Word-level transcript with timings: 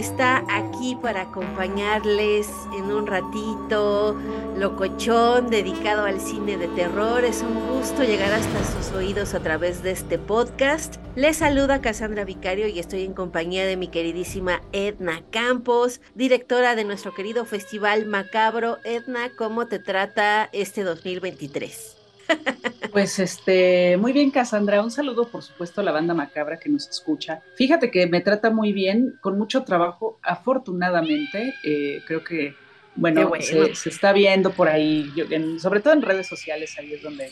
Está 0.00 0.42
aquí 0.48 0.96
para 0.96 1.22
acompañarles 1.22 2.48
en 2.74 2.84
un 2.84 3.06
ratito. 3.06 4.16
Locochón, 4.56 5.50
dedicado 5.50 6.06
al 6.06 6.22
cine 6.22 6.56
de 6.56 6.68
terror. 6.68 7.22
Es 7.22 7.42
un 7.42 7.68
gusto 7.68 8.02
llegar 8.02 8.32
hasta 8.32 8.64
sus 8.64 8.92
oídos 8.92 9.34
a 9.34 9.40
través 9.40 9.82
de 9.82 9.90
este 9.90 10.18
podcast. 10.18 10.96
Les 11.16 11.36
saluda 11.36 11.82
Cassandra 11.82 12.24
Vicario 12.24 12.66
y 12.66 12.78
estoy 12.78 13.04
en 13.04 13.12
compañía 13.12 13.66
de 13.66 13.76
mi 13.76 13.88
queridísima 13.88 14.62
Edna 14.72 15.22
Campos, 15.30 16.00
directora 16.14 16.76
de 16.76 16.84
nuestro 16.84 17.14
querido 17.14 17.44
Festival 17.44 18.06
Macabro. 18.06 18.78
Edna, 18.84 19.30
¿cómo 19.36 19.66
te 19.66 19.78
trata 19.80 20.48
este 20.52 20.82
2023? 20.82 21.96
Pues 22.92 23.18
este, 23.18 23.96
muy 23.98 24.12
bien, 24.12 24.30
Cassandra. 24.30 24.82
Un 24.82 24.90
saludo, 24.90 25.28
por 25.28 25.42
supuesto, 25.42 25.80
a 25.80 25.84
la 25.84 25.92
banda 25.92 26.14
macabra 26.14 26.58
que 26.58 26.68
nos 26.68 26.88
escucha. 26.88 27.42
Fíjate 27.56 27.90
que 27.90 28.06
me 28.06 28.20
trata 28.20 28.50
muy 28.50 28.72
bien, 28.72 29.16
con 29.20 29.38
mucho 29.38 29.62
trabajo, 29.62 30.18
afortunadamente. 30.22 31.54
Eh, 31.62 32.02
creo 32.06 32.24
que, 32.24 32.54
bueno, 32.96 33.30
Se, 33.40 33.88
está 33.88 34.12
viendo 34.12 34.50
por 34.50 34.68
ahí, 34.68 35.10
sobre 35.58 35.80
todo 35.80 35.92
en 35.92 36.02
redes 36.02 36.26
sociales, 36.26 36.76
ahí 36.78 36.94
es 36.94 37.02
donde 37.02 37.30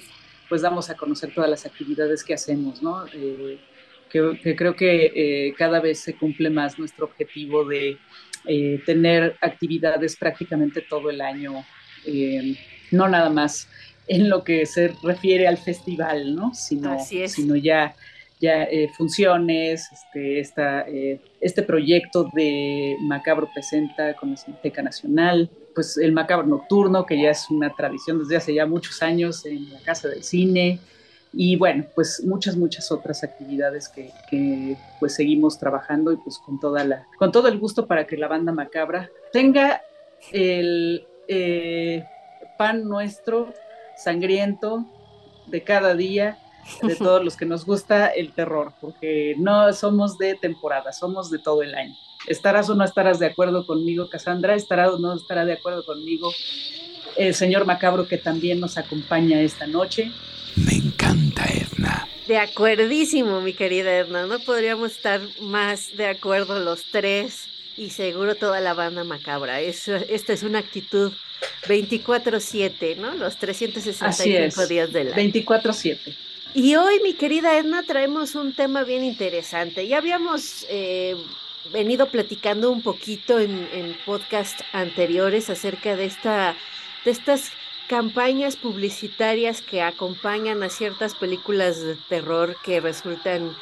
pues 0.49 0.63
damos 0.63 0.89
a 0.91 0.97
conocer 0.97 1.35
todas 1.35 1.51
las 1.51 1.67
actividades 1.67 2.25
que 2.25 2.35
hacemos, 2.35 2.83
¿no? 2.83 3.07
Eh, 3.13 3.59
que, 4.09 4.57
creo 4.57 4.75
que 4.75 5.13
eh, 5.15 5.55
cada 5.59 5.81
vez 5.81 5.99
se 6.01 6.15
cumple 6.17 6.51
más 6.51 6.79
nuestro 6.79 7.07
objetivo 7.07 7.65
de 7.65 7.99
tener 8.87 9.37
actividades 9.43 10.17
prácticamente 10.17 10.81
todo 10.81 11.11
el 11.11 11.21
año, 11.21 11.67
no 12.93 13.09
nada 13.09 13.29
más 13.29 13.69
en 14.09 14.29
lo 14.29 14.43
que 14.43 14.67
se 14.67 14.89
refiere 15.03 15.47
al 15.47 15.59
festival, 15.59 16.35
¿no? 16.35 16.55
Sino, 16.55 16.97
sino 17.01 17.57
ya, 17.57 17.95
ya 18.41 18.65
eh, 18.65 18.91
funciones, 18.97 19.89
este, 19.93 20.41
esta, 20.41 20.89
eh, 20.89 21.21
este 21.41 21.63
proyecto 21.63 22.31
de 22.35 22.97
Macabro 23.03 23.49
Presenta 23.53 24.15
con 24.15 24.31
la 24.31 24.37
Cineteca 24.37 24.83
Nacional, 24.83 25.51
pues 25.75 25.99
el 25.99 26.13
Macabro 26.13 26.47
Nocturno, 26.47 27.05
que 27.05 27.21
ya 27.21 27.31
es 27.31 27.51
una 27.51 27.75
tradición 27.75 28.19
desde 28.19 28.37
hace 28.37 28.55
ya 28.55 28.67
muchos 28.67 29.03
años 29.03 29.45
en 29.45 29.73
la 29.73 29.81
Casa 29.81 30.09
del 30.09 30.25
Cine, 30.25 30.81
y 31.33 31.57
bueno, 31.57 31.85
pues 31.95 32.23
muchas, 32.25 32.57
muchas 32.57 32.91
otras 32.91 33.23
actividades 33.23 33.89
que, 33.89 34.11
que, 34.31 34.77
pues 34.99 35.15
seguimos 35.15 35.59
trabajando 35.59 36.13
y 36.13 36.17
pues 36.17 36.39
con, 36.39 36.59
toda 36.59 36.85
la, 36.85 37.07
con 37.19 37.33
todo 37.33 37.49
el 37.49 37.59
gusto 37.59 37.87
para 37.87 38.07
que 38.07 38.17
la 38.17 38.29
banda 38.29 38.51
macabra 38.51 39.11
tenga 39.31 39.83
el 40.33 41.07
eh, 41.29 42.05
pan 42.57 42.89
nuestro 42.89 43.53
sangriento 43.99 44.87
de 45.47 45.63
cada 45.65 45.95
día, 45.95 46.39
de 46.83 46.95
todos 46.97 47.25
los 47.25 47.37
que 47.37 47.47
nos 47.47 47.65
gusta 47.65 48.07
el 48.09 48.33
terror, 48.33 48.73
porque 48.81 49.35
no 49.39 49.73
somos 49.73 50.19
de 50.19 50.35
temporada, 50.35 50.93
somos 50.93 51.31
de 51.31 51.39
todo 51.39 51.63
el 51.63 51.75
año. 51.75 51.95
¿Estarás 52.27 52.69
o 52.69 52.75
no 52.75 52.85
estarás 52.85 53.19
de 53.19 53.27
acuerdo 53.27 53.67
conmigo, 53.67 54.09
Cassandra? 54.09 54.55
¿Estará 54.55 54.91
o 54.91 54.99
no 54.99 55.15
estará 55.15 55.45
de 55.45 55.55
acuerdo 55.55 55.85
conmigo 55.85 56.33
el 57.17 57.35
señor 57.35 57.65
Macabro 57.65 58.07
que 58.07 58.19
también 58.19 58.61
nos 58.61 58.77
acompaña 58.77 59.41
esta 59.41 59.67
noche? 59.67 60.13
Me 60.57 60.75
encanta, 60.75 61.45
Edna. 61.47 62.07
De 62.27 62.37
acuerdísimo, 62.37 63.41
mi 63.41 63.55
querida 63.55 63.97
Edna. 63.97 64.27
No 64.27 64.39
podríamos 64.41 64.93
estar 64.93 65.21
más 65.41 65.97
de 65.97 66.07
acuerdo 66.07 66.59
los 66.59 66.85
tres 66.91 67.58
y 67.79 67.91
seguro 67.91 68.35
toda 68.35 68.61
la 68.61 68.75
banda 68.75 69.05
macabra. 69.05 69.61
Es, 69.61 69.89
esta 69.89 70.33
es 70.33 70.43
una 70.43 70.59
actitud 70.59 71.13
24/7, 71.67 72.97
¿no? 72.97 73.15
Los 73.15 73.37
365 73.37 74.67
días 74.67 74.93
del 74.93 75.13
año. 75.13 75.17
24/7. 75.17 76.17
Y 76.55 76.75
hoy, 76.75 77.01
mi 77.03 77.15
querida 77.15 77.57
Edna, 77.57 77.85
traemos 77.85 78.35
un 78.35 78.53
tema 78.53 78.83
bien 78.83 79.05
interesante. 79.05 79.87
Ya 79.87 79.99
habíamos 79.99 80.67
eh, 80.69 81.15
venido 81.73 82.09
platicando 82.09 82.71
un 82.71 82.83
poquito 82.83 83.39
en, 83.39 83.69
en 83.73 83.97
podcast 84.05 84.61
anteriores 84.73 85.51
acerca 85.51 85.95
de, 85.95 86.07
esta, 86.07 86.57
de 87.05 87.11
estas 87.11 87.53
campañas 87.87 88.57
publicitarias 88.57 89.63
que 89.63 89.83
acompañan 89.83 90.63
a 90.63 90.69
ciertas 90.69 91.15
películas 91.15 91.81
de 91.81 91.97
terror 92.09 92.57
que 92.65 92.81
resultan 92.81 93.57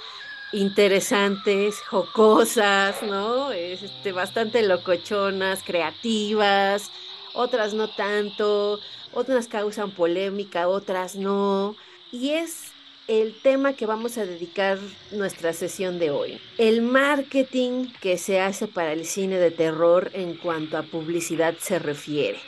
interesantes, 0.53 1.81
jocosas, 1.81 3.03
¿no? 3.03 3.53
Este, 3.53 4.13
bastante 4.13 4.63
locochonas, 4.63 5.63
creativas, 5.63 6.91
otras 7.35 7.75
no 7.75 7.89
tanto, 7.89 8.81
otras 9.13 9.49
causan 9.49 9.91
polémica, 9.91 10.69
otras 10.69 11.17
no. 11.17 11.77
Y 12.13 12.31
es 12.31 12.73
el 13.09 13.41
tema 13.41 13.75
que 13.75 13.87
vamos 13.87 14.19
a 14.19 14.27
dedicar 14.27 14.79
nuestra 15.13 15.53
sesión 15.53 15.99
de 15.99 16.11
hoy. 16.11 16.41
El 16.59 16.83
marketing 16.83 17.93
que 18.01 18.19
se 18.19 18.41
hace 18.41 18.67
para 18.67 18.93
el 18.93 19.05
cine 19.05 19.39
de 19.39 19.51
terror 19.51 20.11
en 20.15 20.37
cuanto 20.37 20.77
a 20.77 20.83
publicidad 20.83 21.55
se 21.61 21.79
refiere. 21.79 22.41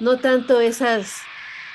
No 0.00 0.18
tanto 0.18 0.60
esas 0.60 1.22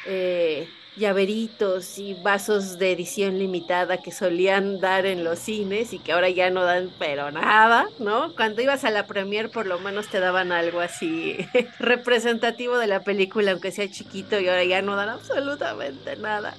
eh, 0.06 0.69
llaveritos 1.00 1.98
y 1.98 2.14
vasos 2.14 2.78
de 2.78 2.92
edición 2.92 3.40
limitada 3.40 3.98
que 3.98 4.12
solían 4.12 4.80
dar 4.80 5.06
en 5.06 5.24
los 5.24 5.40
cines 5.40 5.94
y 5.94 6.00
que 6.00 6.12
ahora 6.12 6.30
ya 6.30 6.52
no 6.52 6.64
dan 6.64 6.92
pero 7.00 7.32
nada, 7.32 7.88
¿no? 7.98 8.36
Cuando 8.36 8.62
ibas 8.62 8.84
a 8.84 8.92
la 8.92 9.08
premier 9.08 9.50
por 9.50 9.66
lo 9.66 9.80
menos 9.80 10.09
te 10.09 10.20
daban 10.20 10.52
algo 10.52 10.82
así 10.82 11.38
representativo 11.80 12.78
de 12.78 12.88
la 12.88 13.04
película, 13.04 13.52
aunque 13.52 13.72
sea 13.72 13.90
chiquito 13.90 14.40
y 14.40 14.48
ahora 14.48 14.66
ya 14.66 14.82
no 14.82 14.96
dan 14.96 15.09
absolutamente 15.09 16.18
nada. 16.18 16.56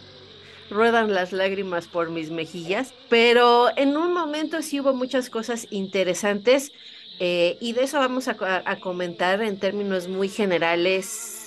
Ruedan 0.71 1.13
las 1.13 1.33
lágrimas 1.33 1.87
por 1.87 2.11
mis 2.11 2.31
mejillas, 2.31 2.95
pero 3.09 3.69
en 3.77 3.97
un 3.97 4.13
momento 4.13 4.63
sí 4.63 4.81
hubo 4.81 4.95
muchas 4.95 5.29
cosas 5.29 5.67
interesantes 5.71 6.73
eh, 7.19 7.59
y 7.61 7.75
de 7.75 7.83
eso 7.83 7.99
vamos 7.99 8.29
a 8.29 8.77
comentar 8.81 9.43
en 9.43 9.59
términos 9.59 10.09
muy 10.09 10.29
generales 10.29 11.40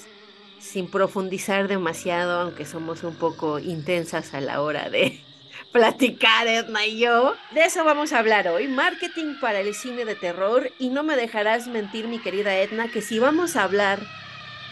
sin 0.63 0.89
profundizar 0.89 1.67
demasiado, 1.67 2.39
aunque 2.39 2.65
somos 2.65 3.03
un 3.03 3.15
poco 3.15 3.59
intensas 3.59 4.33
a 4.33 4.41
la 4.41 4.61
hora 4.61 4.89
de 4.89 5.19
platicar, 5.71 6.47
Edna 6.47 6.85
y 6.85 6.99
yo. 6.99 7.35
De 7.51 7.65
eso 7.65 7.83
vamos 7.83 8.13
a 8.13 8.19
hablar 8.19 8.47
hoy, 8.47 8.67
marketing 8.67 9.35
para 9.41 9.59
el 9.59 9.75
cine 9.75 10.05
de 10.05 10.15
terror. 10.15 10.71
Y 10.79 10.89
no 10.89 11.03
me 11.03 11.15
dejarás 11.15 11.67
mentir, 11.67 12.07
mi 12.07 12.19
querida 12.19 12.55
Edna, 12.55 12.87
que 12.87 13.01
si 13.01 13.19
vamos 13.19 13.55
a 13.55 13.63
hablar 13.63 13.99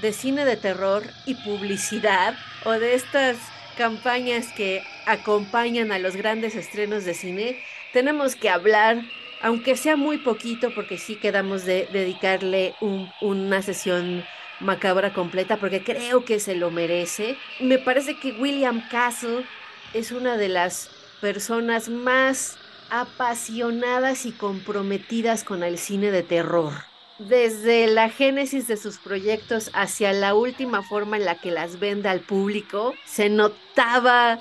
de 0.01 0.13
cine 0.13 0.45
de 0.45 0.57
terror 0.57 1.03
y 1.25 1.35
publicidad, 1.35 2.35
o 2.63 2.71
de 2.71 2.95
estas 2.95 3.37
campañas 3.77 4.47
que 4.53 4.83
acompañan 5.05 5.91
a 5.91 5.99
los 5.99 6.15
grandes 6.15 6.55
estrenos 6.55 7.05
de 7.05 7.13
cine, 7.13 7.59
tenemos 7.93 8.35
que 8.35 8.49
hablar 8.49 9.01
aunque 9.43 9.75
sea 9.75 9.95
muy 9.95 10.19
poquito, 10.19 10.69
porque 10.73 10.99
sí 10.99 11.15
quedamos 11.15 11.65
de 11.65 11.87
dedicarle 11.91 12.75
una 13.21 13.63
sesión 13.63 14.23
macabra 14.61 15.13
completa 15.13 15.57
porque 15.57 15.83
creo 15.83 16.25
que 16.25 16.39
se 16.39 16.55
lo 16.55 16.71
merece. 16.71 17.37
Me 17.59 17.77
parece 17.77 18.19
que 18.19 18.31
William 18.33 18.87
Castle 18.89 19.45
es 19.93 20.11
una 20.11 20.37
de 20.37 20.49
las 20.49 20.89
personas 21.19 21.89
más 21.89 22.57
apasionadas 22.89 24.25
y 24.25 24.31
comprometidas 24.31 25.43
con 25.43 25.63
el 25.63 25.77
cine 25.77 26.11
de 26.11 26.23
terror. 26.23 26.73
Desde 27.19 27.87
la 27.87 28.09
génesis 28.09 28.67
de 28.67 28.77
sus 28.77 28.97
proyectos 28.97 29.69
hacia 29.73 30.11
la 30.11 30.33
última 30.33 30.81
forma 30.81 31.17
en 31.17 31.25
la 31.25 31.35
que 31.35 31.51
las 31.51 31.79
vende 31.79 32.09
al 32.09 32.21
público, 32.21 32.95
se 33.05 33.29
notaba 33.29 34.39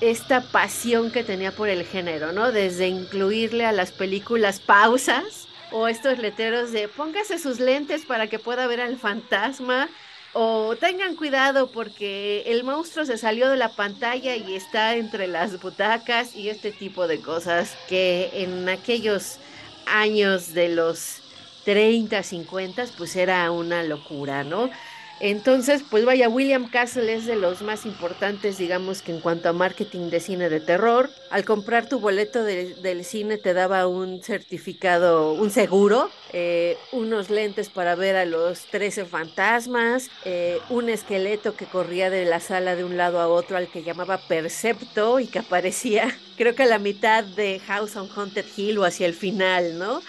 esta 0.00 0.40
pasión 0.40 1.10
que 1.10 1.24
tenía 1.24 1.52
por 1.52 1.68
el 1.68 1.84
género, 1.84 2.32
¿no? 2.32 2.52
Desde 2.52 2.88
incluirle 2.88 3.66
a 3.66 3.72
las 3.72 3.92
películas 3.92 4.60
pausas 4.60 5.48
o 5.72 5.88
estos 5.88 6.18
letreros 6.18 6.72
de 6.72 6.88
póngase 6.88 7.38
sus 7.38 7.60
lentes 7.60 8.04
para 8.04 8.26
que 8.26 8.38
pueda 8.38 8.66
ver 8.66 8.80
al 8.80 8.96
fantasma 8.96 9.88
o 10.34 10.76
tengan 10.76 11.16
cuidado 11.16 11.70
porque 11.70 12.42
el 12.46 12.64
monstruo 12.64 13.04
se 13.04 13.18
salió 13.18 13.50
de 13.50 13.56
la 13.56 13.68
pantalla 13.68 14.34
y 14.34 14.54
está 14.54 14.96
entre 14.96 15.26
las 15.26 15.60
butacas 15.60 16.34
y 16.34 16.48
este 16.48 16.72
tipo 16.72 17.06
de 17.06 17.20
cosas 17.20 17.76
que 17.88 18.30
en 18.34 18.68
aquellos 18.68 19.38
años 19.86 20.54
de 20.54 20.70
los 20.70 21.18
30, 21.64 22.22
50, 22.22 22.84
pues 22.96 23.14
era 23.16 23.50
una 23.50 23.82
locura, 23.82 24.42
¿no? 24.42 24.70
Entonces, 25.24 25.84
pues 25.88 26.04
vaya, 26.04 26.28
William 26.28 26.68
Castle 26.68 27.14
es 27.14 27.26
de 27.26 27.36
los 27.36 27.62
más 27.62 27.86
importantes, 27.86 28.58
digamos 28.58 29.02
que 29.02 29.12
en 29.12 29.20
cuanto 29.20 29.48
a 29.48 29.52
marketing 29.52 30.10
de 30.10 30.18
cine 30.18 30.48
de 30.48 30.58
terror. 30.58 31.10
Al 31.30 31.44
comprar 31.44 31.88
tu 31.88 32.00
boleto 32.00 32.42
del 32.42 33.04
cine 33.04 33.38
te 33.38 33.54
daba 33.54 33.86
un 33.86 34.20
certificado, 34.20 35.34
un 35.34 35.52
seguro, 35.52 36.10
eh, 36.32 36.76
unos 36.90 37.30
lentes 37.30 37.68
para 37.68 37.94
ver 37.94 38.16
a 38.16 38.24
los 38.24 38.66
13 38.66 39.04
fantasmas, 39.04 40.10
eh, 40.24 40.58
un 40.70 40.88
esqueleto 40.88 41.54
que 41.54 41.66
corría 41.66 42.10
de 42.10 42.24
la 42.24 42.40
sala 42.40 42.74
de 42.74 42.82
un 42.82 42.96
lado 42.96 43.20
a 43.20 43.28
otro 43.28 43.56
al 43.56 43.68
que 43.68 43.84
llamaba 43.84 44.18
Percepto 44.18 45.20
y 45.20 45.28
que 45.28 45.38
aparecía 45.38 46.08
creo 46.36 46.56
que 46.56 46.64
a 46.64 46.66
la 46.66 46.80
mitad 46.80 47.22
de 47.22 47.60
House 47.60 47.94
on 47.94 48.08
Haunted 48.10 48.46
Hill 48.56 48.78
o 48.78 48.84
hacia 48.84 49.06
el 49.06 49.14
final, 49.14 49.78
¿no? 49.78 50.02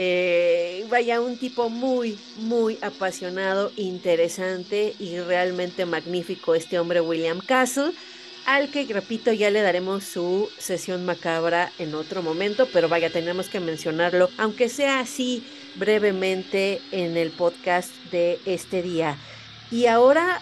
Eh, 0.00 0.86
vaya, 0.88 1.20
un 1.20 1.36
tipo 1.36 1.70
muy, 1.70 2.16
muy 2.36 2.78
apasionado, 2.82 3.72
interesante 3.74 4.94
y 5.00 5.18
realmente 5.18 5.86
magnífico 5.86 6.54
este 6.54 6.78
hombre 6.78 7.00
William 7.00 7.40
Castle, 7.40 7.90
al 8.46 8.70
que, 8.70 8.84
repito, 8.84 9.32
ya 9.32 9.50
le 9.50 9.60
daremos 9.60 10.04
su 10.04 10.48
sesión 10.56 11.04
macabra 11.04 11.72
en 11.80 11.96
otro 11.96 12.22
momento, 12.22 12.68
pero 12.72 12.88
vaya, 12.88 13.10
tenemos 13.10 13.48
que 13.48 13.58
mencionarlo, 13.58 14.30
aunque 14.38 14.68
sea 14.68 15.00
así 15.00 15.42
brevemente 15.74 16.80
en 16.92 17.16
el 17.16 17.32
podcast 17.32 17.90
de 18.12 18.38
este 18.46 18.82
día. 18.82 19.16
Y 19.72 19.86
ahora 19.86 20.40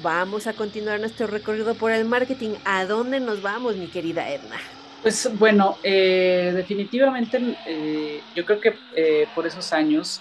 vamos 0.00 0.46
a 0.46 0.52
continuar 0.52 1.00
nuestro 1.00 1.26
recorrido 1.26 1.74
por 1.74 1.90
el 1.90 2.04
marketing. 2.04 2.50
¿A 2.64 2.86
dónde 2.86 3.18
nos 3.18 3.42
vamos, 3.42 3.74
mi 3.74 3.88
querida 3.88 4.30
Edna? 4.30 4.60
Pues 5.02 5.28
bueno, 5.36 5.78
eh, 5.82 6.52
definitivamente 6.54 7.56
eh, 7.66 8.20
yo 8.36 8.44
creo 8.46 8.60
que 8.60 8.74
eh, 8.94 9.26
por 9.34 9.44
esos 9.48 9.72
años 9.72 10.20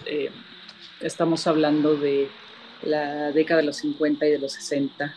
estamos 0.99 1.45
hablando 1.45 1.95
de 1.95 2.29
la 2.81 3.31
década 3.31 3.61
de 3.61 3.67
los 3.67 3.77
50 3.77 4.25
y 4.25 4.31
de 4.31 4.39
los 4.39 4.53
60, 4.53 5.13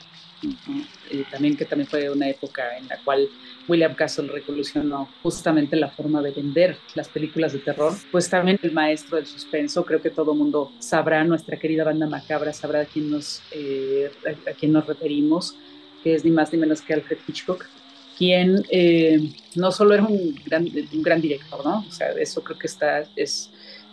también 1.30 1.56
que 1.56 1.64
también 1.64 1.88
fue 1.88 2.10
una 2.10 2.28
época 2.28 2.76
en 2.76 2.88
la 2.88 2.98
cual 3.02 3.26
William 3.66 3.94
Castle 3.94 4.28
revolucionó 4.28 5.08
justamente 5.22 5.76
la 5.76 5.88
forma 5.88 6.20
de 6.20 6.32
vender 6.32 6.76
las 6.94 7.08
películas 7.08 7.54
de 7.54 7.60
terror, 7.60 7.94
pues 8.12 8.28
también 8.28 8.58
el 8.60 8.72
maestro 8.72 9.16
del 9.16 9.26
suspenso, 9.26 9.86
creo 9.86 10.02
que 10.02 10.10
todo 10.10 10.34
mundo 10.34 10.72
sabrá, 10.78 11.24
nuestra 11.24 11.58
querida 11.58 11.84
banda 11.84 12.06
macabra 12.06 12.52
sabrá 12.52 12.80
a 12.80 12.84
quién 12.84 13.10
nos, 13.10 13.40
a 14.46 14.52
quién 14.52 14.72
nos 14.72 14.86
referimos, 14.86 15.56
que 16.02 16.14
es 16.14 16.22
ni 16.22 16.30
más 16.30 16.52
ni 16.52 16.58
menos 16.58 16.82
que 16.82 16.92
Alfred 16.92 17.18
Hitchcock 17.26 17.66
quien 18.16 18.64
eh, 18.70 19.30
no 19.54 19.72
solo 19.72 19.94
era 19.94 20.04
un 20.04 20.34
gran, 20.44 20.68
un 20.92 21.02
gran 21.02 21.20
director, 21.20 21.64
¿no? 21.64 21.84
O 21.86 21.92
sea, 21.92 22.10
eso 22.12 22.42
creo 22.42 22.58
que 22.58 22.66
está, 22.66 23.04
es, 23.16 23.50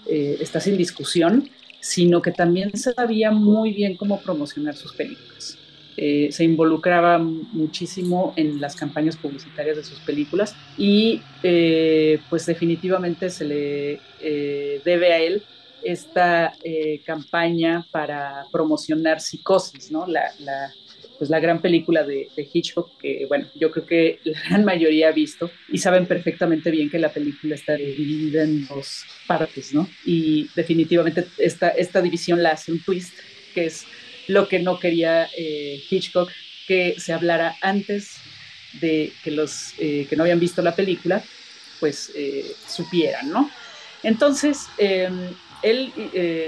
eh, 0.07 0.37
está 0.39 0.59
sin 0.59 0.77
discusión, 0.77 1.49
sino 1.79 2.21
que 2.21 2.31
también 2.31 2.75
sabía 2.77 3.31
muy 3.31 3.73
bien 3.73 3.97
cómo 3.97 4.21
promocionar 4.21 4.75
sus 4.75 4.93
películas. 4.93 5.57
Eh, 5.97 6.29
se 6.31 6.43
involucraba 6.43 7.17
muchísimo 7.19 8.33
en 8.37 8.61
las 8.61 8.75
campañas 8.75 9.17
publicitarias 9.17 9.75
de 9.75 9.83
sus 9.83 9.99
películas 9.99 10.55
y 10.77 11.21
pues 12.29 12.45
definitivamente 12.45 13.29
se 13.29 13.45
le 13.45 13.99
debe 14.85 15.13
a 15.13 15.19
él 15.19 15.43
esta 15.83 16.53
campaña 17.05 17.85
para 17.91 18.45
promocionar 18.51 19.19
Psicosis, 19.19 19.91
¿no? 19.91 20.07
La, 20.07 20.31
la, 20.39 20.71
pues 21.21 21.29
la 21.29 21.39
gran 21.39 21.61
película 21.61 22.03
de, 22.03 22.29
Hitchcock, 22.51 22.97
que 22.97 23.27
bueno, 23.29 23.45
yo 23.53 23.69
creo 23.69 23.85
que 23.85 24.19
la 24.23 24.41
gran 24.41 24.65
mayoría 24.65 25.09
ha 25.09 25.11
visto 25.11 25.51
y 25.69 25.77
saben 25.77 26.07
perfectamente 26.07 26.71
bien 26.71 26.89
que 26.89 26.97
la 26.97 27.13
película 27.13 27.53
está 27.53 27.75
dividida 27.75 28.41
en 28.41 28.65
dos 28.65 29.03
partes, 29.27 29.71
¿no? 29.71 29.87
Y 30.03 30.49
definitivamente 30.55 31.27
esta, 31.37 31.69
esta 31.69 32.01
división 32.01 32.41
la 32.41 32.53
hace 32.53 32.71
un 32.71 32.79
twist, 32.79 33.13
que 33.53 33.67
es 33.67 33.85
lo 34.29 34.47
que 34.47 34.61
no 34.61 34.79
quería 34.79 35.29
eh, 35.37 35.79
Hitchcock 35.87 36.31
que 36.65 36.95
se 36.97 37.13
hablara 37.13 37.55
antes 37.61 38.15
de 38.79 39.13
que 39.23 39.29
los 39.29 39.75
eh, 39.77 40.07
que 40.09 40.15
no 40.15 40.23
habían 40.23 40.39
visto 40.39 40.63
la 40.63 40.75
película, 40.75 41.23
pues 41.79 42.11
eh, 42.15 42.51
supieran, 42.67 43.29
¿no? 43.29 43.47
Entonces, 44.01 44.65
em, 44.79 45.29
él 45.61 45.93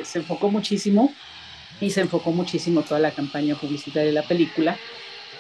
se 0.04 0.18
enfocó 0.18 0.50
muchísimo 0.50 1.14
y 1.84 1.90
se 1.90 2.02
enfocó 2.02 2.32
muchísimo 2.32 2.84
toda 2.84 3.00
la 3.00 3.12
campaña 3.12 3.56
publicitaria 3.56 4.08
de 4.08 4.14
la 4.14 4.24
película 4.24 4.78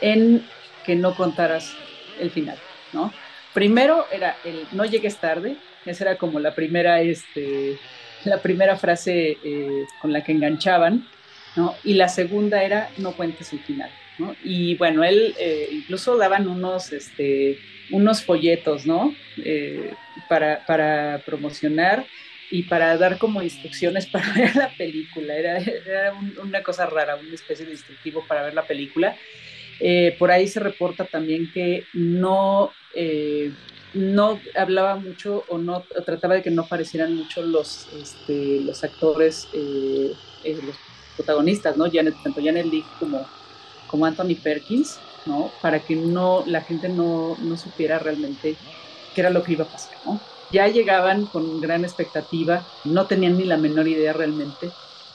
en 0.01 0.45
que 0.85 0.95
no 0.95 1.15
contaras 1.15 1.73
el 2.19 2.31
final, 2.31 2.57
¿no? 2.91 3.13
Primero 3.53 4.05
era 4.11 4.35
el 4.43 4.67
no 4.73 4.83
llegues 4.83 5.17
tarde, 5.17 5.55
esa 5.85 6.03
era 6.03 6.17
como 6.17 6.39
la 6.39 6.53
primera, 6.53 7.01
este, 7.01 7.77
la 8.25 8.41
primera 8.41 8.75
frase 8.75 9.37
eh, 9.43 9.85
con 10.01 10.11
la 10.11 10.21
que 10.21 10.33
enganchaban, 10.33 11.07
¿no? 11.55 11.75
Y 11.85 11.93
la 11.93 12.09
segunda 12.09 12.61
era 12.61 12.89
no 12.97 13.13
cuentes 13.13 13.53
el 13.53 13.59
final, 13.59 13.89
¿no? 14.17 14.35
Y 14.43 14.75
bueno, 14.75 15.05
él 15.05 15.33
eh, 15.39 15.69
incluso 15.71 16.17
daban 16.17 16.49
unos, 16.49 16.91
este, 16.91 17.57
unos 17.91 18.21
folletos, 18.21 18.85
¿no? 18.85 19.15
Eh, 19.37 19.93
para, 20.27 20.65
para 20.65 21.21
promocionar 21.25 22.05
y 22.53 22.61
para 22.61 22.95
dar 22.99 23.17
como 23.17 23.41
instrucciones 23.41 24.05
para 24.11 24.31
ver 24.33 24.55
la 24.55 24.69
película. 24.77 25.35
Era, 25.35 26.13
una 26.39 26.61
cosa 26.61 26.85
rara, 26.85 27.15
una 27.15 27.33
especie 27.33 27.65
de 27.65 27.71
instructivo 27.71 28.23
para 28.27 28.43
ver 28.43 28.53
la 28.53 28.67
película. 28.67 29.17
Eh, 29.79 30.15
por 30.19 30.29
ahí 30.29 30.47
se 30.47 30.59
reporta 30.59 31.05
también 31.05 31.51
que 31.51 31.85
no, 31.93 32.71
eh, 32.93 33.51
no 33.95 34.39
hablaba 34.55 34.97
mucho 34.97 35.43
o 35.49 35.57
no 35.57 35.81
trataba 36.05 36.35
de 36.35 36.43
que 36.43 36.51
no 36.51 36.61
aparecieran 36.61 37.15
mucho 37.15 37.41
los, 37.41 37.87
este, 37.99 38.59
los 38.61 38.83
actores, 38.83 39.47
eh, 39.53 40.13
los 40.45 40.75
protagonistas, 41.17 41.75
¿no? 41.75 41.89
Janet, 41.91 42.13
tanto 42.23 42.39
Janet 42.39 42.67
Leigh 42.67 42.85
como, 42.99 43.25
como 43.87 44.05
Anthony 44.05 44.35
Perkins, 44.35 44.99
¿no? 45.25 45.51
Para 45.59 45.79
que 45.79 45.95
no, 45.95 46.43
la 46.45 46.61
gente 46.61 46.87
no, 46.87 47.35
no 47.41 47.57
supiera 47.57 47.97
realmente 47.97 48.55
qué 49.15 49.21
era 49.21 49.31
lo 49.31 49.41
que 49.41 49.53
iba 49.53 49.63
a 49.65 49.69
pasar, 49.69 49.97
¿no? 50.05 50.32
Ya 50.53 50.67
llegaban 50.67 51.25
con 51.25 51.59
gran 51.59 51.83
expectativa, 51.83 52.65
no 52.85 53.07
tenían 53.07 53.37
ni 53.37 53.43
la 53.43 53.57
menor 53.57 53.87
idea 53.87 54.13
realmente 54.13 54.69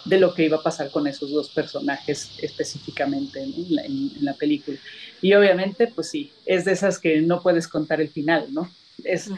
de 0.04 0.18
lo 0.18 0.34
que 0.34 0.44
iba 0.44 0.56
a 0.56 0.62
pasar 0.62 0.90
con 0.90 1.06
esos 1.06 1.30
dos 1.30 1.48
personajes 1.50 2.38
específicamente 2.42 3.42
en, 3.42 4.12
la, 4.20 4.34
película. 4.34 4.78
Y 5.22 5.34
obviamente, 5.34 5.86
pues 5.86 6.10
sí, 6.10 6.32
es 6.44 6.64
de 6.64 6.72
esas 6.72 6.98
que 6.98 7.20
no 7.20 7.40
puedes 7.42 7.68
contar 7.68 8.00
el 8.00 8.08
final, 8.08 8.52
¿no? 8.52 8.68
Es, 9.04 9.30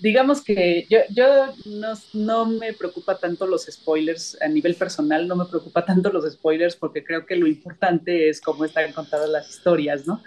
digamos 0.00 0.42
que 0.42 0.86
yo, 0.88 0.98
yo 1.10 1.52
no, 1.64 1.94
no, 2.12 2.46
me 2.46 2.72
preocupa 2.72 3.18
tanto 3.18 3.48
los 3.48 3.64
spoilers 3.64 4.40
a 4.40 4.46
nivel 4.46 4.76
personal, 4.76 5.26
no 5.26 5.34
me 5.34 5.46
preocupa 5.46 5.84
tanto 5.84 6.12
los 6.12 6.30
spoilers 6.32 6.76
porque 6.76 7.02
creo 7.02 7.26
que 7.26 7.34
lo 7.34 7.48
importante 7.48 8.28
es 8.28 8.40
cómo 8.40 8.64
están 8.64 8.92
contadas 8.92 9.28
las 9.28 9.50
historias, 9.50 10.06
¿no? 10.06 10.22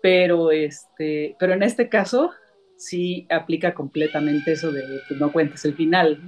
Pero, 0.00 0.52
este, 0.52 1.34
pero 1.40 1.54
en 1.54 1.64
este 1.64 1.88
caso, 1.88 2.30
sí 2.80 3.26
aplica 3.28 3.74
completamente 3.74 4.52
eso 4.52 4.72
de 4.72 4.82
pues, 5.06 5.20
no 5.20 5.30
cuentes 5.30 5.64
el 5.64 5.74
final, 5.74 6.18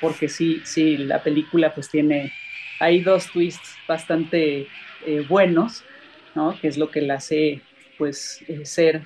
porque 0.00 0.28
sí, 0.28 0.60
sí, 0.64 0.96
la 0.98 1.22
película 1.22 1.72
pues 1.72 1.88
tiene, 1.88 2.32
hay 2.80 3.00
dos 3.00 3.30
twists 3.30 3.76
bastante 3.86 4.66
eh, 5.06 5.24
buenos, 5.28 5.84
¿no? 6.34 6.58
Que 6.60 6.68
es 6.68 6.76
lo 6.76 6.90
que 6.90 7.00
la 7.00 7.14
hace 7.14 7.62
pues 7.96 8.44
eh, 8.48 8.66
ser 8.66 9.02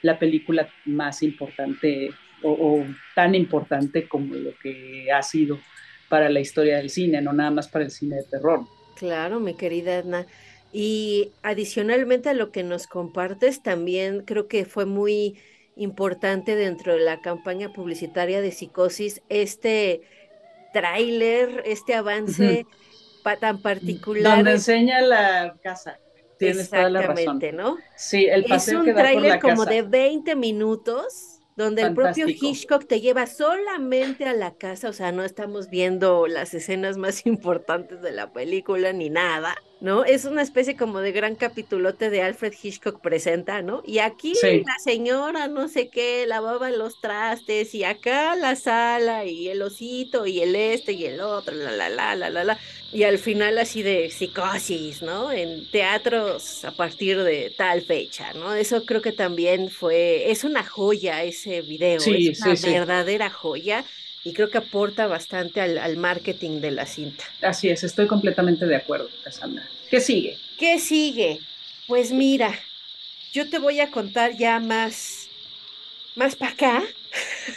la 0.00 0.18
película 0.18 0.68
más 0.86 1.22
importante 1.22 2.10
o, 2.42 2.86
tan 3.14 3.34
importante 3.34 4.08
como 4.08 4.34
lo 4.34 4.52
que 4.62 5.12
ha 5.12 5.22
sido 5.22 5.60
para 6.08 6.30
la 6.30 6.40
historia 6.40 6.78
del 6.78 6.88
cine, 6.88 7.20
no 7.20 7.34
nada 7.34 7.50
más 7.50 7.68
para 7.68 7.84
el 7.84 7.90
cine 7.90 8.16
de 8.16 8.24
terror. 8.24 8.64
Claro, 8.96 9.40
mi 9.40 9.54
querida 9.54 9.98
Edna. 9.98 10.26
Y 10.72 11.32
adicionalmente 11.42 12.30
a 12.30 12.34
lo 12.34 12.50
que 12.50 12.62
nos 12.62 12.86
compartes, 12.86 13.62
también 13.62 14.22
creo 14.24 14.48
que 14.48 14.64
fue 14.64 14.86
muy 14.86 15.36
importante 15.76 16.56
dentro 16.56 16.94
de 16.94 17.00
la 17.00 17.20
campaña 17.20 17.72
publicitaria 17.72 18.40
de 18.40 18.52
Psicosis 18.52 19.22
este 19.28 20.02
tráiler, 20.72 21.62
este 21.66 21.94
avance 21.94 22.66
tan 23.40 23.60
particular. 23.60 24.36
Donde 24.36 24.52
enseña 24.52 25.00
la 25.00 25.56
casa. 25.62 25.98
Tienes 26.38 26.70
toda 26.70 26.88
la 26.88 27.02
razón. 27.02 27.40
¿no? 27.52 27.76
Sí, 27.96 28.26
el 28.26 28.44
paseo 28.44 28.80
Es 28.80 28.88
un 28.88 28.94
tráiler 28.94 29.40
como 29.40 29.66
de 29.66 29.82
20 29.82 30.36
minutos 30.36 31.40
donde 31.56 31.82
el 31.82 31.94
propio 31.94 32.26
Hitchcock 32.26 32.86
te 32.86 33.00
lleva 33.00 33.26
solamente 33.26 34.24
a 34.24 34.32
la 34.32 34.54
casa, 34.54 34.88
o 34.88 34.94
sea, 34.94 35.12
no 35.12 35.24
estamos 35.24 35.68
viendo 35.68 36.26
las 36.26 36.54
escenas 36.54 36.96
más 36.96 37.26
importantes 37.26 38.00
de 38.00 38.12
la 38.12 38.32
película 38.32 38.92
ni 38.94 39.10
nada, 39.10 39.54
¿no? 39.80 40.04
Es 40.04 40.26
una 40.26 40.42
especie 40.42 40.76
como 40.76 41.00
de 41.00 41.10
gran 41.10 41.36
capitulote 41.36 42.10
de 42.10 42.22
Alfred 42.22 42.52
Hitchcock 42.62 43.00
presenta, 43.00 43.62
¿no? 43.62 43.82
Y 43.86 43.98
aquí 43.98 44.34
la 44.42 44.78
señora 44.84 45.48
no 45.48 45.68
sé 45.68 45.88
qué 45.88 46.26
lavaba 46.26 46.70
los 46.70 47.00
trastes 47.00 47.74
y 47.74 47.84
acá 47.84 48.36
la 48.36 48.56
sala 48.56 49.24
y 49.24 49.48
el 49.48 49.62
osito 49.62 50.26
y 50.26 50.40
el 50.40 50.54
este 50.54 50.92
y 50.92 51.06
el 51.06 51.20
otro, 51.20 51.54
la 51.54 51.72
la 51.72 51.88
la 51.88 52.14
la 52.14 52.30
la 52.30 52.44
la. 52.44 52.58
Y 52.92 53.04
al 53.04 53.18
final 53.18 53.56
así 53.58 53.82
de 53.82 54.10
psicosis, 54.10 55.00
¿no? 55.00 55.32
En 55.32 55.70
teatros 55.70 56.64
a 56.64 56.72
partir 56.72 57.22
de 57.22 57.50
tal 57.56 57.82
fecha, 57.82 58.34
¿no? 58.34 58.52
Eso 58.54 58.84
creo 58.84 59.00
que 59.00 59.12
también 59.12 59.70
fue, 59.70 60.30
es 60.30 60.44
una 60.44 60.64
joya 60.64 61.22
ese 61.22 61.62
video, 61.62 62.00
es 62.00 62.40
una 62.40 62.54
verdadera 62.54 63.30
joya 63.30 63.84
y 64.24 64.32
creo 64.32 64.50
que 64.50 64.58
aporta 64.58 65.06
bastante 65.06 65.60
al, 65.60 65.78
al, 65.78 65.96
marketing 65.96 66.60
de 66.60 66.70
la 66.70 66.86
cinta. 66.86 67.24
Así 67.42 67.68
es, 67.68 67.84
estoy 67.84 68.06
completamente 68.06 68.66
de 68.66 68.76
acuerdo, 68.76 69.08
Cassandra. 69.24 69.68
¿Qué 69.90 70.00
sigue? 70.00 70.38
¿Qué 70.58 70.78
sigue? 70.78 71.40
Pues 71.86 72.12
mira, 72.12 72.52
yo 73.32 73.48
te 73.48 73.58
voy 73.58 73.80
a 73.80 73.90
contar 73.90 74.36
ya 74.36 74.60
más, 74.60 75.28
más 76.16 76.36
para 76.36 76.52
acá, 76.52 76.82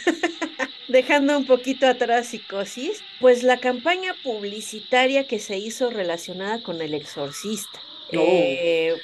dejando 0.88 1.36
un 1.36 1.46
poquito 1.46 1.86
atrás 1.86 2.28
psicosis, 2.28 3.02
pues 3.20 3.42
la 3.42 3.58
campaña 3.58 4.14
publicitaria 4.22 5.26
que 5.26 5.38
se 5.38 5.58
hizo 5.58 5.90
relacionada 5.90 6.62
con 6.62 6.80
el 6.80 6.94
exorcista. 6.94 7.80
Oh. 8.12 8.18
Eh, 8.18 8.94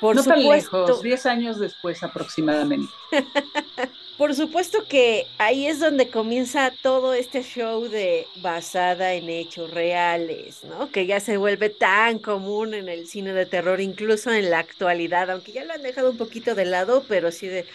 por 0.00 0.16
no 0.16 0.22
supuesto, 0.22 0.70
tan 0.70 0.80
lejos, 0.86 1.02
10 1.02 1.26
años 1.26 1.58
después 1.58 2.02
aproximadamente. 2.02 2.92
por 4.16 4.34
supuesto 4.34 4.84
que 4.88 5.26
ahí 5.38 5.66
es 5.66 5.80
donde 5.80 6.08
comienza 6.08 6.72
todo 6.82 7.14
este 7.14 7.42
show 7.42 7.88
de 7.88 8.26
basada 8.36 9.14
en 9.14 9.28
hechos 9.28 9.70
reales, 9.70 10.64
¿no? 10.64 10.90
Que 10.90 11.06
ya 11.06 11.20
se 11.20 11.36
vuelve 11.36 11.70
tan 11.70 12.18
común 12.18 12.74
en 12.74 12.88
el 12.88 13.08
cine 13.08 13.32
de 13.32 13.46
terror, 13.46 13.80
incluso 13.80 14.32
en 14.32 14.50
la 14.50 14.60
actualidad, 14.60 15.30
aunque 15.30 15.52
ya 15.52 15.64
lo 15.64 15.72
han 15.72 15.82
dejado 15.82 16.10
un 16.10 16.16
poquito 16.16 16.54
de 16.54 16.64
lado, 16.64 17.04
pero 17.08 17.32
sí 17.32 17.48
de, 17.48 17.66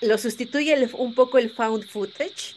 lo 0.00 0.18
sustituye 0.18 0.88
un 0.94 1.14
poco 1.14 1.38
el 1.38 1.50
found 1.50 1.86
footage 1.86 2.54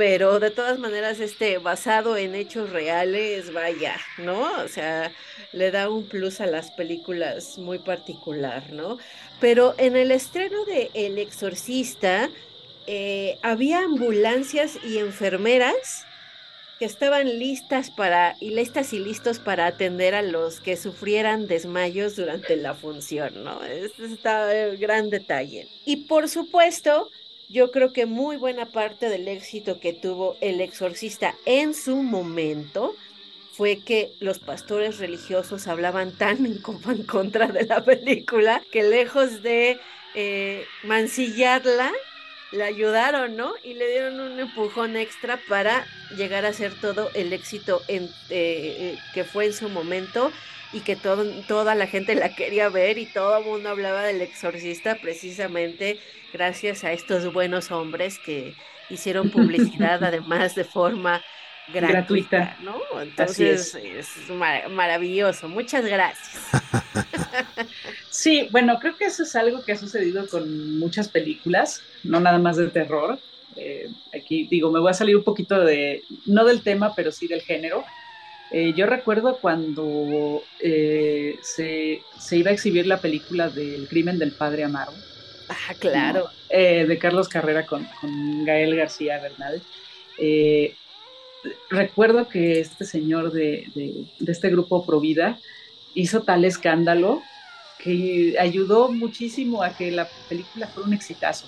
pero 0.00 0.40
de 0.40 0.50
todas 0.50 0.78
maneras, 0.78 1.20
este, 1.20 1.58
basado 1.58 2.16
en 2.16 2.34
hechos 2.34 2.70
reales, 2.70 3.52
vaya, 3.52 3.96
¿no? 4.16 4.50
O 4.62 4.66
sea, 4.66 5.12
le 5.52 5.70
da 5.70 5.90
un 5.90 6.08
plus 6.08 6.40
a 6.40 6.46
las 6.46 6.70
películas 6.70 7.58
muy 7.58 7.78
particular, 7.80 8.72
¿no? 8.72 8.96
Pero 9.40 9.74
en 9.76 9.96
el 9.96 10.10
estreno 10.10 10.64
de 10.64 10.90
El 10.94 11.18
Exorcista, 11.18 12.30
eh, 12.92 13.38
había 13.42 13.84
ambulancias 13.84 14.76
y 14.84 14.98
enfermeras 14.98 16.04
que 16.80 16.86
estaban 16.86 17.38
listas 17.38 17.88
para, 17.88 18.34
y 18.40 18.50
listas 18.50 18.92
y 18.92 18.98
listos 18.98 19.38
para 19.38 19.66
atender 19.66 20.16
a 20.16 20.22
los 20.22 20.58
que 20.58 20.76
sufrieran 20.76 21.46
desmayos 21.46 22.16
durante 22.16 22.56
la 22.56 22.74
función, 22.74 23.44
¿no? 23.44 23.62
Este 23.62 24.06
está 24.06 24.52
el 24.52 24.76
gran 24.76 25.08
detalle. 25.08 25.68
Y 25.84 26.08
por 26.08 26.28
supuesto, 26.28 27.08
yo 27.48 27.70
creo 27.70 27.92
que 27.92 28.06
muy 28.06 28.36
buena 28.36 28.66
parte 28.66 29.08
del 29.08 29.28
éxito 29.28 29.78
que 29.78 29.92
tuvo 29.92 30.36
El 30.40 30.60
Exorcista 30.60 31.36
en 31.46 31.74
su 31.74 31.94
momento 32.02 32.96
fue 33.52 33.84
que 33.84 34.10
los 34.18 34.40
pastores 34.40 34.98
religiosos 34.98 35.68
hablaban 35.68 36.10
tan 36.10 36.44
en, 36.88 37.04
contra 37.04 37.46
de 37.46 37.66
la 37.66 37.84
película 37.84 38.60
que 38.72 38.82
lejos 38.82 39.44
de 39.44 39.78
eh, 40.16 40.64
mancillarla, 40.82 41.92
la 42.52 42.66
ayudaron, 42.66 43.36
¿no? 43.36 43.52
Y 43.62 43.74
le 43.74 43.88
dieron 43.88 44.20
un 44.20 44.38
empujón 44.40 44.96
extra 44.96 45.38
para 45.48 45.86
llegar 46.16 46.44
a 46.44 46.52
ser 46.52 46.74
todo 46.74 47.10
el 47.14 47.32
éxito 47.32 47.82
en, 47.88 48.08
eh, 48.28 48.98
que 49.14 49.24
fue 49.24 49.46
en 49.46 49.52
su 49.52 49.68
momento 49.68 50.32
y 50.72 50.80
que 50.80 50.96
todo, 50.96 51.24
toda 51.46 51.74
la 51.74 51.86
gente 51.86 52.14
la 52.14 52.34
quería 52.34 52.68
ver 52.68 52.98
y 52.98 53.06
todo 53.06 53.38
el 53.38 53.44
mundo 53.44 53.70
hablaba 53.70 54.02
del 54.02 54.20
exorcista 54.20 54.96
precisamente 54.96 55.98
gracias 56.32 56.84
a 56.84 56.92
estos 56.92 57.32
buenos 57.32 57.70
hombres 57.70 58.18
que 58.18 58.54
hicieron 58.88 59.30
publicidad 59.32 60.02
además 60.02 60.54
de 60.54 60.64
forma 60.64 61.22
gratuita, 61.72 62.56
¿no? 62.62 62.80
Entonces 63.00 63.76
es. 63.76 64.08
maravilloso. 64.70 65.48
Muchas 65.48 65.84
gracias. 65.84 66.40
Sí, 68.10 68.48
bueno, 68.50 68.78
creo 68.80 68.96
que 68.96 69.06
eso 69.06 69.22
es 69.22 69.34
algo 69.36 69.62
que 69.62 69.72
ha 69.72 69.76
sucedido 69.76 70.26
con 70.28 70.78
muchas 70.78 71.08
películas, 71.08 71.82
no 72.02 72.20
nada 72.20 72.38
más 72.38 72.56
de 72.56 72.68
terror. 72.68 73.18
Eh, 73.56 73.88
aquí 74.14 74.46
digo, 74.48 74.70
me 74.70 74.80
voy 74.80 74.90
a 74.90 74.94
salir 74.94 75.16
un 75.16 75.24
poquito 75.24 75.60
de, 75.60 76.02
no 76.26 76.44
del 76.44 76.62
tema, 76.62 76.94
pero 76.94 77.12
sí 77.12 77.26
del 77.26 77.42
género. 77.42 77.84
Eh, 78.52 78.72
yo 78.76 78.86
recuerdo 78.86 79.38
cuando 79.40 80.42
eh, 80.60 81.38
se, 81.42 82.02
se, 82.18 82.36
iba 82.36 82.50
a 82.50 82.54
exhibir 82.54 82.86
la 82.86 83.00
película 83.00 83.48
del 83.48 83.86
crimen 83.88 84.18
del 84.18 84.32
padre 84.32 84.64
Amaro. 84.64 84.92
Ah, 85.48 85.74
claro. 85.78 86.28
De 86.48 86.98
Carlos 87.00 87.28
Carrera 87.28 87.66
con, 87.66 87.86
con 88.00 88.44
Gael 88.44 88.74
García 88.76 89.20
Bernal. 89.20 89.62
recuerdo 91.70 92.28
que 92.28 92.60
este 92.60 92.84
señor 92.84 93.32
de, 93.32 93.66
de, 93.74 94.06
de 94.18 94.32
este 94.32 94.50
grupo 94.50 94.84
Provida 94.84 95.38
hizo 95.94 96.22
tal 96.22 96.44
escándalo 96.44 97.22
que 97.78 98.36
ayudó 98.38 98.90
muchísimo 98.90 99.62
a 99.62 99.70
que 99.70 99.90
la 99.90 100.08
película 100.28 100.66
fuera 100.66 100.88
un 100.88 100.94
exitazo. 100.94 101.46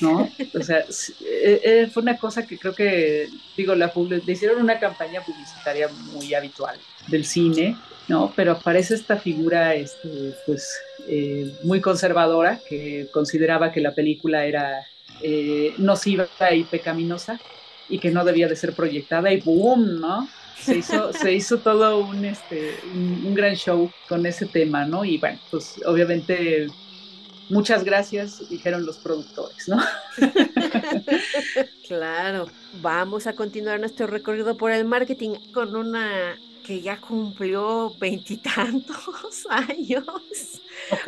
¿no? 0.00 0.30
O 0.58 0.62
sea, 0.62 0.78
eh, 1.20 1.60
eh, 1.64 1.90
fue 1.92 2.02
una 2.02 2.16
cosa 2.16 2.46
que 2.46 2.58
creo 2.58 2.74
que, 2.74 3.28
digo, 3.56 3.74
la 3.74 3.92
le 3.96 4.32
hicieron 4.32 4.60
una 4.60 4.78
campaña 4.78 5.20
publicitaria 5.20 5.88
muy 6.12 6.34
habitual 6.34 6.78
del 7.08 7.24
cine, 7.24 7.76
¿no? 8.08 8.32
Pero 8.34 8.52
aparece 8.52 8.94
esta 8.94 9.16
figura, 9.16 9.74
este, 9.74 10.34
pues, 10.46 10.78
eh, 11.06 11.54
muy 11.62 11.80
conservadora, 11.80 12.60
que 12.68 13.08
consideraba 13.12 13.72
que 13.72 13.80
la 13.80 13.94
película 13.94 14.44
era 14.44 14.86
nociva 15.76 16.26
y 16.50 16.64
pecaminosa 16.64 17.38
y 17.90 17.98
que 17.98 18.10
no 18.10 18.24
debía 18.24 18.48
de 18.48 18.56
ser 18.56 18.72
proyectada 18.72 19.30
y 19.30 19.40
¡boom! 19.40 20.00
¿no? 20.00 20.26
Se 20.62 20.78
hizo, 20.78 21.12
se 21.12 21.32
hizo 21.32 21.58
todo 21.58 21.98
un, 21.98 22.24
este, 22.24 22.78
un 22.92 23.34
gran 23.34 23.54
show 23.54 23.90
con 24.08 24.26
ese 24.26 24.46
tema, 24.46 24.84
¿no? 24.84 25.04
Y 25.04 25.18
bueno, 25.18 25.38
pues 25.50 25.80
obviamente 25.86 26.66
muchas 27.50 27.84
gracias, 27.84 28.48
dijeron 28.48 28.86
los 28.86 28.98
productores, 28.98 29.68
¿no? 29.68 29.78
claro, 31.88 32.46
vamos 32.80 33.26
a 33.26 33.34
continuar 33.34 33.80
nuestro 33.80 34.06
recorrido 34.06 34.56
por 34.56 34.70
el 34.70 34.84
marketing 34.84 35.34
con 35.52 35.74
una 35.74 36.38
que 36.64 36.80
ya 36.80 37.00
cumplió 37.00 37.94
veintitantos 37.98 39.46
años. 39.50 40.04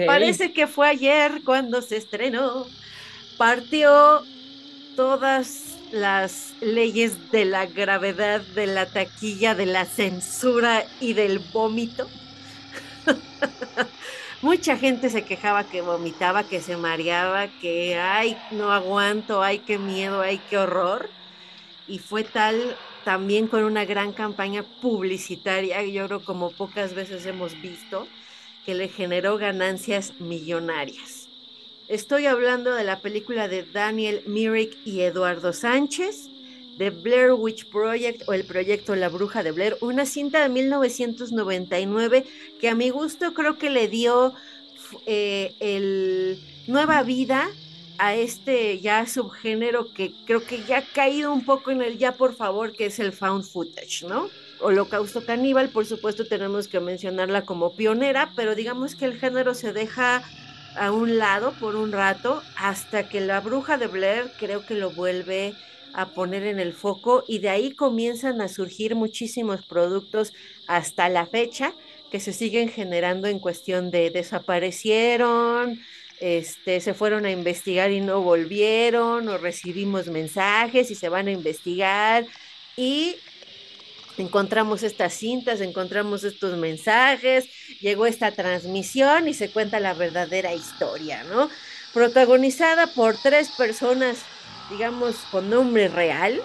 Parece 0.06 0.52
que 0.52 0.66
fue 0.66 0.88
ayer 0.88 1.42
cuando 1.44 1.80
se 1.82 1.96
estrenó. 1.96 2.66
Partió 3.38 4.22
todas 4.96 5.78
las 5.92 6.54
leyes 6.60 7.30
de 7.30 7.44
la 7.44 7.66
gravedad, 7.66 8.40
de 8.40 8.66
la 8.66 8.86
taquilla, 8.86 9.54
de 9.54 9.66
la 9.66 9.84
censura 9.84 10.84
y 11.00 11.12
del 11.12 11.38
vómito. 11.38 12.08
Mucha 14.42 14.76
gente 14.76 15.10
se 15.10 15.22
quejaba 15.22 15.64
que 15.64 15.82
vomitaba, 15.82 16.44
que 16.44 16.60
se 16.60 16.76
mareaba, 16.76 17.46
que 17.60 17.96
ay, 17.98 18.36
no 18.50 18.72
aguanto, 18.72 19.42
ay, 19.42 19.60
qué 19.60 19.78
miedo, 19.78 20.20
ay, 20.20 20.40
qué 20.50 20.58
horror. 20.58 21.08
Y 21.86 21.98
fue 21.98 22.24
tal 22.24 22.76
también 23.04 23.46
con 23.46 23.62
una 23.64 23.84
gran 23.84 24.12
campaña 24.12 24.64
publicitaria, 24.80 25.82
yo 25.84 26.06
creo 26.06 26.24
como 26.24 26.50
pocas 26.50 26.94
veces 26.94 27.26
hemos 27.26 27.60
visto, 27.60 28.08
que 28.64 28.74
le 28.74 28.88
generó 28.88 29.38
ganancias 29.38 30.20
millonarias. 30.20 31.21
Estoy 31.88 32.26
hablando 32.26 32.74
de 32.74 32.84
la 32.84 33.00
película 33.00 33.48
de 33.48 33.64
Daniel 33.64 34.22
Myrick 34.26 34.76
y 34.84 35.00
Eduardo 35.00 35.52
Sánchez, 35.52 36.28
The 36.78 36.90
Blair 36.90 37.32
Witch 37.32 37.68
Project 37.70 38.22
o 38.28 38.32
el 38.32 38.44
proyecto 38.44 38.94
La 38.94 39.08
Bruja 39.08 39.42
de 39.42 39.52
Blair, 39.52 39.76
una 39.80 40.06
cinta 40.06 40.42
de 40.42 40.48
1999 40.48 42.24
que 42.60 42.68
a 42.68 42.74
mi 42.74 42.90
gusto 42.90 43.34
creo 43.34 43.58
que 43.58 43.68
le 43.68 43.88
dio 43.88 44.32
eh, 45.06 45.54
el 45.60 46.40
nueva 46.66 47.02
vida 47.02 47.50
a 47.98 48.14
este 48.14 48.80
ya 48.80 49.06
subgénero 49.06 49.92
que 49.92 50.12
creo 50.24 50.44
que 50.44 50.62
ya 50.64 50.78
ha 50.78 50.82
caído 50.82 51.32
un 51.32 51.44
poco 51.44 51.72
en 51.72 51.82
el 51.82 51.98
ya 51.98 52.12
por 52.12 52.34
favor, 52.34 52.72
que 52.72 52.86
es 52.86 53.00
el 53.00 53.12
found 53.12 53.44
footage, 53.44 54.04
¿no? 54.06 54.28
Holocausto 54.60 55.26
Caníbal, 55.26 55.68
por 55.70 55.84
supuesto 55.84 56.26
tenemos 56.26 56.68
que 56.68 56.80
mencionarla 56.80 57.42
como 57.44 57.74
pionera, 57.74 58.32
pero 58.36 58.54
digamos 58.54 58.94
que 58.94 59.04
el 59.04 59.18
género 59.18 59.54
se 59.54 59.72
deja 59.72 60.22
a 60.76 60.92
un 60.92 61.18
lado 61.18 61.52
por 61.60 61.76
un 61.76 61.92
rato 61.92 62.42
hasta 62.56 63.08
que 63.08 63.20
la 63.20 63.40
bruja 63.40 63.76
de 63.76 63.86
Blair 63.86 64.30
creo 64.38 64.64
que 64.66 64.74
lo 64.74 64.90
vuelve 64.90 65.54
a 65.94 66.14
poner 66.14 66.44
en 66.44 66.58
el 66.58 66.72
foco 66.72 67.24
y 67.28 67.38
de 67.38 67.50
ahí 67.50 67.74
comienzan 67.74 68.40
a 68.40 68.48
surgir 68.48 68.94
muchísimos 68.94 69.66
productos 69.66 70.32
hasta 70.66 71.08
la 71.08 71.26
fecha 71.26 71.74
que 72.10 72.20
se 72.20 72.32
siguen 72.32 72.68
generando 72.68 73.26
en 73.28 73.38
cuestión 73.38 73.90
de 73.90 74.10
desaparecieron, 74.10 75.80
este, 76.20 76.80
se 76.80 76.94
fueron 76.94 77.24
a 77.24 77.30
investigar 77.30 77.90
y 77.90 78.00
no 78.00 78.20
volvieron, 78.20 79.28
o 79.28 79.38
recibimos 79.38 80.08
mensajes 80.08 80.90
y 80.90 80.94
se 80.94 81.08
van 81.08 81.28
a 81.28 81.32
investigar 81.32 82.26
y 82.76 83.16
encontramos 84.18 84.82
estas 84.82 85.14
cintas, 85.14 85.60
encontramos 85.60 86.24
estos 86.24 86.56
mensajes, 86.56 87.48
llegó 87.80 88.06
esta 88.06 88.32
transmisión 88.32 89.28
y 89.28 89.34
se 89.34 89.50
cuenta 89.50 89.80
la 89.80 89.94
verdadera 89.94 90.54
historia, 90.54 91.24
¿no? 91.24 91.48
Protagonizada 91.92 92.86
por 92.88 93.16
tres 93.16 93.50
personas 93.50 94.18
digamos, 94.72 95.16
con 95.30 95.50
nombre 95.50 95.88
real, 95.88 96.40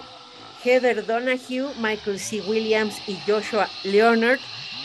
Heather 0.63 1.05
Donahue, 1.05 1.73
Michael 1.79 2.19
C. 2.19 2.41
Williams 2.41 2.95
y 3.07 3.17
Joshua 3.25 3.69
Leonard, 3.83 4.39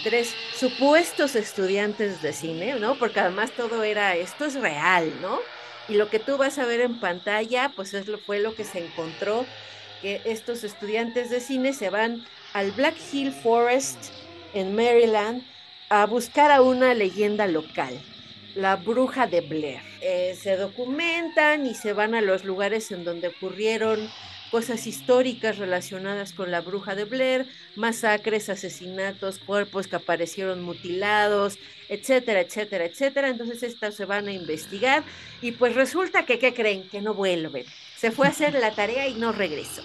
tres 0.04 0.34
supuestos 0.56 1.34
estudiantes 1.34 2.22
de 2.22 2.32
cine, 2.32 2.78
¿no? 2.78 2.96
Porque 2.96 3.20
además 3.20 3.50
todo 3.52 3.82
era, 3.82 4.14
esto 4.16 4.44
es 4.44 4.54
real, 4.54 5.12
¿no? 5.20 5.40
Y 5.88 5.94
lo 5.94 6.08
que 6.08 6.20
tú 6.20 6.36
vas 6.36 6.58
a 6.58 6.66
ver 6.66 6.80
en 6.80 7.00
pantalla, 7.00 7.72
pues 7.74 7.94
es 7.94 8.06
lo, 8.06 8.18
fue 8.18 8.38
lo 8.38 8.54
que 8.54 8.64
se 8.64 8.84
encontró 8.84 9.44
que 10.00 10.20
estos 10.24 10.64
estudiantes 10.64 11.30
de 11.30 11.40
cine 11.40 11.72
se 11.72 11.90
van 11.90 12.24
al 12.52 12.72
Black 12.72 12.96
Hill 13.12 13.32
Forest 13.32 14.12
en 14.54 14.74
Maryland 14.74 15.42
a 15.88 16.06
buscar 16.06 16.50
a 16.50 16.62
una 16.62 16.94
leyenda 16.94 17.46
local, 17.46 18.00
la 18.54 18.76
bruja 18.76 19.26
de 19.26 19.40
Blair. 19.40 19.80
Eh, 20.00 20.36
se 20.40 20.56
documentan 20.56 21.66
y 21.66 21.74
se 21.74 21.92
van 21.92 22.14
a 22.14 22.20
los 22.20 22.44
lugares 22.44 22.90
en 22.92 23.04
donde 23.04 23.28
ocurrieron 23.28 24.10
cosas 24.50 24.86
históricas 24.86 25.56
relacionadas 25.56 26.34
con 26.34 26.50
la 26.50 26.60
bruja 26.60 26.94
de 26.94 27.06
Blair, 27.06 27.46
masacres, 27.74 28.50
asesinatos, 28.50 29.38
cuerpos 29.38 29.86
que 29.86 29.96
aparecieron 29.96 30.62
mutilados, 30.62 31.58
etcétera, 31.88 32.40
etcétera, 32.40 32.84
etcétera. 32.84 33.28
Entonces 33.28 33.62
estas 33.62 33.94
se 33.94 34.04
van 34.04 34.28
a 34.28 34.32
investigar 34.32 35.04
y 35.40 35.52
pues 35.52 35.74
resulta 35.74 36.26
que, 36.26 36.38
¿qué 36.38 36.52
creen? 36.52 36.86
Que 36.90 37.00
no 37.00 37.14
vuelven. 37.14 37.64
Se 37.96 38.10
fue 38.10 38.26
a 38.26 38.30
hacer 38.30 38.52
la 38.52 38.74
tarea 38.74 39.08
y 39.08 39.14
no 39.14 39.32
regresó. 39.32 39.82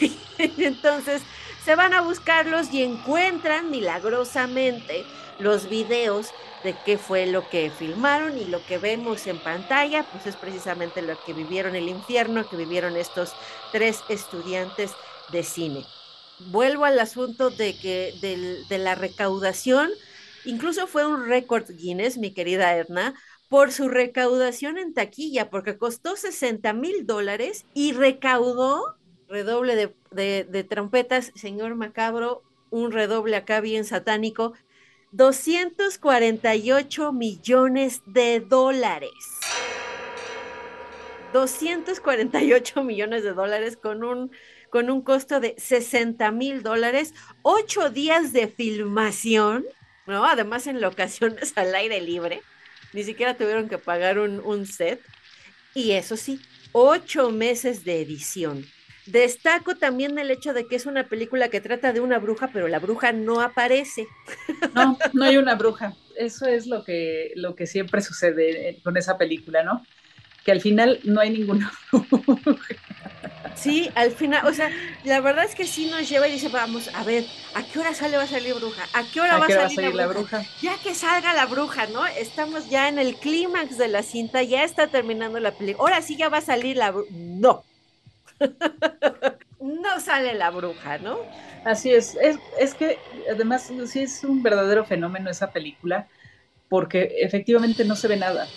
Entonces 0.38 1.22
se 1.64 1.76
van 1.76 1.94
a 1.94 2.00
buscarlos 2.00 2.72
y 2.72 2.82
encuentran 2.82 3.70
milagrosamente 3.70 5.04
los 5.38 5.68
videos 5.68 6.30
de 6.64 6.74
qué 6.84 6.98
fue 6.98 7.26
lo 7.26 7.48
que 7.48 7.70
filmaron 7.70 8.38
y 8.38 8.44
lo 8.44 8.64
que 8.64 8.78
vemos 8.78 9.26
en 9.26 9.38
pantalla, 9.38 10.04
pues 10.04 10.26
es 10.26 10.36
precisamente 10.36 11.02
lo 11.02 11.18
que 11.24 11.32
vivieron 11.32 11.74
el 11.74 11.88
infierno, 11.88 12.48
que 12.48 12.56
vivieron 12.56 12.96
estos 12.96 13.32
tres 13.72 14.00
estudiantes 14.08 14.92
de 15.32 15.42
cine. 15.42 15.84
Vuelvo 16.46 16.84
al 16.84 16.98
asunto 16.98 17.50
de 17.50 17.76
que 17.76 18.14
de 18.68 18.78
la 18.78 18.94
recaudación, 18.94 19.90
incluso 20.44 20.86
fue 20.86 21.06
un 21.06 21.26
récord 21.26 21.68
Guinness, 21.68 22.18
mi 22.18 22.32
querida 22.32 22.74
Erna, 22.74 23.14
por 23.48 23.70
su 23.70 23.88
recaudación 23.88 24.78
en 24.78 24.94
taquilla, 24.94 25.50
porque 25.50 25.76
costó 25.76 26.16
60 26.16 26.72
mil 26.72 27.06
dólares 27.06 27.66
y 27.74 27.92
recaudó, 27.92 28.96
redoble 29.32 29.94
de, 30.10 30.44
de, 30.44 30.64
trompetas, 30.64 31.32
señor 31.34 31.74
Macabro, 31.74 32.42
un 32.68 32.92
redoble 32.92 33.34
acá 33.34 33.62
bien 33.62 33.86
satánico, 33.86 34.52
248 35.12 37.14
millones 37.14 38.02
de 38.04 38.40
dólares. 38.40 39.10
248 41.32 42.84
millones 42.84 43.24
de 43.24 43.32
dólares 43.32 43.78
con 43.78 44.04
un, 44.04 44.32
con 44.68 44.90
un 44.90 45.00
costo 45.00 45.40
de 45.40 45.54
60 45.56 46.30
mil 46.30 46.62
dólares, 46.62 47.14
ocho 47.40 47.88
días 47.88 48.34
de 48.34 48.48
filmación, 48.48 49.64
¿no? 50.06 50.26
Además 50.26 50.66
en 50.66 50.82
locaciones 50.82 51.52
al 51.56 51.74
aire 51.74 52.02
libre, 52.02 52.42
ni 52.92 53.02
siquiera 53.02 53.34
tuvieron 53.34 53.70
que 53.70 53.78
pagar 53.78 54.18
un, 54.18 54.40
un 54.40 54.66
set. 54.66 55.00
Y 55.74 55.92
eso 55.92 56.18
sí, 56.18 56.38
ocho 56.72 57.30
meses 57.30 57.82
de 57.82 58.02
edición. 58.02 58.66
Destaco 59.12 59.74
también 59.74 60.18
el 60.18 60.30
hecho 60.30 60.54
de 60.54 60.66
que 60.66 60.74
es 60.74 60.86
una 60.86 61.06
película 61.06 61.50
que 61.50 61.60
trata 61.60 61.92
de 61.92 62.00
una 62.00 62.18
bruja, 62.18 62.48
pero 62.50 62.66
la 62.66 62.78
bruja 62.78 63.12
no 63.12 63.42
aparece. 63.42 64.08
No, 64.74 64.96
no 65.12 65.24
hay 65.24 65.36
una 65.36 65.54
bruja. 65.54 65.92
Eso 66.16 66.46
es 66.46 66.66
lo 66.66 66.82
que, 66.82 67.32
lo 67.36 67.54
que 67.54 67.66
siempre 67.66 68.00
sucede 68.00 68.80
con 68.82 68.96
esa 68.96 69.18
película, 69.18 69.62
¿no? 69.62 69.84
Que 70.46 70.52
al 70.52 70.62
final 70.62 70.98
no 71.04 71.20
hay 71.20 71.28
ninguna 71.28 71.70
bruja. 71.92 72.72
Sí, 73.54 73.90
al 73.94 74.12
final, 74.12 74.46
o 74.46 74.54
sea, 74.54 74.70
la 75.04 75.20
verdad 75.20 75.44
es 75.44 75.54
que 75.54 75.66
sí 75.66 75.90
nos 75.90 76.08
lleva 76.08 76.26
y 76.26 76.32
dice, 76.32 76.48
vamos, 76.48 76.88
a 76.94 77.04
ver, 77.04 77.26
¿a 77.54 77.62
qué 77.64 77.80
hora 77.80 77.92
sale 77.92 78.16
va 78.16 78.22
a 78.22 78.26
salir 78.26 78.54
bruja? 78.54 78.82
¿A 78.94 79.04
qué 79.04 79.20
hora, 79.20 79.36
va, 79.36 79.44
a 79.44 79.68
salir 79.68 79.94
la, 79.94 80.06
bruja? 80.06 80.42
Ya 80.62 80.78
que 80.82 80.94
salga 80.94 81.34
la 81.34 81.44
bruja, 81.44 81.86
¿no? 81.88 82.06
Estamos 82.06 82.70
ya 82.70 82.88
en 82.88 82.98
el 82.98 83.16
clímax 83.16 83.76
de 83.76 83.88
la 83.88 84.02
cinta, 84.02 84.42
ya 84.42 84.64
está 84.64 84.86
terminando 84.86 85.38
la 85.38 85.52
película. 85.52 85.82
Ahora 85.82 86.00
sí 86.00 86.16
ya 86.16 86.30
va 86.30 86.38
a 86.38 86.40
salir 86.40 86.78
la 86.78 86.92
bruja. 86.92 87.10
No, 87.12 87.62
no 89.60 90.00
sale 90.00 90.34
la 90.34 90.50
bruja, 90.50 90.98
¿no? 90.98 91.18
Así 91.64 91.92
es. 91.92 92.16
es. 92.58 92.74
que 92.74 92.98
además 93.30 93.70
sí 93.86 94.00
es 94.00 94.24
un 94.24 94.42
verdadero 94.42 94.84
fenómeno 94.84 95.30
esa 95.30 95.52
película, 95.52 96.08
porque 96.68 97.16
efectivamente 97.20 97.84
no 97.84 97.96
se 97.96 98.08
ve 98.08 98.16
nada. 98.16 98.48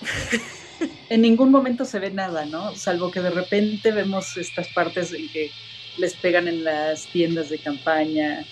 en 1.08 1.22
ningún 1.22 1.50
momento 1.50 1.84
se 1.84 1.98
ve 1.98 2.10
nada, 2.10 2.44
¿no? 2.46 2.74
Salvo 2.74 3.10
que 3.10 3.20
de 3.20 3.30
repente 3.30 3.92
vemos 3.92 4.36
estas 4.36 4.68
partes 4.68 5.12
en 5.12 5.28
que 5.28 5.50
les 5.98 6.14
pegan 6.14 6.48
en 6.48 6.64
las 6.64 7.06
tiendas 7.06 7.50
de 7.50 7.58
campaña, 7.58 8.44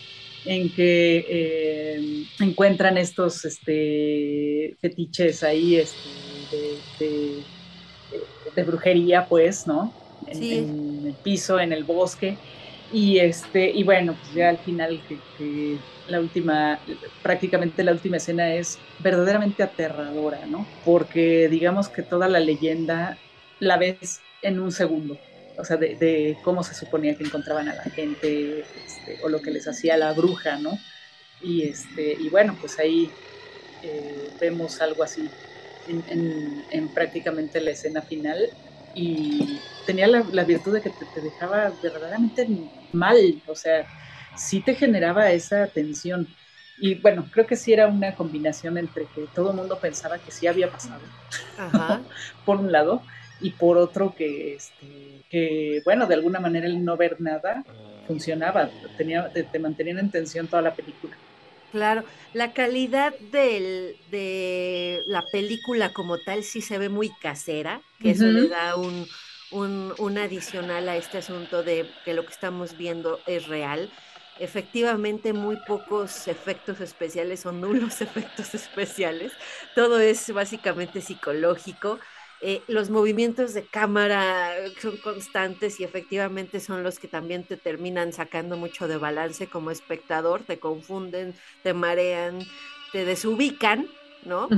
en 0.45 0.71
que 0.71 1.27
eh, 1.29 2.25
encuentran 2.41 2.99
estos 2.99 3.45
este, 3.45 4.77
fetiches 4.81 5.43
ahí 5.43 5.77
este, 5.77 7.45
de, 8.55 8.63
brujería, 8.65 9.27
pues, 9.27 9.67
¿no? 9.67 9.93
En, 10.27 11.07
el 11.07 11.15
piso, 11.23 11.59
en 11.61 11.73
el 11.73 11.85
bosque. 11.85 12.37
Y, 12.93 13.19
este, 13.19 13.71
y 13.71 13.83
bueno, 13.83 14.17
pues 14.19 14.35
ya 14.35 14.49
al 14.49 14.59
final 14.59 15.01
que, 15.09 15.77
la 16.09 16.21
última, 16.21 16.81
prácticamente 17.23 17.85
la 17.85 17.93
última 17.93 18.17
escena 18.17 18.55
es 18.55 18.79
verdaderamente 19.01 19.63
aterradora, 19.63 20.47
¿no? 20.47 20.67
Porque 20.85 21.49
digamos 21.51 21.91
que 21.91 22.03
toda 22.03 22.29
la 22.29 22.41
leyenda 22.41 23.19
la 23.61 23.77
ves 23.77 24.21
en 24.41 24.59
un 24.59 24.73
segundo, 24.73 25.19
o 25.59 25.65
sea, 25.65 25.77
de, 25.77 26.39
cómo 26.45 26.63
se 26.63 26.73
suponía 26.73 27.15
que 27.15 27.25
encontraban 27.25 27.69
a 27.69 27.75
la 27.75 27.83
gente 27.85 28.61
este, 28.87 29.19
o 29.23 29.29
lo 29.29 29.43
que 29.43 29.51
les 29.51 29.69
hacía 29.69 29.99
la 29.99 30.15
bruja, 30.15 30.57
¿no? 30.57 30.79
Y, 31.43 31.65
este, 31.65 32.17
y 32.19 32.31
bueno, 32.31 32.57
pues 32.59 32.79
ahí 32.79 33.11
eh, 33.83 34.31
vemos 34.41 34.81
algo 34.81 35.03
así 35.03 35.29
en, 35.89 36.65
en 36.71 36.89
prácticamente 36.89 37.61
la 37.61 37.73
escena 37.73 38.01
final 38.01 38.49
y 38.95 39.59
tenía 39.87 40.07
la, 40.07 40.45
virtud 40.45 40.75
de 40.75 40.83
que 40.83 40.91
te, 40.91 41.21
dejaba 41.21 41.73
verdaderamente 41.83 42.47
mal, 42.93 43.17
o 43.47 43.55
sea, 43.55 43.87
sí 44.37 44.61
te 44.61 44.75
generaba 44.75 45.31
esa 45.31 45.67
tensión. 45.69 46.27
Y 46.81 46.95
bueno, 46.97 47.29
creo 47.33 47.47
que 47.47 47.57
sí 47.57 47.73
era 47.73 47.89
una 47.89 48.15
combinación 48.15 48.79
entre 48.79 49.07
que 49.07 49.27
todo 49.35 49.51
el 49.51 49.57
mundo 49.57 49.79
pensaba 49.81 50.19
que 50.19 50.31
sí 50.31 50.47
había 50.47 50.71
pasado, 50.71 51.03
por 52.45 52.59
un 52.59 52.71
lado, 52.71 53.03
y 53.41 53.51
por 53.51 53.79
otro 53.79 54.15
que, 54.15 54.55
este, 54.55 55.25
que, 55.29 55.83
bueno, 55.85 56.07
de 56.07 56.15
alguna 56.15 56.41
manera 56.41 56.67
el 56.67 56.85
no 56.85 56.97
ver 56.97 57.21
nada 57.21 57.65
funcionaba, 58.07 58.71
tenía, 58.97 59.31
te, 59.33 59.59
mantenían 59.59 59.99
en 59.99 60.11
tensión 60.11 60.49
toda 60.49 60.63
la 60.63 60.75
película. 60.75 61.17
Claro, 61.71 62.05
la 62.33 62.55
calidad 62.55 63.19
del, 63.19 64.01
de 64.07 65.03
la 65.07 65.31
película 65.31 65.93
como 65.93 66.19
tal 66.19 66.43
sí 66.43 66.63
se 66.63 66.79
ve 66.79 66.89
muy 66.89 67.19
casera, 67.19 67.85
que 67.99 68.13
eso 68.13 68.31
le 68.31 68.49
da 68.49 68.77
un, 68.77 69.07
un, 69.51 70.19
adicional 70.19 70.89
a 70.89 70.97
este 70.97 71.19
asunto 71.19 71.63
de 71.63 71.95
que 72.05 72.15
lo 72.15 72.25
que 72.25 72.33
estamos 72.33 72.77
viendo 72.77 73.23
es 73.27 73.47
real. 73.47 73.93
Efectivamente, 74.39 75.33
muy 75.35 75.59
pocos 75.59 76.27
efectos 76.29 76.81
especiales 76.81 77.45
o 77.45 77.53
nulos 77.53 78.01
efectos 78.03 78.55
especiales. 78.55 79.39
Todo 79.75 80.01
es 80.01 80.33
básicamente 80.33 81.03
psicológico. 81.03 81.99
Eh, 82.41 82.63
los 82.69 82.89
movimientos 82.89 83.53
de 83.53 83.65
cámara 83.65 84.53
son 84.81 84.97
constantes 84.99 85.81
y 85.81 85.85
efectivamente 85.85 86.61
son 86.61 86.85
los 86.85 87.01
que 87.01 87.09
también 87.09 87.43
te 87.43 87.57
terminan 87.57 88.13
sacando 88.13 88.57
mucho 88.57 88.87
de 88.87 88.97
balance 88.97 89.49
como 89.49 89.73
espectador, 89.73 90.43
te 90.43 90.61
confunden, 90.61 91.35
te 91.65 91.75
marean, 91.75 92.39
te 92.93 93.05
desubican, 93.05 93.89
¿no? 94.25 94.49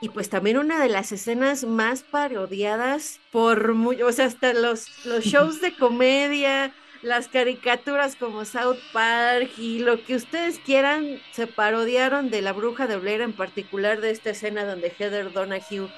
Y 0.00 0.08
pues 0.08 0.30
también 0.30 0.56
una 0.56 0.82
de 0.82 0.88
las 0.88 1.12
escenas 1.12 1.64
más 1.64 2.02
parodiadas 2.02 3.20
por 3.30 3.74
mucho, 3.74 4.06
o 4.06 4.12
sea, 4.12 4.24
hasta 4.26 4.54
los, 4.54 5.04
los 5.04 5.24
shows 5.24 5.60
de 5.60 5.74
comedia, 5.74 6.72
las 7.02 7.28
caricaturas 7.28 8.16
como 8.16 8.46
South 8.46 8.78
Park 8.94 9.50
y 9.58 9.80
lo 9.80 10.02
que 10.04 10.16
ustedes 10.16 10.58
quieran, 10.58 11.20
se 11.32 11.46
parodiaron 11.46 12.30
de 12.30 12.40
la 12.40 12.52
bruja 12.52 12.86
de 12.86 12.96
Blair, 12.96 13.20
en 13.20 13.34
particular 13.34 14.00
de 14.00 14.10
esta 14.10 14.30
escena 14.30 14.64
donde 14.64 14.90
Heather 14.90 15.32
Donahue 15.32 15.90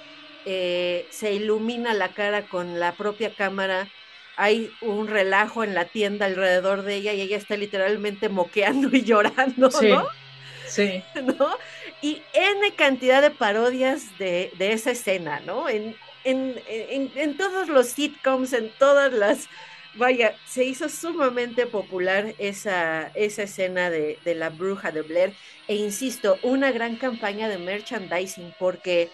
eh, 0.44 1.06
se 1.10 1.32
ilumina 1.32 1.94
la 1.94 2.08
cara 2.08 2.42
con 2.46 2.80
la 2.80 2.92
propia 2.92 3.34
cámara. 3.34 3.88
Hay 4.36 4.72
un 4.80 5.08
relajo 5.08 5.62
en 5.62 5.74
la 5.74 5.84
tienda 5.84 6.26
alrededor 6.26 6.82
de 6.82 6.96
ella 6.96 7.12
y 7.12 7.20
ella 7.20 7.36
está 7.36 7.56
literalmente 7.56 8.28
moqueando 8.28 8.88
y 8.92 9.02
llorando, 9.02 9.68
¿no? 9.68 10.08
Sí. 10.66 11.02
¿No? 11.38 11.56
y 12.02 12.20
N 12.34 12.74
cantidad 12.74 13.22
de 13.22 13.30
parodias 13.30 14.18
de, 14.18 14.52
esa 14.58 14.90
escena, 14.90 15.40
¿no? 15.46 15.68
En, 15.68 15.94
en, 16.24 17.36
todos 17.36 17.68
los 17.68 17.86
sitcoms, 17.86 18.52
en 18.52 18.70
todas 18.78 19.12
las... 19.12 19.48
Vaya, 19.94 20.34
se 20.46 20.64
hizo 20.64 20.88
sumamente 20.88 21.66
popular 21.66 22.34
esa, 22.38 23.10
esa 23.14 23.42
escena 23.42 23.90
de, 23.90 24.18
la 24.24 24.48
bruja 24.50 24.90
de 24.90 25.02
Blair. 25.02 25.34
E 25.68 25.76
insisto, 25.76 26.38
una 26.42 26.72
gran 26.72 26.96
campaña 26.96 27.48
de 27.48 27.58
merchandising 27.58 28.54
porque 28.58 29.10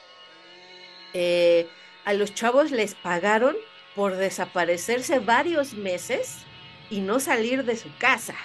eh, 1.14 1.68
a 2.05 2.12
los 2.14 2.35
chavos 2.35 2.71
les 2.71 2.94
pagaron 2.94 3.57
por 3.94 4.16
desaparecerse 4.16 5.18
varios 5.18 5.75
meses 5.75 6.38
y 6.90 7.01
no 7.01 7.21
salir 7.21 7.64
de 7.64 7.77
su 7.77 7.88
casa. 7.99 8.37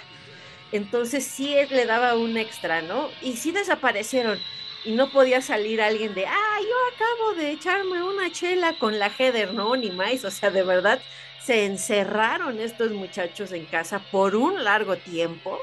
Entonces 0.72 1.24
sí 1.24 1.54
le 1.70 1.86
daba 1.86 2.16
un 2.16 2.36
extra, 2.36 2.82
¿no? 2.82 3.08
Y 3.22 3.36
sí 3.36 3.52
desaparecieron. 3.52 4.38
y 4.84 4.92
no 4.92 5.10
podía 5.10 5.40
salir 5.40 5.80
alguien 5.80 6.12
de, 6.14 6.26
ah, 6.26 6.58
yo 6.60 6.94
acabo 6.94 7.34
de 7.40 7.52
echarme 7.52 8.02
una 8.02 8.30
chela 8.30 8.74
con 8.78 8.98
la 8.98 9.08
Heather, 9.08 9.54
no, 9.54 9.76
ni 9.76 9.90
más, 9.90 10.24
o 10.24 10.30
sea, 10.30 10.50
de 10.50 10.62
verdad 10.62 11.00
se 11.42 11.64
encerraron 11.66 12.60
estos 12.60 12.90
muchachos 12.92 13.52
en 13.52 13.66
casa 13.66 13.98
por 14.10 14.34
un 14.36 14.64
largo 14.64 14.96
tiempo 14.96 15.58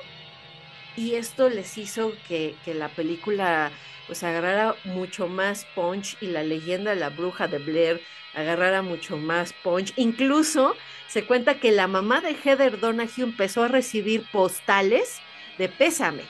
y 0.95 1.15
esto 1.15 1.49
les 1.49 1.77
hizo 1.77 2.13
que, 2.27 2.55
que 2.65 2.73
la 2.73 2.89
película 2.89 3.71
pues 4.07 4.23
agarrara 4.23 4.75
mucho 4.85 5.27
más 5.27 5.65
punch 5.75 6.17
y 6.21 6.27
la 6.27 6.43
leyenda 6.43 6.91
de 6.91 6.99
la 6.99 7.09
bruja 7.09 7.47
de 7.47 7.59
Blair 7.59 8.01
agarrara 8.33 8.81
mucho 8.81 9.17
más 9.17 9.53
punch. 9.53 9.93
Incluso 9.95 10.75
se 11.07 11.25
cuenta 11.25 11.59
que 11.59 11.71
la 11.71 11.87
mamá 11.87 12.21
de 12.21 12.35
Heather 12.35 12.79
Donahue 12.79 13.23
empezó 13.23 13.63
a 13.63 13.67
recibir 13.67 14.23
postales 14.31 15.19
de 15.57 15.67
pésame 15.69 16.23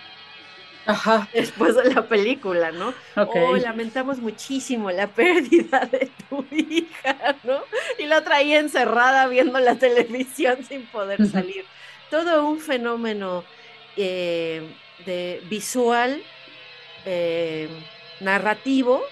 Ajá. 0.85 1.29
después 1.33 1.75
de 1.75 1.93
la 1.93 2.07
película, 2.07 2.71
¿no? 2.71 2.93
Oh, 3.15 3.55
lamentamos 3.55 4.19
muchísimo 4.19 4.91
la 4.91 5.07
pérdida 5.07 5.87
de 5.91 6.09
tu 6.29 6.45
hija, 6.51 7.35
¿no? 7.43 7.61
Y 7.99 8.05
la 8.05 8.23
traía 8.23 8.59
encerrada 8.59 9.27
viendo 9.27 9.59
la 9.59 9.75
televisión 9.75 10.63
sin 10.67 10.85
poder 10.87 11.27
salir. 11.27 11.65
Todo 12.09 12.45
un 12.47 12.59
fenómeno 12.59 13.43
eh, 13.95 14.67
de 15.05 15.41
visual, 15.49 16.21
eh, 17.05 17.69
narrativo 18.19 19.03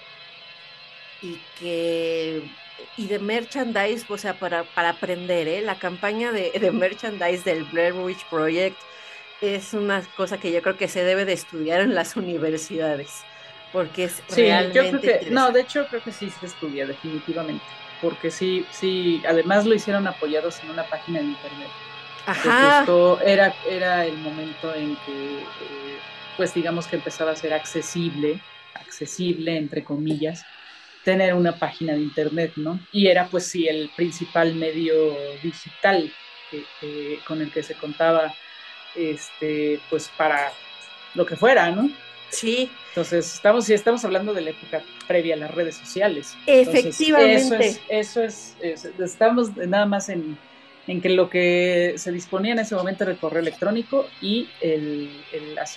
y 1.22 1.38
que 1.58 2.42
y 2.96 3.06
de 3.06 3.18
merchandise, 3.18 4.04
o 4.08 4.18
sea, 4.18 4.34
para, 4.34 4.64
para 4.64 4.90
aprender, 4.90 5.48
¿eh? 5.48 5.60
La 5.60 5.76
campaña 5.76 6.32
de, 6.32 6.50
de 6.50 6.70
merchandise 6.70 7.44
del 7.44 7.64
Blair 7.64 7.94
Witch 7.94 8.24
Project 8.26 8.76
es 9.40 9.72
una 9.72 10.02
cosa 10.16 10.38
que 10.38 10.52
yo 10.52 10.60
creo 10.62 10.76
que 10.76 10.88
se 10.88 11.04
debe 11.04 11.24
de 11.24 11.32
estudiar 11.32 11.80
en 11.80 11.94
las 11.94 12.16
universidades, 12.16 13.22
porque 13.72 14.04
es 14.04 14.22
sí, 14.28 14.42
realmente 14.42 14.92
yo 14.92 15.00
creo 15.00 15.20
que, 15.20 15.30
no, 15.30 15.50
de 15.50 15.60
hecho 15.62 15.86
creo 15.88 16.02
que 16.02 16.12
sí 16.12 16.30
se 16.30 16.46
estudia 16.46 16.86
definitivamente, 16.86 17.64
porque 18.02 18.30
sí, 18.30 18.66
sí, 18.70 19.22
además 19.26 19.66
lo 19.66 19.74
hicieron 19.74 20.06
apoyados 20.06 20.62
en 20.62 20.70
una 20.70 20.84
página 20.84 21.20
de 21.20 21.26
internet. 21.26 21.68
Ajá. 22.26 22.80
Esto 22.80 23.20
era, 23.22 23.54
era 23.68 24.04
el 24.04 24.18
momento 24.18 24.74
en 24.74 24.96
que, 25.06 25.38
eh, 25.38 25.98
pues 26.36 26.54
digamos 26.54 26.86
que 26.86 26.96
empezaba 26.96 27.32
a 27.32 27.36
ser 27.36 27.52
accesible, 27.52 28.40
accesible 28.74 29.56
entre 29.56 29.84
comillas, 29.84 30.44
tener 31.04 31.34
una 31.34 31.52
página 31.52 31.94
de 31.94 32.00
internet, 32.00 32.52
¿no? 32.56 32.78
Y 32.92 33.08
era 33.08 33.26
pues 33.28 33.46
sí 33.46 33.68
el 33.68 33.90
principal 33.96 34.54
medio 34.54 35.16
digital 35.42 36.12
con 37.26 37.40
el 37.40 37.50
que 37.52 37.62
se 37.62 37.74
contaba 37.74 38.34
este, 38.94 39.80
pues 39.88 40.10
para 40.16 40.52
lo 41.14 41.24
que 41.24 41.36
fuera, 41.36 41.70
¿no? 41.70 41.90
Sí. 42.30 42.70
Entonces, 42.88 43.34
estamos, 43.34 43.64
si 43.64 43.74
estamos 43.74 44.04
hablando 44.04 44.34
de 44.34 44.40
la 44.40 44.50
época 44.50 44.82
previa 45.06 45.34
a 45.34 45.38
las 45.38 45.50
redes 45.52 45.76
sociales. 45.76 46.36
Efectivamente. 46.46 47.80
eso, 47.88 48.22
es, 48.22 48.56
estamos 48.60 49.56
nada 49.56 49.86
más 49.86 50.08
en, 50.08 50.38
en, 50.90 51.00
que 51.00 51.08
lo 51.10 51.30
que 51.30 51.94
se 51.96 52.12
disponía 52.12 52.52
en 52.52 52.58
ese 52.60 52.74
momento 52.74 53.04
era 53.04 53.12
el 53.12 53.18
correo 53.18 53.40
electrónico 53.40 54.08
y, 54.20 54.48
el, 54.60 55.10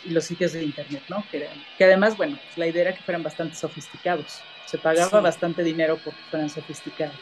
los 0.05 0.25
sitios 0.25 0.53
de 0.53 0.63
internet, 0.63 1.03
¿no? 1.09 1.23
Que, 1.31 1.47
que 1.77 1.83
además, 1.83 2.17
bueno, 2.17 2.37
pues, 2.43 2.57
la 2.57 2.67
idea 2.67 2.83
era 2.83 2.95
que 2.95 3.03
fueran 3.03 3.23
bastante 3.23 3.55
sofisticados. 3.55 4.41
Se 4.65 4.77
pagaba 4.77 5.21
bastante 5.21 5.63
dinero 5.63 5.99
porque 6.03 6.19
fueran 6.29 6.49
sofisticados. 6.49 7.19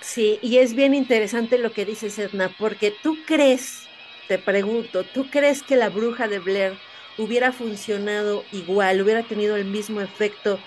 Sí, 0.00 0.38
y 0.42 0.58
es 0.58 0.74
bien 0.74 0.94
interesante 0.94 1.58
lo 1.58 1.72
que 1.72 1.84
dices, 1.84 2.18
Edna, 2.18 2.50
porque 2.58 2.92
tú 3.02 3.16
crees 3.26 3.84
te 4.28 4.38
pregunto, 4.38 5.04
¿tú 5.04 5.26
crees 5.30 5.62
que 5.62 5.76
la 5.76 5.90
bruja 5.90 6.28
de 6.28 6.38
Blair 6.38 6.74
hubiera 7.18 7.52
funcionado 7.52 8.44
igual, 8.52 9.02
hubiera 9.02 9.22
tenido 9.22 9.56
el 9.56 9.66
mismo 9.66 10.00
efecto 10.00 10.58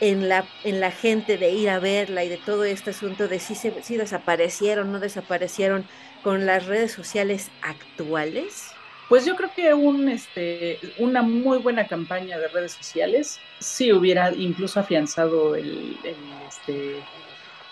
en 0.00 0.28
la, 0.28 0.46
en 0.64 0.80
la 0.80 0.90
gente 0.90 1.36
de 1.36 1.50
ir 1.50 1.68
a 1.70 1.78
verla 1.78 2.24
y 2.24 2.28
de 2.28 2.38
todo 2.38 2.64
este 2.64 2.90
asunto 2.90 3.28
de 3.28 3.38
si, 3.38 3.54
se, 3.54 3.82
si 3.82 3.96
desaparecieron, 3.96 4.90
no 4.92 4.98
desaparecieron 4.98 5.84
con 6.22 6.46
las 6.46 6.66
redes 6.66 6.92
sociales 6.92 7.50
actuales? 7.62 8.72
Pues 9.08 9.26
yo 9.26 9.34
creo 9.36 9.50
que 9.54 9.74
un, 9.74 10.08
este, 10.08 10.78
una 10.98 11.22
muy 11.22 11.58
buena 11.58 11.86
campaña 11.86 12.38
de 12.38 12.48
redes 12.48 12.72
sociales 12.72 13.40
sí 13.58 13.92
hubiera 13.92 14.32
incluso 14.32 14.80
afianzado 14.80 15.56
el, 15.56 15.98
el, 16.04 16.16
este, 16.48 17.02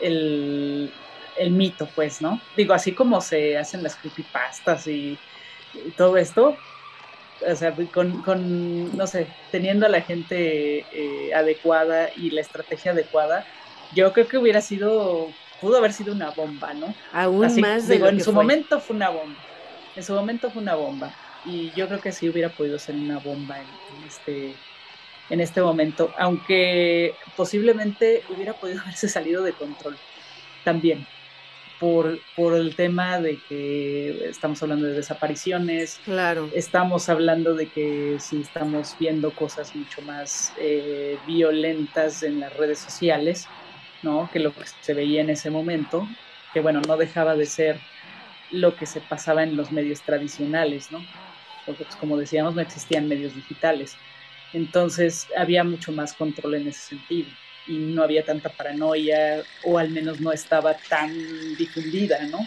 el, 0.01 0.93
el 1.39 1.51
mito, 1.53 1.89
pues, 1.95 2.21
¿no? 2.21 2.41
Digo, 2.57 2.75
así 2.75 2.93
como 2.93 3.21
se 3.21 3.57
hacen 3.57 3.83
las 3.83 3.95
creepypastas 3.97 4.87
y 4.89 5.17
todo 5.97 6.17
esto, 6.17 6.57
o 7.47 7.57
sea, 7.57 7.75
con, 7.93 8.97
no 8.97 9.07
sé, 9.07 9.27
teniendo 9.51 9.87
a 9.87 9.89
la 9.89 10.01
gente 10.01 10.85
eh, 10.93 11.35
adecuada 11.35 12.11
y 12.17 12.31
la 12.31 12.41
estrategia 12.41 12.93
adecuada, 12.93 13.47
yo 13.95 14.13
creo 14.13 14.29
que 14.29 14.39
hubiera 14.39 14.61
sido, 14.61 15.29
pudo 15.61 15.79
haber 15.79 15.93
sido 15.93 16.13
una 16.13 16.31
bomba, 16.31 16.75
¿no? 16.75 16.95
Aún 17.13 17.61
más 17.61 17.87
de 17.89 17.95
digo, 17.95 18.09
en 18.09 18.23
su 18.23 18.33
momento 18.33 18.81
fue 18.81 18.97
una 18.97 19.11
bomba, 19.11 19.39
en 19.97 20.03
su 20.03 20.13
momento 20.13 20.51
fue 20.51 20.63
una 20.63 20.75
bomba, 20.75 21.15
y 21.45 21.71
yo 21.77 21.87
creo 21.87 22.01
que 22.01 22.13
sí 22.13 22.29
hubiera 22.29 22.49
podido 22.49 22.79
ser 22.79 22.95
una 22.95 23.19
bomba 23.19 23.59
en, 23.59 24.07
este 24.07 24.55
en 25.31 25.41
este 25.41 25.61
momento, 25.61 26.13
aunque 26.19 27.15
posiblemente 27.37 28.23
hubiera 28.31 28.55
podido 28.55 28.81
haberse 28.83 29.09
salido 29.09 29.43
de 29.43 29.53
control 29.53 29.97
también 30.65 31.07
por, 31.79 32.19
por 32.37 32.55
el 32.55 32.75
tema 32.75 33.21
de 33.21 33.39
que 33.49 34.29
estamos 34.29 34.63
hablando 34.63 34.87
de 34.87 34.95
desapariciones. 34.95 36.01
Claro. 36.05 36.51
Estamos 36.55 37.09
hablando 37.09 37.55
de 37.55 37.69
que 37.69 38.17
sí 38.21 38.41
estamos 38.41 38.97
viendo 38.99 39.31
cosas 39.33 39.75
mucho 39.75 40.03
más 40.03 40.53
eh, 40.59 41.19
violentas 41.27 42.23
en 42.23 42.41
las 42.41 42.55
redes 42.57 42.79
sociales, 42.79 43.47
¿no? 44.03 44.29
Que 44.33 44.41
lo 44.41 44.53
que 44.55 44.65
se 44.81 44.95
veía 44.95 45.21
en 45.21 45.31
ese 45.31 45.51
momento, 45.51 46.07
que 46.53 46.61
bueno, 46.61 46.81
no 46.87 46.97
dejaba 46.97 47.37
de 47.37 47.47
ser 47.47 47.81
lo 48.51 48.75
que 48.75 48.87
se 48.87 49.01
pasaba 49.01 49.43
en 49.43 49.57
los 49.57 49.71
medios 49.73 50.03
tradicionales, 50.03 50.91
¿no? 50.91 51.05
Porque 51.67 51.85
pues, 51.85 51.97
como 51.97 52.17
decíamos, 52.17 52.55
no 52.55 52.63
existían 52.63 53.09
medios 53.09 53.35
digitales. 53.35 53.97
Entonces 54.53 55.29
había 55.37 55.63
mucho 55.63 55.93
más 55.93 56.15
control 56.15 56.55
en 56.55 56.69
ese 56.69 56.81
sentido 56.81 57.29
y 57.69 57.77
no 57.79 58.03
había 58.03 58.25
tanta 58.25 58.49
paranoia 58.49 59.43
o 59.65 59.79
al 59.79 59.91
menos 59.91 60.21
no 60.21 60.33
estaba 60.33 60.75
tan 60.75 61.13
difundida, 61.57 62.23
¿no? 62.25 62.47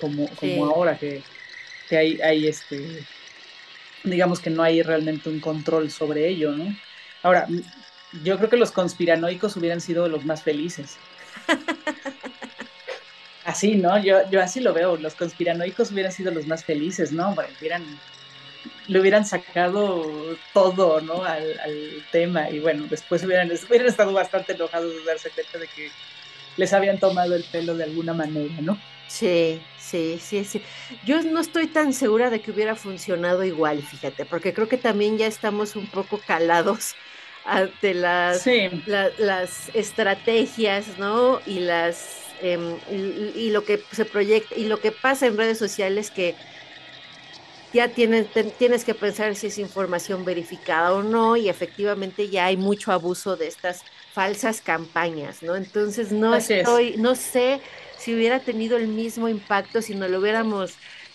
Como, 0.00 0.28
como 0.36 0.66
ahora 0.66 0.96
que, 0.96 1.22
que 1.88 1.96
hay, 1.96 2.20
hay, 2.20 2.46
este, 2.46 3.04
digamos 4.04 4.40
que 4.40 4.50
no 4.50 4.62
hay 4.62 4.82
realmente 4.82 5.28
un 5.28 5.40
control 5.40 5.90
sobre 5.90 6.28
ello, 6.28 6.52
¿no? 6.52 6.76
Ahora, 7.22 7.48
yo 8.22 8.36
creo 8.36 8.48
que 8.48 8.56
los 8.56 8.70
conspiranoicos 8.70 9.56
hubieran 9.56 9.80
sido 9.80 10.08
los 10.08 10.24
más 10.24 10.42
felices. 10.42 10.96
Así, 13.44 13.76
¿no? 13.76 13.98
Yo, 14.02 14.28
yo 14.30 14.42
así 14.42 14.60
lo 14.60 14.74
veo, 14.74 14.98
los 14.98 15.14
conspiranoicos 15.14 15.90
hubieran 15.90 16.12
sido 16.12 16.30
los 16.30 16.46
más 16.46 16.66
felices, 16.66 17.12
¿no? 17.12 17.34
Bueno, 17.34 17.50
hubieran 17.58 17.82
le 18.86 19.00
hubieran 19.00 19.26
sacado 19.26 20.36
todo, 20.52 21.00
¿no? 21.00 21.24
Al, 21.24 22.04
tema 22.12 22.48
y 22.50 22.58
bueno, 22.58 22.86
después 22.88 23.22
hubieran, 23.24 23.50
hubieran 23.50 23.88
estado 23.88 24.12
bastante 24.12 24.52
enojados 24.52 24.94
de 24.94 25.04
darse 25.04 25.30
cuenta 25.30 25.58
de 25.58 25.66
que 25.68 25.90
les 26.56 26.72
habían 26.72 26.98
tomado 26.98 27.34
el 27.34 27.44
pelo 27.44 27.76
de 27.76 27.84
alguna 27.84 28.14
manera, 28.14 28.54
¿no? 28.60 28.78
Sí, 29.08 29.60
sí, 29.78 30.18
sí, 30.22 30.44
sí. 30.44 30.62
Yo 31.04 31.22
no 31.22 31.40
estoy 31.40 31.66
tan 31.66 31.92
segura 31.92 32.30
de 32.30 32.40
que 32.40 32.50
hubiera 32.50 32.76
funcionado 32.76 33.42
igual, 33.42 33.82
fíjate, 33.82 34.26
porque 34.26 34.52
creo 34.52 34.68
que 34.68 34.76
también 34.76 35.16
ya 35.16 35.26
estamos 35.26 35.76
un 35.76 35.86
poco 35.86 36.20
calados 36.24 36.94
ante 37.44 37.94
las, 37.94 38.46
las 39.18 39.74
estrategias, 39.74 40.98
¿no? 40.98 41.40
Y 41.46 41.60
las 41.60 42.24
em, 42.42 42.76
y, 43.34 43.50
lo 43.50 43.64
que 43.64 43.82
se 43.90 44.04
proyecta 44.04 44.54
y 44.54 44.66
lo 44.66 44.78
que 44.80 44.92
pasa 44.92 45.26
en 45.26 45.38
redes 45.38 45.58
sociales 45.58 46.10
que 46.10 46.34
ya 47.72 47.88
tienes, 47.88 48.26
tienes 48.58 48.84
que 48.84 48.94
pensar 48.94 49.34
si 49.34 49.48
es 49.48 49.58
información 49.58 50.24
verificada 50.24 50.92
o 50.92 51.02
no 51.02 51.36
y 51.36 51.48
efectivamente 51.48 52.28
ya 52.28 52.46
hay 52.46 52.56
mucho 52.56 52.92
abuso 52.92 53.36
de 53.36 53.46
estas 53.46 53.82
falsas 54.12 54.60
campañas, 54.60 55.42
¿no? 55.42 55.54
Entonces 55.54 56.10
no 56.10 56.34
estoy, 56.34 56.96
no 56.96 57.14
sé 57.14 57.60
si 57.98 58.14
hubiera 58.14 58.40
tenido 58.40 58.76
el 58.76 58.88
mismo 58.88 59.28
impacto 59.28 59.82
si 59.82 59.94
no 59.94 60.08
lo 60.08 60.20
hubiéramos 60.20 60.74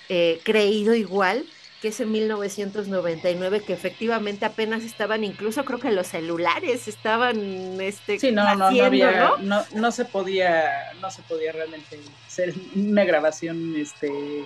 eh, 0.10 0.39
creído 0.44 0.94
igual 0.94 1.46
que 1.82 1.89
ese 1.89 2.06
1999 2.06 3.62
que 3.62 3.74
efectivamente 3.74 4.46
apenas 4.46 4.84
estaban 4.84 5.24
incluso 5.24 5.66
creo 5.66 5.80
que 5.80 5.92
los 5.92 6.08
celulares 6.08 6.88
estaban 6.88 7.82
este 7.82 8.20
sí 8.20 8.32
no 8.32 8.44
no 8.56 8.72
no 8.72 8.86
había 8.86 9.34
¿no? 9.42 9.66
no 9.74 9.92
se 9.92 10.06
podía 10.06 10.94
no 11.02 11.12
se 11.12 11.22
podía 11.24 11.52
realmente 11.52 12.00
hacer 12.26 12.54
una 12.76 13.04
grabación 13.04 13.76
este 13.76 14.46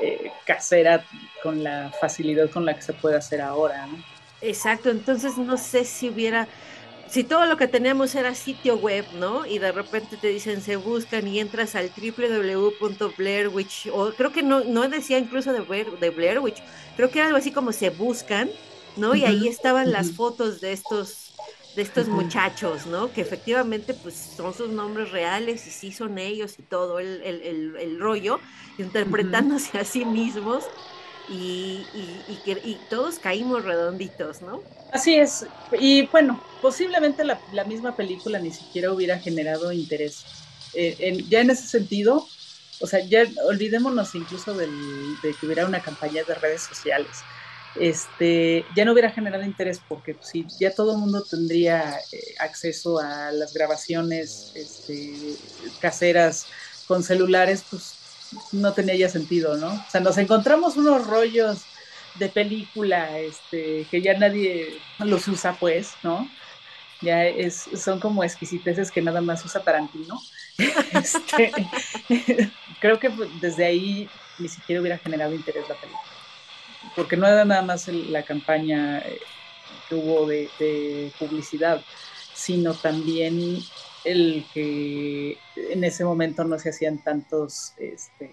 eh, 0.00 0.30
casera 0.44 1.04
con 1.42 1.62
la 1.62 1.92
facilidad 2.00 2.50
con 2.50 2.64
la 2.64 2.74
que 2.74 2.82
se 2.82 2.92
puede 2.92 3.16
hacer 3.16 3.40
ahora. 3.40 3.86
¿no? 3.86 3.98
Exacto, 4.40 4.90
entonces 4.90 5.38
no 5.38 5.56
sé 5.56 5.84
si 5.84 6.10
hubiera, 6.10 6.48
si 7.08 7.24
todo 7.24 7.46
lo 7.46 7.56
que 7.56 7.68
teníamos 7.68 8.14
era 8.14 8.34
sitio 8.34 8.76
web, 8.76 9.06
¿no? 9.14 9.46
Y 9.46 9.58
de 9.58 9.72
repente 9.72 10.16
te 10.16 10.28
dicen 10.28 10.60
se 10.60 10.76
buscan 10.76 11.26
y 11.26 11.40
entras 11.40 11.74
al 11.74 11.90
www.blairwitch, 11.96 13.88
o 13.92 14.12
creo 14.12 14.32
que 14.32 14.42
no, 14.42 14.64
no 14.64 14.88
decía 14.88 15.18
incluso 15.18 15.52
de, 15.52 15.60
Blair, 15.60 15.90
de 15.98 16.10
Blairwitch, 16.10 16.62
creo 16.96 17.10
que 17.10 17.20
era 17.20 17.28
algo 17.28 17.38
así 17.38 17.52
como 17.52 17.72
se 17.72 17.90
buscan, 17.90 18.50
¿no? 18.96 19.14
Y 19.14 19.24
ahí 19.24 19.48
estaban 19.48 19.92
las 19.92 20.12
fotos 20.12 20.60
de 20.60 20.72
estos 20.72 21.23
de 21.76 21.82
estos 21.82 22.08
muchachos, 22.08 22.86
¿no? 22.86 23.12
Que 23.12 23.20
efectivamente 23.20 23.94
pues 23.94 24.14
son 24.14 24.54
sus 24.54 24.68
nombres 24.68 25.10
reales 25.10 25.66
y 25.66 25.70
sí 25.70 25.92
son 25.92 26.18
ellos 26.18 26.58
y 26.58 26.62
todo 26.62 27.00
el, 27.00 27.20
el, 27.22 27.76
el, 27.76 28.00
rollo, 28.00 28.40
interpretándose 28.78 29.78
a 29.78 29.84
sí 29.84 30.04
mismos 30.04 30.64
y, 31.28 31.84
y, 31.94 32.40
y, 32.46 32.50
y, 32.52 32.80
todos 32.90 33.18
caímos 33.18 33.64
redonditos, 33.64 34.42
¿no? 34.42 34.62
Así 34.92 35.16
es, 35.16 35.46
y 35.78 36.06
bueno, 36.06 36.40
posiblemente 36.62 37.24
la, 37.24 37.40
la 37.52 37.64
misma 37.64 37.96
película 37.96 38.38
ni 38.38 38.52
siquiera 38.52 38.92
hubiera 38.92 39.18
generado 39.18 39.72
interés. 39.72 40.24
Eh, 40.74 41.24
ya 41.28 41.40
en 41.40 41.50
ese 41.50 41.66
sentido, 41.66 42.26
o 42.80 42.86
sea, 42.86 43.00
ya 43.04 43.24
olvidémonos 43.48 44.14
incluso 44.14 44.54
del, 44.54 44.70
de 45.22 45.34
que 45.34 45.46
hubiera 45.46 45.66
una 45.66 45.80
campaña 45.80 46.22
de 46.24 46.34
redes 46.34 46.62
sociales 46.62 47.24
este, 47.76 48.64
ya 48.76 48.84
no 48.84 48.92
hubiera 48.92 49.10
generado 49.10 49.42
interés 49.42 49.80
porque 49.88 50.14
pues, 50.14 50.28
si 50.28 50.46
ya 50.60 50.74
todo 50.74 50.92
el 50.92 50.98
mundo 50.98 51.22
tendría 51.22 51.98
eh, 52.12 52.34
acceso 52.38 52.98
a 52.98 53.32
las 53.32 53.52
grabaciones 53.52 54.52
este, 54.54 55.14
caseras 55.80 56.46
con 56.86 57.02
celulares, 57.02 57.64
pues 57.68 57.98
no 58.52 58.72
tenía 58.72 58.94
ya 58.94 59.08
sentido, 59.08 59.56
¿no? 59.56 59.74
O 59.74 59.90
sea, 59.90 60.00
nos 60.00 60.18
encontramos 60.18 60.76
unos 60.76 61.06
rollos 61.06 61.62
de 62.16 62.28
película 62.28 63.18
este, 63.18 63.86
que 63.90 64.00
ya 64.00 64.16
nadie 64.16 64.78
los 64.98 65.26
usa, 65.26 65.56
pues, 65.58 65.92
¿no? 66.02 66.28
Ya 67.00 67.24
es, 67.24 67.68
son 67.76 67.98
como 68.00 68.22
exquisiteces 68.22 68.90
que 68.90 69.02
nada 69.02 69.20
más 69.20 69.44
usa 69.44 69.62
Tarantino. 69.62 70.20
Este, 70.92 71.52
creo 72.80 73.00
que 73.00 73.10
pues, 73.10 73.28
desde 73.40 73.64
ahí 73.64 74.08
ni 74.38 74.48
siquiera 74.48 74.80
hubiera 74.80 74.98
generado 74.98 75.34
interés 75.34 75.68
la 75.68 75.74
película 75.74 76.13
porque 76.94 77.16
no 77.16 77.26
era 77.26 77.44
nada 77.44 77.62
más 77.62 77.88
la 77.88 78.22
campaña 78.22 78.98
eh, 78.98 79.18
que 79.88 79.94
hubo 79.94 80.26
de, 80.26 81.12
publicidad, 81.18 81.82
sino 82.32 82.74
también 82.74 83.58
el 84.04 84.44
que 84.52 85.38
en 85.56 85.84
ese 85.84 86.04
momento 86.04 86.44
no 86.44 86.58
se 86.58 86.70
hacían 86.70 86.98
tantos 86.98 87.72
este, 87.78 88.30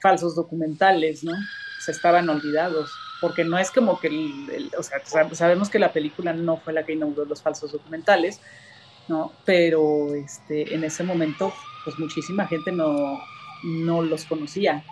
falsos 0.00 0.34
documentales, 0.34 1.24
¿no? 1.24 1.32
Se 1.80 1.92
estaban 1.92 2.28
olvidados, 2.28 2.90
porque 3.20 3.44
no 3.44 3.58
es 3.58 3.70
como 3.70 4.00
que, 4.00 4.68
o 4.78 4.82
sea, 4.82 5.00
sabemos 5.32 5.68
que 5.68 5.78
la 5.78 5.92
película 5.92 6.32
no 6.32 6.56
fue 6.58 6.72
la 6.72 6.84
que 6.84 6.94
inauguró 6.94 7.24
los 7.24 7.42
falsos 7.42 7.72
documentales, 7.72 8.40
¿no? 9.08 9.32
Pero 9.44 10.14
este, 10.14 10.74
en 10.74 10.84
ese 10.84 11.04
momento, 11.04 11.52
pues 11.84 11.98
muchísima 11.98 12.46
gente 12.46 12.72
no, 12.72 13.20
no 13.62 14.02
los 14.02 14.24
conocía, 14.24 14.84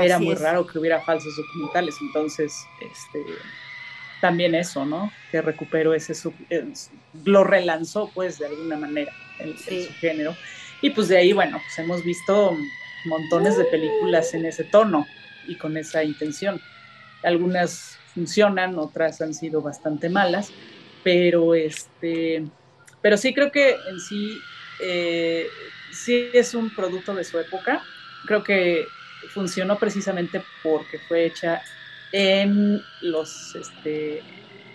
era 0.00 0.18
muy 0.18 0.34
raro 0.34 0.66
que 0.66 0.78
hubiera 0.78 1.00
falsos 1.00 1.36
documentales, 1.36 1.96
entonces, 2.00 2.54
este, 2.80 3.24
también 4.20 4.54
eso, 4.54 4.84
¿no? 4.84 5.12
Que 5.30 5.40
recuperó 5.42 5.94
ese, 5.94 6.14
lo 7.24 7.44
relanzó 7.44 8.10
pues 8.14 8.38
de 8.38 8.46
alguna 8.46 8.76
manera 8.76 9.12
en, 9.38 9.56
su 9.56 9.92
género. 9.94 10.36
Y 10.82 10.90
pues 10.90 11.08
de 11.08 11.18
ahí, 11.18 11.32
bueno, 11.32 11.58
pues 11.58 11.78
hemos 11.78 12.04
visto 12.04 12.56
montones 13.04 13.56
de 13.56 13.64
películas 13.64 14.34
en 14.34 14.46
ese 14.46 14.64
tono 14.64 15.06
y 15.46 15.56
con 15.56 15.76
esa 15.76 16.04
intención. 16.04 16.60
Algunas 17.22 17.98
funcionan, 18.14 18.78
otras 18.78 19.20
han 19.20 19.34
sido 19.34 19.60
bastante 19.60 20.08
malas, 20.08 20.52
pero 21.02 21.54
este, 21.54 22.44
pero 23.00 23.16
sí 23.16 23.32
creo 23.34 23.50
que 23.50 23.70
en 23.70 24.00
sí, 24.00 24.38
eh, 24.82 25.46
sí 25.92 26.28
es 26.32 26.54
un 26.54 26.74
producto 26.74 27.14
de 27.14 27.24
su 27.24 27.38
época. 27.38 27.82
Creo 28.26 28.42
que 28.42 28.84
funcionó 29.32 29.78
precisamente 29.78 30.42
porque 30.62 30.98
fue 30.98 31.26
hecha 31.26 31.62
en 32.12 32.80
los, 33.02 33.54
este, 33.54 34.22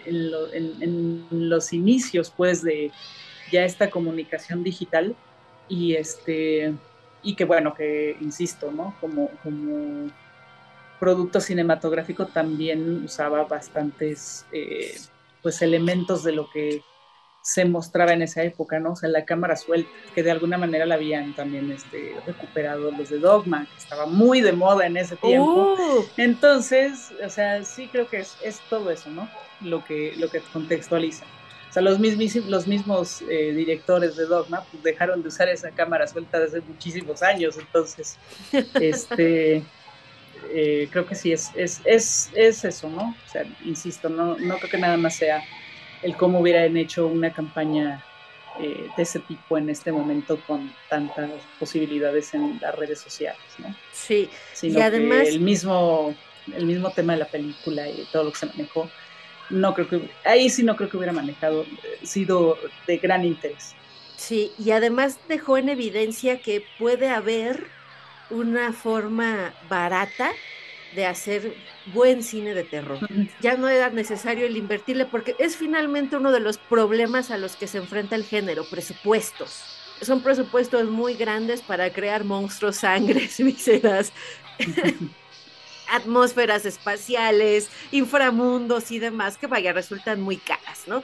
en, 0.06 1.26
los 1.32 1.74
inicios, 1.74 2.32
pues, 2.36 2.62
de 2.62 2.92
ya 3.52 3.64
esta 3.66 3.90
comunicación 3.90 4.64
digital 4.64 5.16
y 5.70 5.96
este 5.96 6.74
y 7.22 7.36
que 7.36 7.46
bueno, 7.46 7.74
que 7.74 8.18
insisto, 8.20 8.72
¿no? 8.72 8.96
Como, 9.00 9.30
como 9.44 10.12
producto 11.00 11.40
cinematográfico 11.40 12.28
también 12.28 13.06
usaba 13.06 13.46
bastantes 13.46 14.46
eh, 14.52 14.96
pues 15.42 15.62
elementos 15.62 16.24
de 16.24 16.34
lo 16.34 16.50
que 16.50 16.82
se 17.44 17.66
mostraba 17.66 18.14
en 18.14 18.22
esa 18.22 18.42
época, 18.42 18.80
¿no? 18.80 18.94
O 18.94 18.96
sea, 18.96 19.10
la 19.10 19.26
cámara 19.26 19.58
suelta, 19.58 19.90
que 20.16 20.24
de 20.24 20.32
alguna 20.32 20.58
manera 20.58 20.86
la 20.86 20.96
habían 20.96 21.36
también 21.36 21.70
este, 21.72 22.16
recuperado 22.26 22.90
los 22.90 23.10
de 23.10 23.20
Dogma, 23.20 23.68
que 23.70 23.78
estaba 23.78 24.06
muy 24.06 24.40
de 24.40 24.54
moda 24.54 24.88
en 24.88 24.96
ese 24.96 25.18
tiempo. 25.18 25.76
Uh. 25.78 26.06
Entonces, 26.16 27.12
o 27.24 27.30
sea, 27.30 27.62
sí 27.66 27.90
creo 27.92 28.08
que 28.08 28.20
es, 28.20 28.38
es, 28.42 28.62
todo 28.70 28.90
eso, 28.90 29.10
¿no? 29.10 29.30
Lo 29.60 29.84
que, 29.84 30.14
lo 30.18 30.30
que 30.30 30.40
contextualiza. 30.54 31.26
O 31.70 31.74
sea, 31.74 31.82
los, 31.82 32.00
mismos, 32.00 32.34
los 32.48 32.66
mismos 32.66 33.22
eh, 33.30 33.52
directores 33.52 34.16
de 34.16 34.26
Dogma 34.26 34.64
pues, 34.72 34.82
dejaron 34.82 35.22
de 35.22 35.28
usar 35.28 35.50
esa 35.50 35.70
cámara 35.72 36.08
suelta 36.08 36.40
desde 36.40 36.62
muchísimos 36.62 37.22
años, 37.22 37.58
entonces, 37.58 38.18
este... 38.80 39.64
Eh, 40.56 40.90
creo 40.92 41.06
que 41.08 41.16
sí, 41.16 41.32
es, 41.32 41.52
es, 41.56 41.82
es, 41.86 42.30
es 42.36 42.66
eso, 42.66 42.90
¿no? 42.90 43.16
O 43.26 43.30
sea, 43.30 43.44
insisto, 43.64 44.10
no, 44.10 44.38
no 44.38 44.58
creo 44.58 44.70
que 44.70 44.78
nada 44.78 44.98
más 44.98 45.16
sea 45.16 45.42
el 46.04 46.16
cómo 46.16 46.40
hubieran 46.40 46.76
hecho 46.78 47.08
una 47.08 47.32
campaña 47.32 48.04
eh, 48.60 48.88
de 48.96 49.04
ese 49.04 49.20
tipo 49.20 49.58
en 49.58 49.70
este 49.70 49.92
momento 49.92 50.40
con 50.46 50.72
tantas 50.90 51.32
posibilidades 51.60 52.34
en 52.34 52.60
las 52.62 52.76
redes 52.76 53.00
sociales, 53.00 53.42
¿no? 53.58 53.76
Sí, 53.92 54.30
y 54.62 54.80
además 54.80 55.28
el 55.28 55.40
mismo 55.40 56.14
el 56.56 56.66
mismo 56.66 56.92
tema 56.92 57.14
de 57.14 57.20
la 57.20 57.26
película 57.26 57.88
y 57.88 58.06
todo 58.12 58.26
lo 58.26 58.32
que 58.32 58.40
se 58.40 58.46
manejó, 58.48 58.90
no 59.50 59.74
creo 59.74 59.88
que 59.88 60.10
ahí 60.26 60.50
sí 60.50 60.64
no 60.64 60.76
creo 60.76 60.90
que 60.90 60.98
hubiera 60.98 61.14
manejado 61.14 61.64
eh, 61.64 62.00
sido 62.04 62.58
de 62.86 62.98
gran 62.98 63.24
interés. 63.24 63.76
Sí, 64.18 64.52
y 64.58 64.72
además 64.72 65.20
dejó 65.28 65.58
en 65.58 65.70
evidencia 65.70 66.42
que 66.42 66.64
puede 66.78 67.10
haber 67.10 67.68
una 68.30 68.74
forma 68.74 69.54
barata 69.70 70.32
de 70.96 71.06
hacer 71.06 71.56
buen 71.94 72.24
cine 72.24 72.54
de 72.54 72.64
terror. 72.64 73.00
Ya 73.42 73.56
no 73.58 73.68
era 73.70 73.90
necesario 73.90 74.46
el 74.46 74.58
invertirle 74.58 75.06
porque 75.06 75.36
es 75.40 75.58
finalmente 75.58 76.18
uno 76.18 76.32
de 76.32 76.40
los 76.40 76.58
problemas 76.58 77.32
a 77.32 77.38
los 77.38 77.56
que 77.56 77.68
se 77.68 77.78
enfrenta 77.78 78.16
el 78.16 78.24
género, 78.24 78.66
presupuestos. 78.70 79.64
Son 80.02 80.22
presupuestos 80.22 80.86
muy 80.86 81.16
grandes 81.16 81.62
para 81.62 81.92
crear 81.92 82.24
monstruos, 82.24 82.78
sangres, 82.78 83.38
vísceras, 83.44 84.12
atmósferas 85.90 86.66
espaciales, 86.66 87.70
inframundos 87.92 88.92
y 88.92 89.00
demás 89.00 89.38
que 89.38 89.48
vaya, 89.48 89.74
resultan 89.74 90.22
muy 90.22 90.38
caras, 90.38 90.84
¿no? 90.88 91.04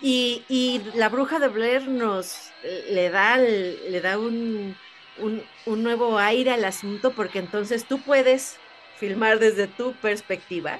Y, 0.00 0.44
y 0.48 0.82
la 0.94 1.08
bruja 1.10 1.38
de 1.38 1.48
Blair 1.48 1.88
nos 1.88 2.52
le 2.62 3.10
da, 3.10 3.36
le 3.36 4.00
da 4.00 4.18
un, 4.18 4.74
un, 5.18 5.42
un 5.66 5.82
nuevo 5.82 6.18
aire 6.18 6.52
al 6.52 6.64
asunto 6.64 7.12
porque 7.12 7.38
entonces 7.38 7.86
tú 7.86 8.00
puedes 8.00 8.59
filmar 9.00 9.38
desde 9.38 9.66
tu 9.66 9.94
perspectiva, 9.94 10.78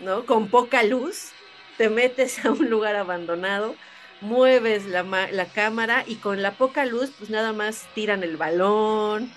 ¿no? 0.00 0.26
Con 0.26 0.48
poca 0.48 0.82
luz, 0.82 1.30
te 1.76 1.88
metes 1.88 2.44
a 2.44 2.50
un 2.50 2.68
lugar 2.68 2.96
abandonado, 2.96 3.76
mueves 4.20 4.84
la, 4.84 5.04
la 5.30 5.46
cámara 5.46 6.02
y 6.06 6.16
con 6.16 6.42
la 6.42 6.52
poca 6.52 6.84
luz, 6.84 7.12
pues 7.16 7.30
nada 7.30 7.52
más 7.52 7.86
tiran 7.94 8.24
el 8.24 8.36
balón, 8.36 9.32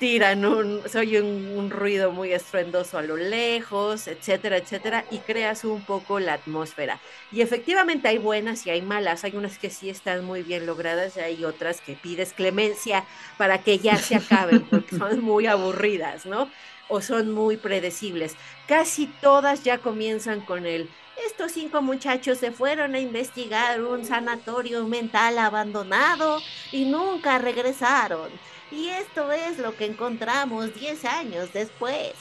tiran 0.00 0.46
un, 0.46 0.82
se 0.88 0.98
oye 0.98 1.20
un, 1.20 1.70
ruido 1.70 2.10
muy 2.10 2.32
estruendoso 2.32 2.96
a 2.96 3.02
lo 3.02 3.16
lejos, 3.16 4.08
etcétera, 4.08 4.56
etcétera, 4.56 5.04
y 5.10 5.18
creas 5.18 5.62
un 5.64 5.84
poco 5.84 6.18
la 6.18 6.32
atmósfera. 6.32 6.98
Y 7.30 7.42
efectivamente 7.42 8.08
hay 8.08 8.16
buenas 8.16 8.66
y 8.66 8.70
hay 8.70 8.80
malas, 8.80 9.24
hay 9.24 9.36
unas 9.36 9.58
que 9.58 9.68
sí 9.68 9.90
están 9.90 10.24
muy 10.24 10.42
bien 10.42 10.64
logradas 10.64 11.18
y 11.18 11.20
hay 11.20 11.44
otras 11.44 11.82
que 11.82 11.92
pides 11.92 12.32
clemencia 12.32 13.04
para 13.36 13.58
que 13.62 13.78
ya 13.78 13.96
se 13.98 14.16
acaben, 14.16 14.62
porque 14.62 14.96
son 14.96 15.20
muy 15.22 15.46
aburridas, 15.46 16.24
¿no? 16.26 16.50
o 16.88 17.00
son 17.00 17.30
muy 17.30 17.56
predecibles. 17.56 18.34
Casi 18.66 19.06
todas 19.06 19.62
ya 19.62 19.78
comienzan 19.78 20.40
con 20.40 20.66
el, 20.66 20.90
estos 21.24 21.52
cinco 21.52 21.82
muchachos 21.82 22.38
se 22.38 22.50
fueron 22.50 22.96
a 22.96 22.98
investigar 22.98 23.80
un 23.82 24.04
sanatorio 24.04 24.84
mental 24.88 25.38
abandonado 25.38 26.40
y 26.72 26.86
nunca 26.86 27.38
regresaron. 27.38 28.30
Y 28.70 28.88
esto 28.88 29.30
es 29.32 29.58
lo 29.58 29.76
que 29.76 29.86
encontramos 29.86 30.74
10 30.74 31.04
años 31.04 31.52
después. 31.52 32.12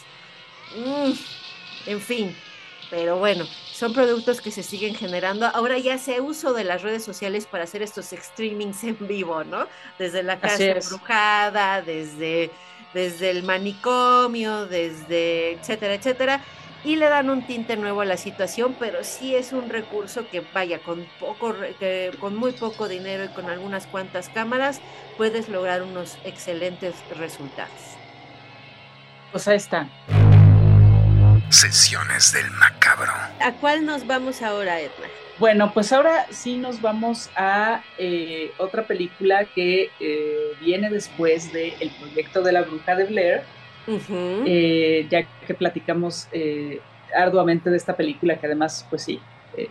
Mm, 0.75 1.11
en 1.87 2.01
fin, 2.01 2.35
pero 2.89 3.17
bueno, 3.17 3.45
son 3.71 3.93
productos 3.93 4.41
que 4.41 4.51
se 4.51 4.63
siguen 4.63 4.95
generando. 4.95 5.45
Ahora 5.47 5.77
ya 5.77 5.97
se 5.97 6.21
uso 6.21 6.53
de 6.53 6.63
las 6.63 6.81
redes 6.81 7.03
sociales 7.03 7.45
para 7.45 7.63
hacer 7.63 7.81
estos 7.81 8.07
streamings 8.07 8.83
en 8.83 8.97
vivo, 9.07 9.43
¿no? 9.43 9.67
Desde 9.97 10.23
la 10.23 10.39
casa 10.39 10.63
embrujada, 10.63 11.81
desde 11.81 12.51
desde 12.93 13.29
el 13.29 13.43
manicomio, 13.43 14.65
desde 14.65 15.53
etcétera, 15.53 15.93
etcétera, 15.93 16.41
y 16.83 16.95
le 16.95 17.09
dan 17.09 17.29
un 17.29 17.45
tinte 17.45 17.75
nuevo 17.77 18.01
a 18.01 18.05
la 18.05 18.17
situación, 18.17 18.75
pero 18.79 19.03
sí 19.03 19.35
es 19.35 19.51
un 19.53 19.69
recurso 19.69 20.27
que 20.29 20.41
vaya 20.53 20.79
con 20.79 21.05
poco, 21.19 21.55
con 22.19 22.35
muy 22.35 22.51
poco 22.53 22.87
dinero 22.87 23.25
y 23.25 23.29
con 23.29 23.49
algunas 23.49 23.87
cuantas 23.87 24.29
cámaras 24.29 24.81
puedes 25.17 25.49
lograr 25.49 25.83
unos 25.83 26.17
excelentes 26.23 26.95
resultados. 27.17 27.71
Pues 29.31 29.47
ahí 29.47 29.57
está. 29.57 29.87
Sesiones 31.49 32.31
del 32.31 32.49
macabro. 32.51 33.11
¿A 33.39 33.51
cuál 33.59 33.85
nos 33.85 34.05
vamos 34.05 34.41
ahora, 34.41 34.79
Edna? 34.79 35.07
Bueno, 35.39 35.71
pues 35.73 35.93
ahora 35.93 36.27
sí 36.31 36.57
nos 36.57 36.81
vamos 36.81 37.29
a 37.35 37.81
eh, 37.97 38.51
otra 38.57 38.83
película 38.83 39.45
que 39.45 39.89
eh, 39.99 40.51
viene 40.59 40.89
después 40.89 41.51
del 41.53 41.73
el 41.79 41.91
proyecto 41.91 42.41
de 42.41 42.51
la 42.51 42.63
bruja 42.63 42.95
de 42.95 43.05
Blair, 43.05 43.43
eh, 44.11 45.07
ya 45.09 45.25
que 45.45 45.53
platicamos 45.53 46.27
arduamente 47.15 47.69
de 47.69 47.77
esta 47.77 47.95
película, 47.95 48.37
que 48.37 48.45
además, 48.45 48.85
pues 48.89 49.03
sí, 49.03 49.19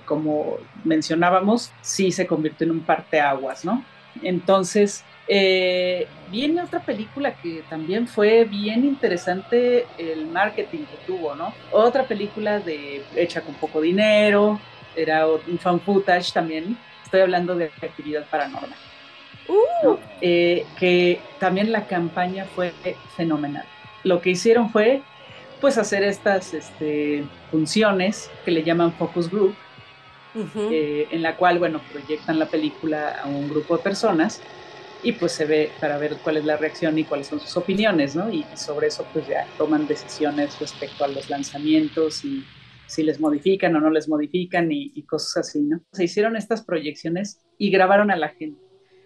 como 0.05 0.59
mencionábamos, 0.85 1.73
sí 1.81 2.11
se 2.11 2.27
convirtió 2.27 2.65
en 2.67 2.73
un 2.73 2.81
parteaguas, 2.81 3.65
¿no? 3.65 3.85
Entonces, 4.23 5.05
viene 5.29 6.63
otra 6.63 6.81
película 6.81 7.35
que 7.35 7.63
también 7.71 8.09
fue 8.09 8.45
bien 8.45 8.85
interesante 8.85 9.87
el 9.97 10.27
marketing 10.27 10.81
que 10.81 10.97
tuvo, 11.07 11.35
¿no? 11.35 11.55
Otra 11.71 12.05
película 12.05 12.59
de 12.59 13.03
hecha 13.15 13.41
con 13.41 13.55
poco 13.55 13.81
dinero, 13.81 14.61
era 14.97 15.27
un 15.27 15.59
fan 15.59 15.81
footage 15.81 16.33
también. 16.33 16.77
Estoy 17.05 17.21
hablando 17.21 17.55
de 17.55 17.67
actividad 17.81 18.27
paranormal. 18.27 18.79
Uh. 19.49 19.97
Eh, 20.21 20.67
que 20.79 21.21
también 21.39 21.73
la 21.73 21.87
campaña 21.87 22.45
fue 22.45 22.75
fenomenal. 23.17 23.65
Lo 24.09 24.23
que 24.23 24.31
hicieron 24.31 24.71
fue 24.71 25.03
pues 25.61 25.77
hacer 25.77 26.03
estas 26.03 26.55
este, 26.55 27.25
funciones 27.51 28.31
que 28.43 28.51
le 28.51 28.63
llaman 28.63 28.95
focus 28.95 29.31
group, 29.31 29.55
eh, 30.71 31.07
en 31.11 31.21
la 31.21 31.37
cual, 31.37 31.59
bueno, 31.59 31.83
proyectan 31.93 32.39
la 32.39 32.47
película 32.47 33.21
a 33.23 33.27
un 33.27 33.51
grupo 33.51 33.77
de 33.77 33.83
personas 33.83 34.41
y 35.03 35.13
pues 35.13 35.33
se 35.33 35.45
ve 35.45 35.71
para 35.79 35.99
ver 35.99 36.17
cuál 36.25 36.39
es 36.39 36.47
la 36.47 36.57
reacción 36.57 36.99
y 36.99 37.05
cuáles 37.05 37.27
son 37.27 37.39
sus 37.39 37.55
opiniones, 37.59 38.17
¿no? 38.17 38.33
Y, 38.33 38.47
sobre 38.55 38.87
eso 38.87 39.07
pues 39.13 39.29
ya 39.29 39.47
toman 39.59 39.87
decisiones 39.87 40.59
respecto 40.59 41.05
a 41.05 41.09
los 41.09 41.29
lanzamientos 41.29 42.25
y 42.25 42.45
si 42.87 43.03
les 43.03 43.21
modifican 43.21 43.77
o 43.77 43.81
no 43.81 43.91
les 43.91 44.09
modifican 44.09 44.73
y, 44.73 45.03
cosas 45.03 45.49
así, 45.49 45.61
¿no? 45.61 45.83
Se 45.93 46.05
hicieron 46.05 46.35
estas 46.35 46.65
proyecciones 46.65 47.43
y 47.59 47.71
grabaron 47.71 48.11
a 48.11 48.17
la 48.17 48.31
gente. 48.31 48.59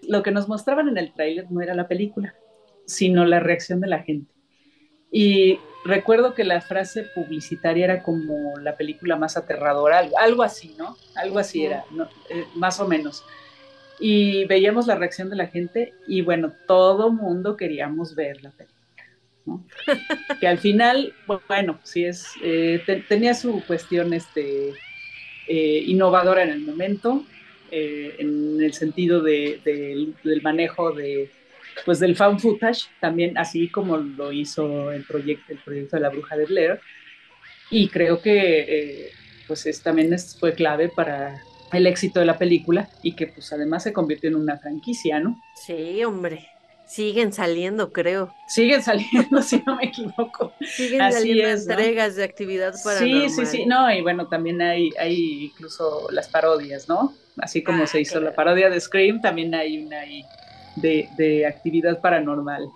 Lo 0.09 0.23
que 0.23 0.31
nos 0.31 0.49
mostraban 0.49 0.89
en 0.89 0.99
el 0.99 1.13
tráiler 1.13 1.51
no 1.51 1.61
era 1.61 1.75
la 1.75 1.89
película, 1.89 2.37
sino 2.87 3.25
la 3.25 3.41
reacción 3.41 3.81
de 3.81 3.89
la 3.89 4.05
gente. 4.05 4.33
Y 5.13 5.61
recuerdo 5.85 6.35
que 6.35 6.43
la 6.43 6.61
frase 6.61 7.05
publicitaria 7.15 7.85
era 7.85 8.03
como 8.03 8.59
la 8.59 8.77
película 8.77 9.15
más 9.17 9.37
aterradora, 9.37 10.09
algo, 10.19 10.43
así, 10.43 10.75
¿no? 10.79 10.97
Algo 11.15 11.39
así 11.39 11.65
era, 11.65 11.85
eh, 12.31 12.47
más 12.57 12.81
o 12.81 12.89
menos. 12.89 13.25
Y 14.01 14.47
veíamos 14.47 14.89
la 14.89 14.97
reacción 14.97 15.31
de 15.31 15.37
la 15.37 15.47
gente 15.47 15.93
y 16.09 16.23
bueno, 16.23 16.53
todo 16.67 17.13
mundo 17.13 17.57
queríamos 17.57 18.17
ver 18.17 18.43
la 18.43 18.51
película 18.51 18.83
que 20.41 20.47
al 20.47 20.59
final, 20.59 21.15
bueno, 21.49 21.79
sí 21.83 22.05
es, 22.05 22.27
eh, 22.43 22.83
tenía 23.09 23.35
su 23.35 23.63
cuestión 23.67 24.13
este, 24.13 24.73
eh, 25.49 25.85
innovadora 25.87 26.43
en 26.43 26.51
el 26.51 26.61
momento, 26.61 27.25
eh, 27.71 28.17
en 28.19 28.61
el 28.61 28.73
sentido 28.75 29.23
de, 29.23 29.61
del 29.65 30.43
manejo 30.43 30.93
de, 30.93 31.31
pues 31.85 31.99
del 32.01 32.17
found 32.17 32.41
footage, 32.41 32.89
también 33.01 33.37
así 33.39 33.69
como 33.69 33.97
lo 33.97 34.33
hizo 34.33 34.93
el 34.93 35.05
proyecto, 35.05 35.53
el 35.53 35.59
proyecto 35.59 35.97
de 35.97 36.03
la 36.03 36.11
bruja 36.11 36.37
de 36.37 36.47
Blair, 36.47 36.81
y 37.71 37.89
creo 37.89 38.21
que 38.21 39.11
pues 39.47 39.67
es, 39.67 39.83
también 39.83 40.15
fue 40.39 40.55
clave 40.55 40.89
para 40.89 41.43
el 41.73 41.87
éxito 41.87 42.21
de 42.21 42.27
la 42.27 42.39
película 42.39 42.89
y 43.03 43.15
que 43.15 43.29
pues 43.29 43.53
además 43.53 43.83
se 43.83 43.93
convirtió 43.93 44.29
en 44.29 44.37
una 44.37 44.59
franquicia, 44.59 45.21
¿no? 45.21 45.41
Sí, 45.55 46.05
hombre. 46.05 46.49
Siguen 46.87 47.33
saliendo, 47.33 47.91
creo. 47.93 48.35
Siguen 48.47 48.83
saliendo, 48.83 49.41
si 49.43 49.63
no 49.67 49.77
me 49.77 49.85
equivoco. 49.85 50.53
Siguen 50.61 51.13
saliendo 51.13 51.49
entregas 51.49 52.17
de 52.17 52.25
actividad 52.25 52.75
paranormal. 52.85 53.31
Sí, 53.31 53.47
sí, 53.47 53.47
sí. 53.47 53.67
No, 53.67 53.91
y 53.91 54.03
bueno, 54.03 54.29
también 54.29 54.61
hay, 54.61 54.91
hay 54.99 55.45
incluso 55.45 56.09
las 56.11 56.29
parodias, 56.29 56.89
¿no? 56.89 57.15
Así 57.39 57.63
como 57.63 57.87
se 57.87 57.99
ah, 57.99 58.01
hizo 58.03 58.21
la 58.21 58.35
parodia 58.35 58.69
de 58.69 58.79
Scream, 58.79 59.23
también 59.23 59.55
hay 59.55 59.83
una 59.83 60.01
ahí 60.01 60.23
de, 60.77 61.47
actividad 61.47 62.01
paranormal. 62.01 62.69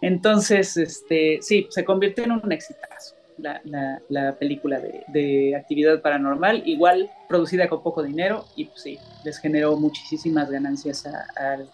Entonces, 0.00 0.76
este, 0.76 1.38
sí, 1.40 1.66
se 1.70 1.84
convirtió 1.84 2.24
en 2.24 2.32
un 2.32 2.52
exitazo. 2.52 3.14
La, 3.36 3.60
la, 4.08 4.38
película 4.38 4.78
de, 4.78 5.02
de, 5.08 5.56
actividad 5.56 6.00
paranormal, 6.00 6.62
igual 6.66 7.10
producida 7.28 7.68
con 7.68 7.82
poco 7.82 8.04
dinero 8.04 8.44
y 8.54 8.66
pues 8.66 8.82
sí, 8.82 8.98
les 9.24 9.38
generó 9.38 9.76
muchísimas 9.76 10.48
ganancias 10.48 11.04
al 11.04 11.68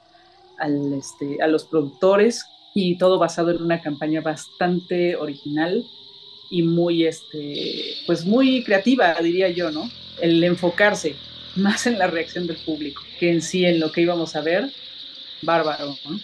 al, 0.61 0.93
este, 0.93 1.43
a 1.43 1.49
los 1.49 1.65
productores 1.65 2.45
y 2.75 2.97
todo 2.99 3.19
basado 3.19 3.51
en 3.51 3.63
una 3.63 3.83
campaña 3.83 4.21
bastante 4.21 5.17
original 5.17 5.85
y 6.51 6.63
muy, 6.63 7.07
este, 7.07 7.95
pues 8.07 8.25
muy 8.25 8.63
creativa, 8.63 9.17
diría 9.21 9.49
yo, 9.49 9.71
¿no? 9.71 9.91
El 10.21 10.43
enfocarse 10.45 11.17
más 11.57 11.87
en 11.87 11.99
la 11.99 12.07
reacción 12.07 12.47
del 12.47 12.59
público 12.59 13.03
que 13.19 13.33
en 13.33 13.43
sí 13.43 13.65
en 13.65 13.81
lo 13.81 13.91
que 13.91 14.03
íbamos 14.03 14.37
a 14.37 14.41
ver, 14.41 14.71
bárbaro, 15.43 15.97
¿no? 16.05 16.21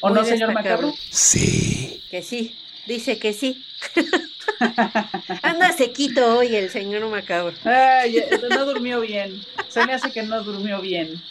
¿O 0.00 0.10
no, 0.10 0.24
señor 0.24 0.52
Macabro? 0.52 0.94
Sí. 1.10 2.02
Que 2.10 2.22
sí, 2.22 2.56
dice 2.86 3.18
que 3.18 3.32
sí. 3.32 3.64
Anda 5.42 5.72
sequito 5.72 6.38
hoy 6.38 6.54
el 6.54 6.70
señor 6.70 7.08
Macabro. 7.08 7.54
Ay, 7.64 8.22
no 8.50 8.64
durmió 8.64 9.00
bien. 9.00 9.44
Se 9.68 9.86
me 9.86 9.94
hace 9.94 10.10
que 10.12 10.22
no 10.22 10.42
durmió 10.42 10.80
bien. 10.80 11.22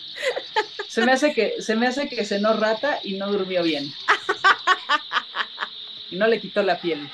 Se 0.87 1.05
me 1.05 1.11
hace 1.11 1.33
que 1.33 1.61
se 1.61 1.75
me 1.75 1.87
hace 1.87 2.09
que 2.09 2.25
cenó 2.25 2.53
rata 2.53 2.99
y 3.03 3.13
no 3.13 3.31
durmió 3.31 3.63
bien. 3.63 3.93
Y 6.09 6.15
no 6.17 6.27
le 6.27 6.41
quitó 6.41 6.63
la 6.63 6.79
piel. 6.79 7.09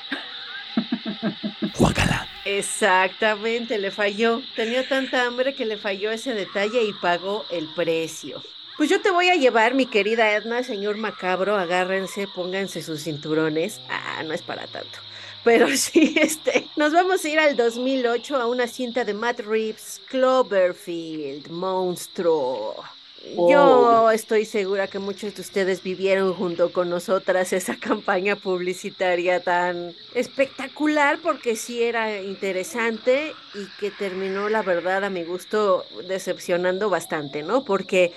Exactamente, 2.44 3.78
le 3.78 3.90
falló. 3.90 4.42
Tenía 4.56 4.88
tanta 4.88 5.26
hambre 5.26 5.54
que 5.54 5.66
le 5.66 5.76
falló 5.76 6.10
ese 6.10 6.34
detalle 6.34 6.82
y 6.82 6.92
pagó 6.94 7.44
el 7.50 7.66
precio. 7.74 8.42
Pues 8.78 8.88
yo 8.88 9.00
te 9.00 9.10
voy 9.10 9.28
a 9.28 9.34
llevar, 9.34 9.74
mi 9.74 9.86
querida 9.86 10.36
Edna, 10.36 10.62
señor 10.62 10.98
macabro, 10.98 11.56
agárrense, 11.56 12.28
pónganse 12.32 12.80
sus 12.80 13.02
cinturones. 13.02 13.80
Ah, 13.88 14.22
no 14.22 14.32
es 14.32 14.42
para 14.42 14.68
tanto. 14.68 15.00
Pero 15.42 15.66
sí, 15.76 16.14
este, 16.16 16.64
nos 16.76 16.92
vamos 16.92 17.24
a 17.24 17.28
ir 17.28 17.40
al 17.40 17.56
2008 17.56 18.36
a 18.36 18.46
una 18.46 18.68
cinta 18.68 19.04
de 19.04 19.14
Matt 19.14 19.40
Reeves, 19.40 20.00
Cloverfield, 20.08 21.48
Monstruo. 21.50 22.76
Yo 23.50 24.12
estoy 24.12 24.44
segura 24.44 24.86
que 24.86 25.00
muchos 25.00 25.34
de 25.34 25.42
ustedes 25.42 25.82
vivieron 25.82 26.32
junto 26.32 26.72
con 26.72 26.88
nosotras 26.88 27.52
esa 27.52 27.74
campaña 27.76 28.36
publicitaria 28.36 29.42
tan 29.42 29.92
espectacular 30.14 31.18
porque 31.20 31.56
sí 31.56 31.82
era 31.82 32.22
interesante 32.22 33.34
y 33.54 33.66
que 33.80 33.90
terminó, 33.90 34.48
la 34.48 34.62
verdad, 34.62 35.04
a 35.04 35.10
mi 35.10 35.24
gusto, 35.24 35.84
decepcionando 36.06 36.88
bastante, 36.90 37.42
¿no? 37.42 37.64
Porque 37.64 38.12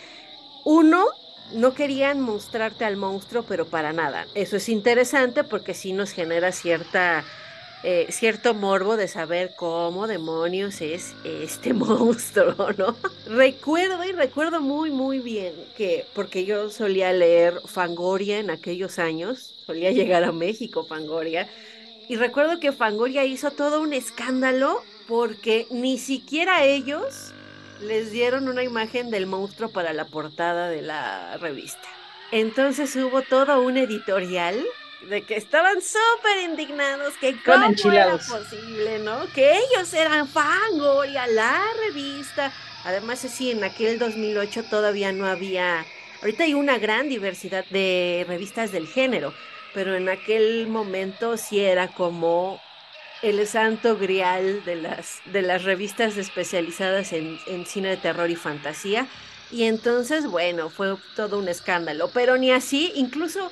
uno, 0.63 1.05
no 1.53 1.73
querían 1.73 2.21
mostrarte 2.21 2.85
al 2.85 2.97
monstruo, 2.97 3.43
pero 3.47 3.65
para 3.65 3.93
nada. 3.93 4.25
Eso 4.35 4.57
es 4.57 4.69
interesante 4.69 5.43
porque 5.43 5.73
sí 5.73 5.93
nos 5.93 6.11
genera 6.11 6.51
cierta 6.51 7.23
eh, 7.83 8.05
cierto 8.11 8.53
morbo 8.53 8.95
de 8.95 9.07
saber 9.07 9.53
cómo 9.55 10.05
demonios 10.05 10.81
es 10.81 11.15
este 11.23 11.73
monstruo, 11.73 12.71
¿no? 12.77 12.95
recuerdo 13.25 14.03
y 14.03 14.11
recuerdo 14.11 14.61
muy, 14.61 14.91
muy 14.91 15.17
bien 15.17 15.53
que, 15.75 16.05
porque 16.13 16.45
yo 16.45 16.69
solía 16.69 17.11
leer 17.11 17.59
Fangoria 17.65 18.37
en 18.37 18.51
aquellos 18.51 18.99
años, 18.99 19.63
solía 19.65 19.91
llegar 19.91 20.23
a 20.23 20.31
México 20.31 20.85
Fangoria, 20.85 21.49
y 22.07 22.17
recuerdo 22.17 22.59
que 22.59 22.71
Fangoria 22.71 23.25
hizo 23.25 23.49
todo 23.49 23.81
un 23.81 23.93
escándalo 23.93 24.83
porque 25.07 25.65
ni 25.71 25.97
siquiera 25.97 26.63
ellos 26.63 27.33
les 27.81 28.11
dieron 28.11 28.47
una 28.47 28.63
imagen 28.63 29.11
del 29.11 29.25
monstruo 29.25 29.71
para 29.71 29.93
la 29.93 30.05
portada 30.05 30.69
de 30.69 30.81
la 30.81 31.37
revista. 31.37 31.87
Entonces 32.31 32.95
hubo 32.95 33.21
todo 33.21 33.61
un 33.61 33.77
editorial 33.77 34.63
de 35.09 35.23
que 35.23 35.35
estaban 35.35 35.81
súper 35.81 36.43
indignados, 36.49 37.15
que 37.17 37.35
cómo 37.43 37.73
era 37.91 38.17
posible, 38.17 38.99
¿no? 38.99 39.27
Que 39.33 39.57
ellos 39.57 39.93
eran 39.93 40.27
Fangoria, 40.27 41.27
la 41.27 41.59
revista. 41.87 42.51
Además, 42.85 43.19
sí, 43.19 43.51
en 43.51 43.63
aquel 43.63 43.99
2008 43.99 44.65
todavía 44.69 45.11
no 45.11 45.25
había, 45.25 45.85
ahorita 46.21 46.43
hay 46.43 46.53
una 46.53 46.77
gran 46.77 47.09
diversidad 47.09 47.65
de 47.69 48.25
revistas 48.27 48.71
del 48.71 48.87
género, 48.87 49.33
pero 49.73 49.95
en 49.95 50.09
aquel 50.09 50.67
momento 50.67 51.37
sí 51.37 51.59
era 51.59 51.87
como 51.89 52.61
el 53.21 53.45
santo 53.47 53.97
grial 53.97 54.63
de 54.65 54.75
las, 54.75 55.21
de 55.25 55.41
las 55.41 55.63
revistas 55.63 56.17
especializadas 56.17 57.13
en, 57.13 57.39
en 57.47 57.65
cine 57.65 57.89
de 57.89 57.97
terror 57.97 58.29
y 58.29 58.35
fantasía. 58.35 59.07
Y 59.51 59.63
entonces, 59.63 60.27
bueno, 60.27 60.69
fue 60.69 60.95
todo 61.15 61.37
un 61.37 61.47
escándalo, 61.47 62.09
pero 62.13 62.37
ni 62.37 62.51
así, 62.51 62.91
incluso 62.95 63.51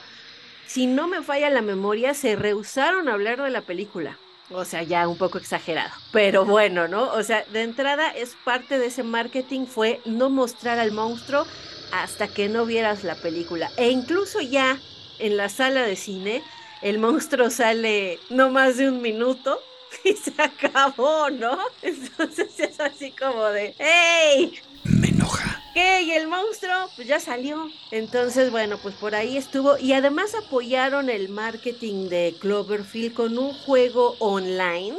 si 0.69 0.85
no 0.85 1.07
me 1.07 1.23
falla 1.23 1.49
la 1.49 1.63
memoria, 1.63 2.13
se 2.13 2.35
rehusaron 2.35 3.09
a 3.09 3.13
hablar 3.13 3.41
de 3.41 3.49
la 3.49 3.61
película. 3.61 4.19
O 4.51 4.65
sea, 4.65 4.83
ya 4.83 5.07
un 5.07 5.17
poco 5.17 5.37
exagerado. 5.37 5.91
Pero 6.11 6.45
bueno, 6.45 6.87
¿no? 6.87 7.11
O 7.11 7.23
sea, 7.23 7.43
de 7.51 7.63
entrada 7.63 8.09
es 8.09 8.35
parte 8.43 8.77
de 8.77 8.87
ese 8.87 9.03
marketing 9.03 9.65
fue 9.65 9.99
no 10.05 10.29
mostrar 10.29 10.79
al 10.79 10.91
monstruo 10.91 11.45
hasta 11.91 12.27
que 12.27 12.49
no 12.49 12.65
vieras 12.65 13.03
la 13.03 13.15
película. 13.15 13.71
E 13.77 13.89
incluso 13.89 14.41
ya 14.41 14.77
en 15.19 15.37
la 15.37 15.49
sala 15.49 15.81
de 15.83 15.95
cine, 15.95 16.43
el 16.81 16.99
monstruo 16.99 17.49
sale 17.49 18.19
no 18.29 18.49
más 18.49 18.77
de 18.77 18.89
un 18.89 19.01
minuto 19.01 19.61
y 20.03 20.13
se 20.13 20.33
acabó, 20.41 21.29
¿no? 21.29 21.57
Entonces 21.81 22.59
es 22.59 22.79
así 22.79 23.11
como 23.11 23.45
de, 23.45 23.75
¡hey! 23.77 24.53
Me 24.83 25.09
enoja. 25.09 25.61
¿Qué? 25.73 26.01
¿Y 26.03 26.11
el 26.11 26.27
monstruo? 26.27 26.89
Pues 26.95 27.07
ya 27.07 27.19
salió. 27.19 27.69
Entonces, 27.91 28.51
bueno, 28.51 28.77
pues 28.81 28.95
por 28.95 29.13
ahí 29.13 29.37
estuvo. 29.37 29.77
Y 29.77 29.93
además 29.93 30.33
apoyaron 30.35 31.09
el 31.09 31.29
marketing 31.29 32.09
de 32.09 32.35
Cloverfield 32.39 33.13
con 33.13 33.37
un 33.37 33.53
juego 33.53 34.15
online. 34.19 34.97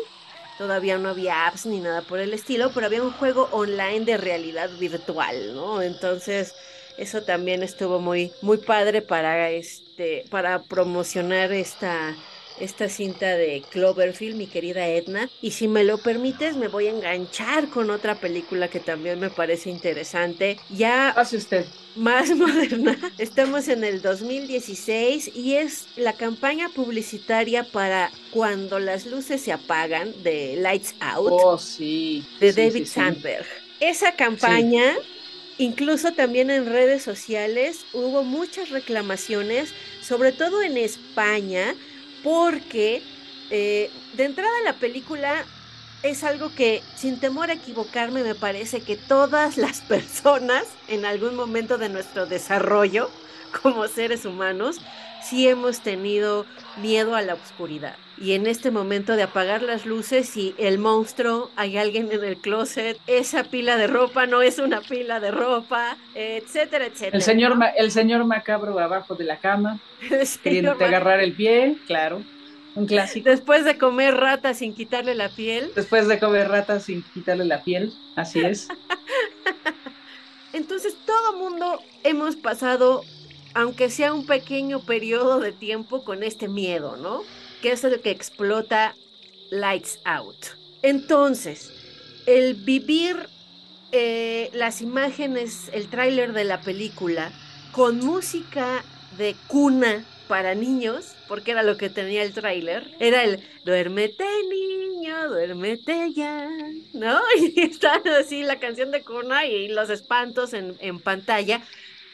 Todavía 0.58 0.98
no 0.98 1.08
había 1.08 1.46
apps 1.46 1.66
ni 1.66 1.80
nada 1.80 2.02
por 2.02 2.20
el 2.20 2.34
estilo, 2.34 2.70
pero 2.74 2.86
había 2.86 3.02
un 3.02 3.12
juego 3.12 3.48
online 3.50 4.04
de 4.04 4.18
realidad 4.18 4.70
virtual, 4.78 5.54
¿no? 5.54 5.80
Entonces, 5.80 6.54
eso 6.98 7.22
también 7.22 7.62
estuvo 7.62 7.98
muy, 7.98 8.30
muy 8.42 8.58
padre 8.58 9.00
para 9.00 9.48
este, 9.50 9.89
para 10.30 10.62
promocionar 10.62 11.52
esta, 11.52 12.14
esta 12.60 12.88
cinta 12.88 13.36
de 13.36 13.62
Cloverfield, 13.70 14.36
mi 14.36 14.46
querida 14.46 14.86
Edna. 14.86 15.28
Y 15.40 15.52
si 15.52 15.66
me 15.66 15.84
lo 15.84 15.98
permites, 15.98 16.56
me 16.56 16.68
voy 16.68 16.86
a 16.86 16.90
enganchar 16.90 17.68
con 17.68 17.90
otra 17.90 18.16
película 18.16 18.68
que 18.68 18.80
también 18.80 19.18
me 19.18 19.30
parece 19.30 19.70
interesante. 19.70 20.58
Ya 20.68 21.08
hace 21.10 21.38
usted. 21.38 21.66
Más 21.96 22.30
moderna. 22.36 22.96
Estamos 23.18 23.68
en 23.68 23.84
el 23.84 24.02
2016 24.02 25.32
y 25.34 25.54
es 25.54 25.86
la 25.96 26.12
campaña 26.12 26.68
publicitaria 26.68 27.64
para 27.64 28.10
Cuando 28.30 28.78
las 28.78 29.06
luces 29.06 29.40
se 29.40 29.52
apagan 29.52 30.12
de 30.22 30.56
Lights 30.56 30.94
Out. 31.00 31.28
Oh, 31.30 31.58
sí. 31.58 32.24
De 32.38 32.52
David 32.52 32.86
Sandberg. 32.86 33.46
Esa 33.80 34.14
campaña... 34.14 34.94
Incluso 35.60 36.12
también 36.12 36.48
en 36.48 36.64
redes 36.64 37.02
sociales 37.02 37.84
hubo 37.92 38.22
muchas 38.22 38.70
reclamaciones, 38.70 39.74
sobre 40.00 40.32
todo 40.32 40.62
en 40.62 40.78
España, 40.78 41.74
porque 42.24 43.02
eh, 43.50 43.90
de 44.14 44.24
entrada 44.24 44.50
la 44.64 44.72
película 44.72 45.44
es 46.02 46.24
algo 46.24 46.50
que, 46.54 46.82
sin 46.96 47.20
temor 47.20 47.50
a 47.50 47.52
equivocarme, 47.52 48.22
me 48.22 48.34
parece 48.34 48.80
que 48.80 48.96
todas 48.96 49.58
las 49.58 49.80
personas 49.94 50.64
en 50.88 51.04
algún 51.04 51.36
momento 51.36 51.76
de 51.76 51.90
nuestro 51.90 52.24
desarrollo 52.24 53.10
como 53.62 53.86
seres 53.86 54.24
humanos, 54.24 54.78
sí 55.22 55.48
hemos 55.48 55.80
tenido 55.80 56.46
miedo 56.80 57.14
a 57.14 57.22
la 57.22 57.34
oscuridad. 57.34 57.96
Y 58.18 58.32
en 58.32 58.46
este 58.46 58.70
momento 58.70 59.16
de 59.16 59.22
apagar 59.22 59.62
las 59.62 59.86
luces 59.86 60.36
y 60.36 60.54
el 60.58 60.78
monstruo, 60.78 61.50
hay 61.56 61.78
alguien 61.78 62.12
en 62.12 62.22
el 62.22 62.36
closet, 62.36 62.98
esa 63.06 63.44
pila 63.44 63.76
de 63.76 63.86
ropa 63.86 64.26
no 64.26 64.42
es 64.42 64.58
una 64.58 64.82
pila 64.82 65.20
de 65.20 65.30
ropa, 65.30 65.96
etcétera, 66.14 66.86
etcétera. 66.86 67.16
El 67.16 67.22
señor, 67.22 67.58
el 67.76 67.90
señor 67.90 68.24
macabro 68.24 68.78
abajo 68.78 69.14
de 69.14 69.24
la 69.24 69.38
cama, 69.38 69.80
queriendo 70.42 70.72
agarrar 70.72 71.20
el 71.20 71.32
pie, 71.32 71.78
claro. 71.86 72.22
Un 72.74 72.86
clásico. 72.86 73.28
Después 73.28 73.64
de 73.64 73.78
comer 73.78 74.14
rata 74.14 74.54
sin 74.54 74.74
quitarle 74.74 75.14
la 75.14 75.28
piel. 75.28 75.72
Después 75.74 76.06
de 76.06 76.20
comer 76.20 76.48
rata 76.48 76.78
sin 76.78 77.02
quitarle 77.02 77.44
la 77.44 77.64
piel, 77.64 77.92
así 78.16 78.40
es. 78.40 78.68
Entonces 80.52 80.96
todo 81.06 81.36
mundo 81.38 81.80
hemos 82.04 82.36
pasado, 82.36 83.02
aunque 83.54 83.90
sea 83.90 84.12
un 84.12 84.26
pequeño 84.26 84.80
periodo 84.80 85.40
de 85.40 85.52
tiempo, 85.52 86.04
con 86.04 86.22
este 86.22 86.48
miedo, 86.48 86.96
¿no? 86.96 87.22
Que 87.62 87.72
es 87.72 87.84
el 87.84 88.00
que 88.00 88.10
explota 88.10 88.94
Lights 89.50 89.98
Out. 90.04 90.36
Entonces, 90.82 91.72
el 92.26 92.54
vivir 92.54 93.28
eh, 93.92 94.50
las 94.52 94.80
imágenes, 94.80 95.70
el 95.72 95.88
tráiler 95.88 96.32
de 96.32 96.44
la 96.44 96.60
película, 96.60 97.32
con 97.72 97.98
música 97.98 98.84
de 99.18 99.34
cuna 99.48 100.04
para 100.28 100.54
niños, 100.54 101.16
porque 101.26 101.50
era 101.50 101.64
lo 101.64 101.76
que 101.76 101.90
tenía 101.90 102.22
el 102.22 102.32
tráiler, 102.32 102.94
era 103.00 103.24
el 103.24 103.42
duérmete 103.64 104.24
niño, 104.48 105.28
duérmete 105.28 106.12
ya, 106.14 106.48
¿no? 106.92 107.20
Y 107.36 107.60
está 107.60 108.00
así 108.20 108.44
la 108.44 108.60
canción 108.60 108.92
de 108.92 109.02
cuna 109.02 109.46
y 109.46 109.68
los 109.68 109.90
espantos 109.90 110.52
en, 110.54 110.76
en 110.78 111.00
pantalla. 111.00 111.62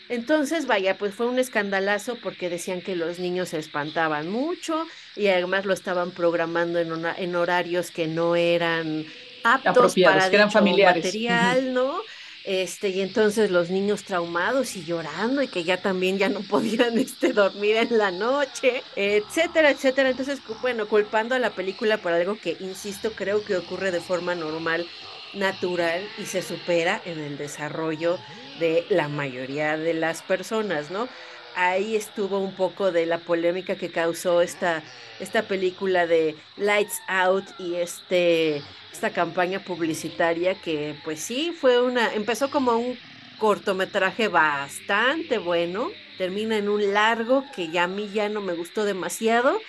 Entonces, 0.09 0.67
vaya, 0.67 0.97
pues 0.99 1.15
fue 1.15 1.27
un 1.27 1.39
escandalazo 1.39 2.17
porque 2.17 2.49
decían 2.49 2.81
que 2.81 2.95
los 2.95 3.19
niños 3.19 3.51
se 3.51 3.59
espantaban 3.59 4.29
mucho 4.29 4.87
y 5.17 5.29
además 5.29 5.65
lo 5.65 5.73
estaban 5.73 6.13
programando 6.13 6.79
en, 6.79 6.93
una, 6.93 7.15
en 7.15 7.35
horarios 7.35 7.91
que 7.91 8.07
no 8.07 8.37
eran 8.37 9.07
aptos 9.43 9.95
para 10.03 10.29
que 10.31 10.37
eran 10.37 10.51
familiares. 10.51 11.05
material, 11.05 11.73
¿no? 11.75 12.01
Este, 12.45 12.91
y 12.91 13.01
entonces 13.01 13.51
los 13.51 13.71
niños 13.71 14.05
traumados 14.05 14.77
y 14.77 14.85
llorando 14.85 15.43
y 15.43 15.49
que 15.49 15.65
ya 15.65 15.83
también 15.83 16.17
ya 16.19 16.29
no 16.29 16.41
podían 16.49 16.97
este, 16.99 17.33
dormir 17.33 17.77
en 17.77 17.99
la 17.99 18.13
noche, 18.13 18.85
etcétera, 18.95 19.71
etcétera. 19.71 20.11
Entonces, 20.11 20.41
bueno, 20.63 20.87
culpando 20.89 21.35
a 21.35 21.41
la 21.41 21.51
película 21.51 21.99
por 21.99 22.13
algo 22.13 22.39
que, 22.39 22.57
insisto, 22.61 23.13
creo 23.15 23.45
que 23.45 23.57
ocurre 23.57 23.91
de 23.91 24.01
forma 24.01 24.37
normal, 24.37 24.87
natural 25.33 26.09
y 26.17 26.27
se 26.27 26.43
supera 26.43 27.03
en 27.05 27.19
el 27.19 27.37
desarrollo 27.37 28.21
de 28.59 28.85
la 28.89 29.09
mayoría 29.09 29.77
de 29.77 29.95
las 29.95 30.23
personas, 30.23 30.91
¿no? 30.91 31.09
Ahí 31.55 31.97
estuvo 31.97 32.39
un 32.39 32.55
poco 32.55 32.93
de 32.93 33.07
la 33.07 33.19
polémica 33.19 33.77
que 33.77 33.91
causó 33.91 34.43
esta, 34.43 34.83
esta 35.21 35.43
película 35.43 36.07
de 36.07 36.37
Lights 36.57 37.01
Out 37.09 37.45
y 37.59 37.77
este 37.77 38.63
esta 38.93 39.11
campaña 39.11 39.61
publicitaria 39.61 40.55
que 40.55 40.95
pues 41.05 41.21
sí 41.21 41.55
fue 41.59 41.83
una, 41.83 42.15
empezó 42.15 42.51
como 42.51 42.73
un 42.73 42.99
cortometraje 43.39 44.29
bastante 44.29 45.37
bueno, 45.37 45.91
termina 46.17 46.57
en 46.57 46.71
un 46.71 46.95
largo 46.95 47.45
que 47.55 47.69
ya 47.69 47.85
a 47.85 47.89
mí 47.89 48.11
ya 48.15 48.31
no 48.31 48.41
me 48.41 48.55
gustó 48.55 48.85
demasiado, 48.87 49.61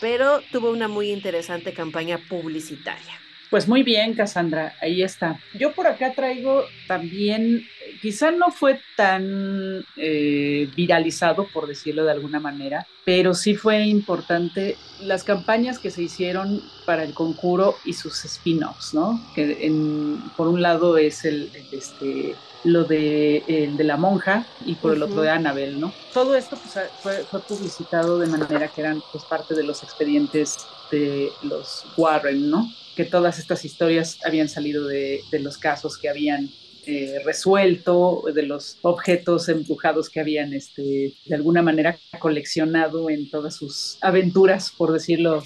pero 0.00 0.40
tuvo 0.52 0.70
una 0.70 0.86
muy 0.86 1.10
interesante 1.10 1.72
campaña 1.72 2.18
publicitaria. 2.28 3.25
Pues 3.50 3.68
muy 3.68 3.82
bien, 3.82 4.14
Cassandra, 4.14 4.74
ahí 4.80 5.02
está. 5.02 5.38
Yo 5.54 5.72
por 5.72 5.86
acá 5.86 6.12
traigo 6.12 6.64
también, 6.88 7.64
quizá 8.02 8.32
no 8.32 8.50
fue 8.50 8.80
tan 8.96 9.84
eh, 9.96 10.68
viralizado, 10.74 11.46
por 11.52 11.68
decirlo 11.68 12.04
de 12.04 12.10
alguna 12.10 12.40
manera, 12.40 12.86
pero 13.04 13.34
sí 13.34 13.54
fue 13.54 13.84
importante 13.84 14.76
las 15.00 15.22
campañas 15.22 15.78
que 15.78 15.92
se 15.92 16.02
hicieron 16.02 16.60
para 16.86 17.04
el 17.04 17.14
concurso 17.14 17.76
y 17.84 17.92
sus 17.92 18.24
spin-offs, 18.24 18.94
¿no? 18.94 19.20
Que 19.34 19.64
en, 19.64 20.20
por 20.36 20.48
un 20.48 20.60
lado 20.60 20.98
es 20.98 21.24
el, 21.24 21.50
este, 21.70 22.34
lo 22.64 22.84
de, 22.84 23.42
el 23.46 23.76
de 23.76 23.84
la 23.84 23.96
monja 23.96 24.46
y 24.64 24.74
por 24.74 24.94
el 24.94 25.02
otro 25.02 25.22
de 25.22 25.30
Annabel, 25.30 25.80
¿no? 25.80 25.92
Todo 26.12 26.34
esto 26.34 26.56
pues, 26.56 26.88
fue, 27.00 27.24
fue, 27.24 27.40
publicitado 27.40 28.18
de 28.18 28.26
manera 28.26 28.68
que 28.68 28.80
eran 28.80 29.02
pues, 29.12 29.24
parte 29.24 29.54
de 29.54 29.62
los 29.62 29.82
expedientes 29.82 30.56
de 30.90 31.30
los 31.42 31.84
Warren, 31.96 32.50
¿no? 32.50 32.68
que 32.96 33.04
todas 33.04 33.38
estas 33.38 33.64
historias 33.64 34.18
habían 34.24 34.48
salido 34.48 34.88
de, 34.88 35.20
los 35.38 35.58
casos 35.58 35.98
que 35.98 36.08
habían 36.08 36.48
eh, 36.86 37.18
resuelto, 37.24 38.22
de 38.34 38.42
los 38.42 38.78
objetos 38.82 39.48
empujados 39.50 40.08
que 40.08 40.18
habían 40.18 40.54
este, 40.54 41.12
de 41.26 41.34
alguna 41.34 41.60
manera 41.62 41.98
coleccionado 42.18 43.10
en 43.10 43.30
todas 43.30 43.54
sus 43.54 43.98
aventuras, 44.00 44.72
por 44.76 44.92
decirlo 44.92 45.44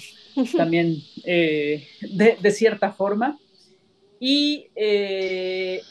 también 0.55 1.03
eh, 1.25 1.87
de, 1.99 2.51
cierta 2.51 2.93
forma. 2.93 3.37
Y 4.19 4.67
eh, 4.75 5.81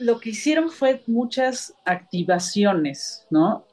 lo 0.00 0.20
que 0.20 0.30
hicieron 0.30 0.70
fue 0.70 1.02
muchas 1.06 1.74
activaciones, 1.84 3.26
¿no? 3.30 3.66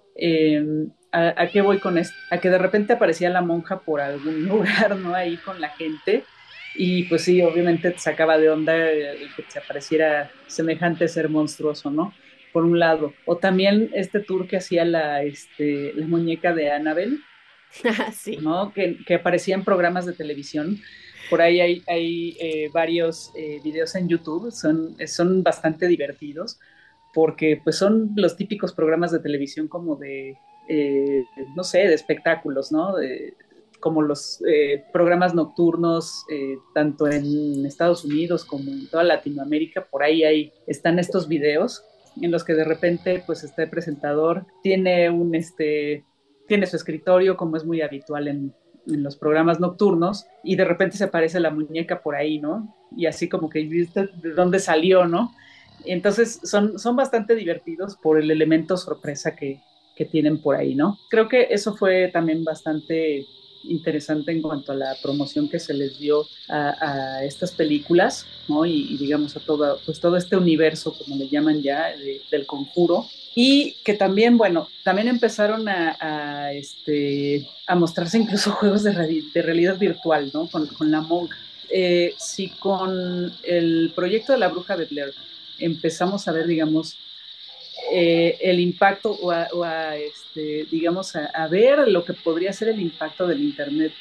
¿a, 1.12 1.42
¿a, 1.42 1.48
qué 1.50 1.62
voy 1.62 1.80
con 1.80 1.98
esto? 1.98 2.16
A 2.32 2.40
que 2.40 2.50
de 2.50 2.58
repente 2.58 2.94
aparecía 2.94 3.30
la 3.30 3.42
monja 3.42 3.80
por 3.80 4.02
algún 4.02 4.46
lugar, 4.48 4.96
¿no? 4.96 5.14
Ahí 5.14 5.38
con 5.38 5.60
la 5.62 5.70
gente 5.70 6.24
y 6.78 7.04
pues 7.04 7.24
sí, 7.24 7.42
obviamente 7.42 7.92
te 7.92 8.00
sacaba 8.00 8.38
de 8.38 8.50
onda 8.50 8.76
el 8.76 9.34
que 9.36 9.46
se 9.48 9.60
apareciera 9.60 10.32
semejante 10.48 11.08
ser 11.08 11.30
monstruoso, 11.30 11.90
¿no? 11.90 12.14
Por 12.52 12.66
un 12.66 12.80
lado. 12.80 13.14
O 13.26 13.38
también 13.38 13.90
este 13.94 14.20
tour 14.20 14.48
que 14.48 14.58
hacía 14.58 14.86
la, 14.86 15.24
este, 15.24 15.94
la 15.96 16.06
muñeca 16.06 16.54
de 16.54 16.72
Annabelle, 16.72 17.20
sí. 18.14 18.38
¿no? 18.42 18.74
Que, 18.74 18.98
que, 19.06 19.16
aparecía 19.16 19.56
en 19.56 19.64
programas 19.64 20.06
de 20.06 20.14
televisión. 20.14 20.82
Por 21.30 21.42
ahí 21.42 21.60
hay, 21.88 22.38
eh, 22.40 22.70
varios 22.74 23.32
eh, 23.36 23.60
videos 23.64 23.96
en 23.96 24.08
YouTube, 24.08 24.52
son, 24.52 24.96
son 25.08 25.44
bastante 25.44 25.88
divertidos, 25.88 26.60
porque 27.14 27.60
pues 27.64 27.78
son 27.78 28.12
los 28.16 28.36
típicos 28.36 28.74
programas 28.74 29.12
de 29.12 29.20
televisión 29.20 29.68
como 29.68 29.96
de, 29.96 30.38
eh, 30.68 31.24
no 31.56 31.64
sé, 31.64 31.80
de 31.80 31.94
espectáculos, 31.94 32.72
¿no? 32.72 32.96
Como 33.80 34.02
los 34.02 34.42
programas 34.92 35.36
nocturnos, 35.36 36.26
tanto 36.74 37.08
en 37.08 37.66
Estados 37.66 38.04
Unidos 38.04 38.44
como 38.44 38.72
en 38.72 38.90
toda 38.90 39.04
Latinoamérica, 39.04 39.86
por 39.86 40.04
ahí, 40.04 40.24
ahí 40.24 40.52
están 40.68 41.00
estos 41.00 41.28
videos 41.28 41.84
en 42.22 42.32
los 42.32 42.44
que 42.44 42.54
de 42.54 42.64
repente 42.64 43.24
pues 43.26 43.44
este 43.44 43.68
presentador 43.68 44.46
tiene 44.64 45.10
un 45.10 45.36
este 45.36 46.06
tiene 46.48 46.66
su 46.66 46.78
escritorio 46.78 47.36
como 47.36 47.58
es 47.58 47.66
muy 47.66 47.82
habitual 47.82 48.30
en, 48.30 48.54
en 48.88 49.04
los 49.04 49.16
programas 49.16 49.60
nocturnos 49.60 50.26
y 50.44 50.56
de 50.56 50.66
repente 50.66 50.98
se 50.98 51.06
aparece 51.06 51.40
la 51.40 51.50
muñeca 51.50 52.02
por 52.02 52.16
ahí, 52.16 52.40
¿no? 52.40 52.76
Y 52.96 53.06
así 53.06 53.28
como 53.30 53.50
que 53.50 53.64
viste 53.64 54.10
de 54.22 54.32
dónde 54.32 54.60
salió, 54.60 55.06
¿no? 55.06 55.34
Entonces 55.86 56.40
son, 56.44 56.80
son 56.80 56.96
bastante 56.96 57.36
divertidos 57.36 57.98
por 57.98 58.20
el 58.20 58.32
elemento 58.32 58.78
sorpresa 58.78 59.36
que, 59.36 59.62
que 59.96 60.06
tienen 60.06 60.42
por 60.42 60.56
ahí, 60.56 60.76
¿no? 60.76 60.98
Creo 61.10 61.28
que 61.28 61.48
eso 61.50 61.76
fue 61.76 62.10
también 62.12 62.44
bastante 62.44 63.26
interesante 63.70 64.32
en 64.32 64.42
cuanto 64.42 64.72
a 64.72 64.76
la 64.76 64.96
promoción 65.02 65.50
que 65.50 65.60
se 65.60 65.74
les 65.74 66.00
dio 66.00 66.28
a, 66.48 67.24
estas 67.24 67.52
películas, 67.52 68.26
¿no? 68.48 68.66
Y, 68.66 68.98
digamos 68.98 69.36
a 69.36 69.40
todo, 69.40 69.80
pues 69.86 70.00
todo 70.00 70.18
este 70.18 70.38
universo, 70.38 70.94
como 70.98 71.16
le 71.16 71.28
llaman 71.28 71.62
ya, 71.62 71.94
del 72.32 72.46
conjuro. 72.46 73.06
Y 73.38 73.76
que 73.84 73.94
también, 73.94 74.38
bueno, 74.38 74.70
también 74.84 75.10
empezaron 75.10 75.68
a, 75.68 76.54
este, 76.54 77.48
a 77.68 77.76
mostrarse 77.76 78.18
incluso 78.18 78.52
juegos 78.60 78.84
de, 78.84 78.94
realidad 79.42 79.78
virtual, 79.78 80.32
¿no? 80.34 80.48
Con, 80.48 80.68
con 80.68 80.92
la 80.92 81.02
monja. 81.02 81.38
Eh, 81.70 82.14
si 82.18 82.50
con 82.50 83.34
el 83.44 83.92
proyecto 83.96 84.32
de 84.32 84.38
la 84.38 84.50
bruja 84.50 84.78
de 84.78 84.86
Blair 84.86 85.14
empezamos 85.60 86.28
a 86.28 86.32
ver, 86.32 86.48
digamos, 86.48 86.98
eh, 87.92 88.38
el 88.42 88.60
impacto 88.60 89.12
o 89.12 89.32
a, 89.32 89.96
este, 89.98 90.66
digamos, 90.72 91.16
a, 91.16 91.48
ver 91.48 91.88
lo 91.88 92.04
que 92.04 92.14
podría 92.14 92.54
ser 92.54 92.70
el 92.70 92.80
impacto 92.80 93.28
del 93.28 93.42
Internet 93.42 93.94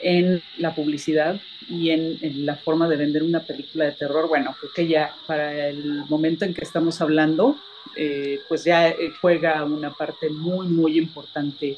en 0.00 0.42
la 0.58 0.74
publicidad 0.74 1.40
y 1.68 1.90
en, 1.90 2.46
la 2.46 2.56
forma 2.56 2.88
de 2.88 2.96
vender 2.96 3.22
una 3.22 3.40
película 3.40 3.86
de 3.86 3.92
terror. 3.92 4.28
Bueno, 4.28 4.54
creo 4.58 4.72
que 4.74 4.86
ya 4.86 5.14
para 5.26 5.68
el 5.68 6.04
momento 6.08 6.44
en 6.44 6.54
que 6.54 6.64
estamos 6.64 7.00
hablando, 7.00 7.56
eh, 7.96 8.38
pues 8.48 8.64
ya 8.64 8.88
eh, 8.88 9.12
juega 9.20 9.64
una 9.64 9.92
parte 9.92 10.30
muy, 10.30 10.68
muy 10.68 10.98
importante 10.98 11.76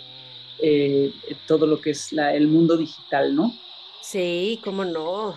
todo 1.49 1.67
lo 1.67 1.81
que 1.81 1.91
es 1.91 2.13
el 2.13 2.47
mundo 2.47 2.77
digital, 2.77 3.35
¿no? 3.35 3.53
Sí, 4.01 4.61
cómo 4.63 4.85
no 4.85 5.37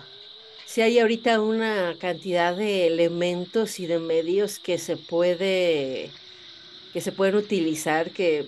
si 0.76 0.82
hay 0.82 0.98
ahorita 0.98 1.40
una 1.40 1.94
cantidad 1.98 2.54
de 2.54 2.86
elementos 2.86 3.80
y 3.80 3.86
de 3.86 3.98
medios 3.98 4.58
que 4.58 4.76
se 4.76 4.98
puede 4.98 6.10
que 6.92 7.00
se 7.00 7.12
pueden 7.12 7.36
utilizar 7.36 8.10
que 8.10 8.44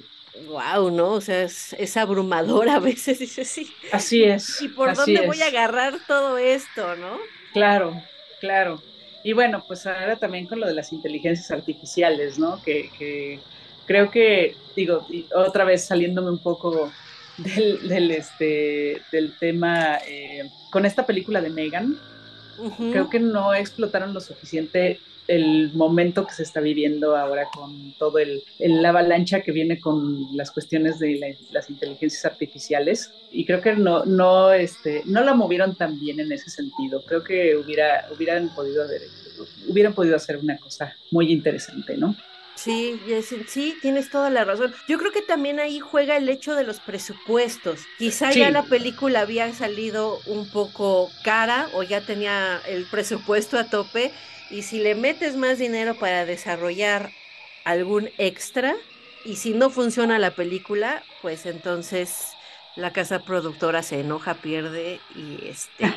wow, 0.46 0.90
¿no? 0.90 1.12
O 1.12 1.22
sea, 1.22 1.44
es, 1.44 1.96
abrumador 1.96 2.68
a 2.68 2.80
veces, 2.80 3.18
dice 3.20 3.46
sí. 3.46 3.72
Así 3.92 4.24
es. 4.24 4.60
¿Y 4.60 4.68
por 4.68 4.94
dónde 4.94 5.22
voy 5.26 5.40
a 5.40 5.46
agarrar 5.46 6.00
todo 6.06 6.36
esto, 6.36 6.96
no? 6.96 7.16
Claro, 7.54 7.98
claro. 8.42 8.82
Y 9.24 9.32
bueno, 9.32 9.64
pues 9.66 9.86
ahora 9.86 10.16
también 10.16 10.46
con 10.46 10.60
lo 10.60 10.66
de 10.66 10.74
las 10.74 10.92
inteligencias 10.92 11.50
artificiales, 11.50 12.38
¿no? 12.38 12.62
Que, 12.62 13.40
creo 13.86 14.10
que, 14.10 14.54
digo, 14.76 15.06
otra 15.34 15.64
vez 15.64 15.86
saliéndome 15.86 16.28
un 16.28 16.42
poco 16.42 16.92
del, 17.38 18.10
este, 18.10 19.00
del 19.12 19.34
tema 19.38 19.96
eh, 20.06 20.50
con 20.70 20.84
esta 20.84 21.06
película 21.06 21.40
de 21.40 21.48
Megan, 21.48 21.98
creo 22.90 23.08
que 23.10 23.20
no 23.20 23.54
explotaron 23.54 24.14
lo 24.14 24.20
suficiente 24.20 25.00
el 25.28 25.70
momento 25.74 26.26
que 26.26 26.32
se 26.32 26.42
está 26.42 26.60
viviendo 26.60 27.14
ahora 27.14 27.48
con 27.54 27.92
todo 27.98 28.18
el, 28.18 28.42
la 28.58 28.88
avalancha 28.88 29.42
que 29.42 29.52
viene 29.52 29.78
con 29.78 30.26
las 30.34 30.50
cuestiones 30.50 30.98
de 30.98 31.36
las 31.52 31.68
inteligencias 31.68 32.24
artificiales. 32.24 33.12
Y 33.30 33.44
creo 33.44 33.60
que 33.60 33.74
no 33.74 34.06
no 34.06 34.52
este 34.52 35.02
no 35.04 35.22
la 35.22 35.34
movieron 35.34 35.76
tan 35.76 36.00
bien 36.00 36.18
en 36.18 36.32
ese 36.32 36.50
sentido. 36.50 37.02
Creo 37.04 37.22
que 37.22 37.56
hubiera 37.56 38.06
hubieran 38.14 38.48
podido 38.54 38.82
haber 38.82 39.02
hubieran 39.68 39.92
podido 39.92 40.16
hacer 40.16 40.38
una 40.38 40.56
cosa 40.56 40.96
muy 41.10 41.30
interesante 41.30 41.96
no 41.96 42.16
Sí, 42.58 43.00
sí, 43.46 43.78
tienes 43.80 44.10
toda 44.10 44.30
la 44.30 44.44
razón. 44.44 44.74
Yo 44.88 44.98
creo 44.98 45.12
que 45.12 45.22
también 45.22 45.60
ahí 45.60 45.78
juega 45.78 46.16
el 46.16 46.28
hecho 46.28 46.56
de 46.56 46.64
los 46.64 46.80
presupuestos. 46.80 47.82
Quizá 47.98 48.32
ya 48.32 48.50
la 48.50 48.64
película 48.64 49.20
había 49.20 49.52
salido 49.54 50.18
un 50.26 50.50
poco 50.50 51.08
cara 51.22 51.68
o 51.74 51.84
ya 51.84 52.00
tenía 52.00 52.60
el 52.66 52.84
presupuesto 52.86 53.58
a 53.58 53.70
tope 53.70 54.12
y 54.50 54.62
si 54.62 54.80
le 54.80 54.96
metes 54.96 55.36
más 55.36 55.58
dinero 55.58 55.94
para 56.00 56.26
desarrollar 56.26 57.12
algún 57.64 58.10
extra 58.18 58.74
y 59.24 59.36
si 59.36 59.52
no 59.52 59.70
funciona 59.70 60.18
la 60.18 60.34
película, 60.34 61.04
pues 61.22 61.46
entonces 61.46 62.32
la 62.78 62.92
casa 62.92 63.18
productora 63.18 63.82
se 63.82 64.00
enoja, 64.00 64.34
pierde 64.34 65.00
y 65.16 65.48
este 65.48 65.92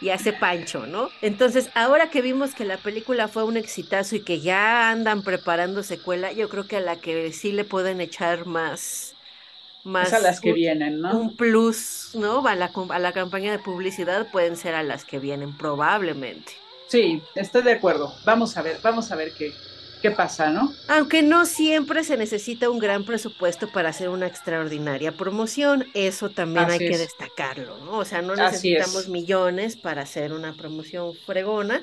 y, 0.00 0.10
hace 0.10 0.32
pancho, 0.32 0.86
¿no? 0.86 1.10
Entonces, 1.20 1.68
ahora 1.74 2.10
que 2.10 2.22
vimos 2.22 2.54
que 2.54 2.64
la 2.64 2.76
película 2.76 3.26
fue 3.28 3.44
un 3.44 3.56
exitazo 3.56 4.16
y 4.16 4.20
que 4.20 4.40
ya 4.40 4.90
andan 4.90 5.22
preparando 5.22 5.82
secuela, 5.82 6.32
yo 6.32 6.48
creo 6.48 6.66
que 6.66 6.76
a 6.76 6.80
la 6.80 6.96
que 6.96 7.32
sí 7.32 7.52
le 7.52 7.64
pueden 7.64 8.00
echar 8.00 8.46
más 8.46 9.14
más 9.82 10.12
a 10.12 10.18
las 10.18 10.40
que 10.40 10.52
vienen, 10.52 11.00
¿no? 11.00 11.18
Un 11.18 11.36
plus, 11.36 12.10
¿no? 12.14 12.46
A 12.46 12.54
la, 12.54 12.70
a 12.90 12.98
la 12.98 13.12
campaña 13.12 13.50
de 13.50 13.58
publicidad 13.58 14.30
pueden 14.30 14.56
ser 14.56 14.74
a 14.74 14.82
las 14.82 15.04
que 15.04 15.18
vienen 15.18 15.56
probablemente. 15.56 16.52
Sí, 16.86 17.22
estoy 17.34 17.62
de 17.62 17.72
acuerdo. 17.72 18.14
Vamos 18.24 18.56
a 18.56 18.62
ver, 18.62 18.78
vamos 18.82 19.10
a 19.10 19.16
ver 19.16 19.32
qué, 19.32 19.52
qué 20.00 20.10
pasa, 20.10 20.50
¿no? 20.50 20.72
Aunque 20.88 21.22
no 21.22 21.46
siempre 21.46 22.04
se 22.04 22.16
necesita 22.16 22.70
un 22.70 22.78
gran 22.78 23.04
presupuesto 23.04 23.68
para 23.68 23.90
hacer 23.90 24.08
una 24.08 24.26
extraordinaria 24.26 25.12
promoción, 25.12 25.86
eso 25.94 26.30
también 26.30 26.70
hay 26.70 26.78
que 26.78 26.98
destacarlo, 26.98 27.78
¿no? 27.78 27.98
O 27.98 28.04
sea, 28.04 28.22
no 28.22 28.34
necesitamos 28.34 29.08
millones 29.08 29.76
para 29.76 30.02
hacer 30.02 30.32
una 30.32 30.52
promoción 30.54 31.14
fregona. 31.26 31.82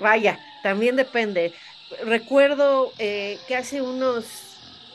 Vaya, 0.00 0.38
también 0.62 0.96
depende. 0.96 1.52
Recuerdo 2.04 2.92
eh, 2.98 3.38
que 3.46 3.56
hace 3.56 3.82
unos, 3.82 4.24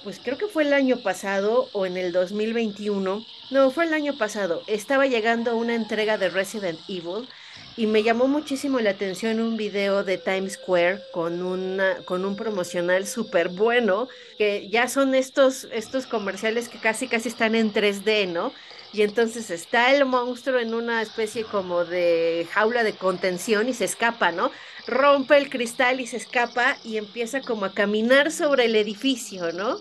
pues 0.04 0.20
creo 0.24 0.38
que 0.38 0.48
fue 0.48 0.64
el 0.64 0.74
año 0.74 0.98
pasado 0.98 1.70
o 1.74 1.86
en 1.86 1.98
el 1.98 2.12
2021, 2.12 3.26
no, 3.52 3.72
fue 3.72 3.86
el 3.86 3.94
año 3.94 4.18
pasado, 4.18 4.64
estaba 4.68 5.06
llegando 5.06 5.56
una 5.56 5.76
entrega 5.76 6.18
de 6.18 6.30
Resident 6.30 6.80
Evil 6.88 7.28
y 7.76 7.88
me 7.88 8.04
llamó 8.04 8.28
muchísimo 8.28 8.80
la 8.80 8.92
atención 8.92 9.40
un 9.40 9.58
video 9.58 10.04
de 10.04 10.18
Times 10.18 10.54
Square 10.54 11.02
con, 11.12 11.42
una, 11.42 11.98
con 12.06 12.26
un 12.26 12.36
promocional 12.36 13.08
súper 13.08 13.50
bueno, 13.50 14.08
que 14.38 14.70
ya 14.70 14.88
son 14.88 15.16
estos, 15.16 15.68
estos 15.72 16.06
comerciales 16.06 16.70
que 16.70 16.80
casi 16.80 17.08
casi 17.08 17.30
están 17.30 17.56
en 17.56 17.74
3D, 17.74 18.28
¿no? 18.32 18.54
Y 18.92 19.02
entonces 19.02 19.50
está 19.50 19.92
el 19.96 20.06
monstruo 20.06 20.60
en 20.60 20.76
una 20.76 21.02
especie 21.02 21.46
como 21.46 21.84
de 21.84 22.48
jaula 22.52 22.84
de 22.84 22.96
contención 22.96 23.68
y 23.68 23.74
se 23.74 23.86
escapa, 23.86 24.32
¿no? 24.32 24.52
Rompe 24.86 25.38
el 25.38 25.50
cristal 25.50 26.00
y 26.00 26.06
se 26.06 26.18
escapa 26.18 26.78
y 26.84 26.98
empieza 26.98 27.42
como 27.42 27.66
a 27.66 27.74
caminar 27.74 28.32
sobre 28.32 28.66
el 28.66 28.76
edificio, 28.76 29.52
¿no? 29.52 29.80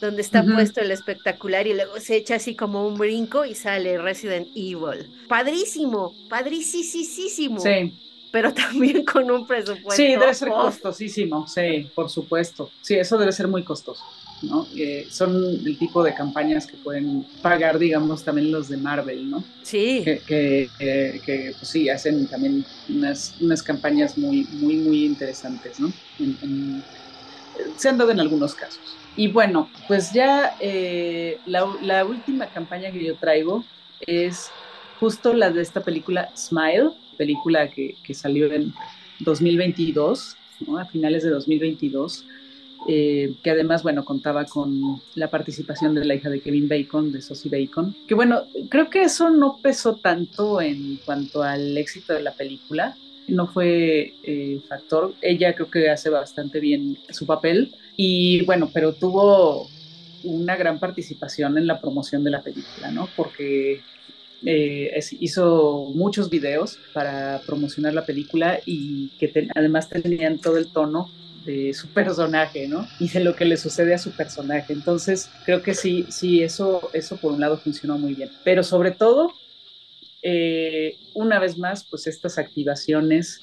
Donde 0.00 0.22
está 0.22 0.42
puesto 0.42 0.80
el 0.80 0.90
espectacular 0.90 1.66
y 1.66 1.74
luego 1.74 2.00
se 2.00 2.16
echa 2.16 2.36
así 2.36 2.54
como 2.54 2.86
un 2.86 2.96
brinco 2.96 3.44
y 3.44 3.54
sale 3.54 3.98
Resident 3.98 4.48
Evil. 4.54 5.10
Padrísimo, 5.28 6.14
padrísimo. 6.28 7.60
Sí. 7.60 7.94
Pero 8.32 8.54
también 8.54 9.04
con 9.04 9.30
un 9.30 9.46
presupuesto. 9.46 9.90
Sí, 9.90 10.08
debe 10.08 10.34
ser 10.34 10.48
costosísimo, 10.48 11.46
sí, 11.46 11.90
por 11.94 12.08
supuesto. 12.08 12.70
Sí, 12.80 12.94
eso 12.94 13.18
debe 13.18 13.32
ser 13.32 13.48
muy 13.48 13.62
costoso. 13.62 14.04
¿no? 14.42 14.66
Eh, 14.74 15.06
son 15.10 15.36
el 15.66 15.76
tipo 15.78 16.02
de 16.02 16.14
campañas 16.14 16.66
que 16.66 16.76
pueden 16.78 17.26
pagar, 17.42 17.78
digamos, 17.78 18.24
también 18.24 18.50
los 18.50 18.68
de 18.68 18.78
Marvel, 18.78 19.30
¿no? 19.30 19.44
Sí. 19.62 20.02
Que, 20.04 20.22
que, 20.26 21.54
pues 21.58 21.68
sí, 21.68 21.90
hacen 21.90 22.26
también 22.26 22.64
unas, 22.88 23.34
unas 23.40 23.62
campañas 23.62 24.16
muy, 24.16 24.44
muy, 24.52 24.76
muy 24.76 25.04
interesantes, 25.04 25.78
¿no? 25.78 25.92
Se 27.76 27.88
han 27.88 27.98
dado 27.98 28.10
en 28.10 28.20
algunos 28.20 28.54
casos. 28.54 28.80
Y 29.16 29.28
bueno, 29.28 29.68
pues 29.88 30.12
ya 30.12 30.56
eh, 30.60 31.38
la, 31.46 32.04
última 32.04 32.46
campaña 32.46 32.90
que 32.90 33.04
yo 33.04 33.16
traigo 33.16 33.64
es 34.06 34.50
justo 34.98 35.32
la 35.34 35.50
de 35.50 35.62
esta 35.62 35.82
película 35.82 36.30
Smile, 36.36 36.90
película 37.16 37.68
que, 37.70 37.96
salió 38.14 38.50
en 38.52 38.72
2022, 39.20 40.36
a 40.78 40.84
finales 40.86 41.22
de 41.22 41.30
2022, 41.30 42.24
eh, 42.88 43.34
que 43.42 43.50
además, 43.50 43.82
bueno, 43.82 44.04
contaba 44.04 44.46
con 44.46 45.02
la 45.14 45.28
participación 45.28 45.94
de 45.94 46.04
la 46.04 46.14
hija 46.14 46.30
de 46.30 46.40
Kevin 46.40 46.68
Bacon, 46.68 47.12
de 47.12 47.20
Sosie 47.20 47.50
Bacon, 47.50 47.94
que 48.06 48.14
bueno, 48.14 48.44
creo 48.70 48.88
que 48.88 49.02
eso 49.02 49.28
no 49.30 49.58
pesó 49.60 49.96
tanto 49.96 50.62
en 50.62 50.96
cuanto 51.04 51.42
al 51.42 51.76
éxito 51.76 52.14
de 52.14 52.22
la 52.22 52.32
película, 52.32 52.96
no 53.28 53.46
fue 53.46 54.14
eh, 54.22 54.60
factor, 54.68 55.14
ella 55.22 55.54
creo 55.54 55.70
que 55.70 55.90
hace 55.90 56.10
bastante 56.10 56.60
bien 56.60 56.98
su 57.10 57.26
papel, 57.26 57.74
y 57.96 58.44
bueno, 58.44 58.70
pero 58.72 58.94
tuvo 58.94 59.68
una 60.24 60.56
gran 60.56 60.78
participación 60.78 61.56
en 61.58 61.66
la 61.66 61.80
promoción 61.80 62.24
de 62.24 62.30
la 62.30 62.42
película, 62.42 62.90
¿no? 62.90 63.08
Porque 63.16 63.80
eh, 64.44 64.98
hizo 65.18 65.90
muchos 65.94 66.30
videos 66.30 66.78
para 66.92 67.40
promocionar 67.46 67.94
la 67.94 68.06
película 68.06 68.60
y 68.64 69.08
que 69.18 69.48
además 69.54 69.88
tenían 69.88 70.38
todo 70.38 70.56
el 70.56 70.72
tono 70.72 71.10
de 71.44 71.74
su 71.74 71.88
personaje, 71.94 72.68
¿no? 72.68 72.86
Y 72.98 73.08
de 73.08 73.20
lo 73.20 73.34
que 73.34 73.44
le 73.44 73.56
sucede 73.56 73.94
a 73.94 73.98
su 73.98 74.12
personaje. 74.12 74.72
Entonces, 74.72 75.30
creo 75.44 75.62
que 75.62 75.74
sí, 75.74 76.06
sí, 76.08 76.42
eso, 76.42 76.90
eso 76.92 77.16
por 77.16 77.32
un 77.32 77.40
lado 77.40 77.58
funcionó 77.58 77.98
muy 77.98 78.14
bien. 78.14 78.30
Pero 78.44 78.62
sobre 78.62 78.92
todo, 78.92 79.32
eh, 80.22 80.96
una 81.14 81.38
vez 81.38 81.58
más, 81.58 81.84
pues 81.84 82.06
estas 82.06 82.38
activaciones 82.38 83.40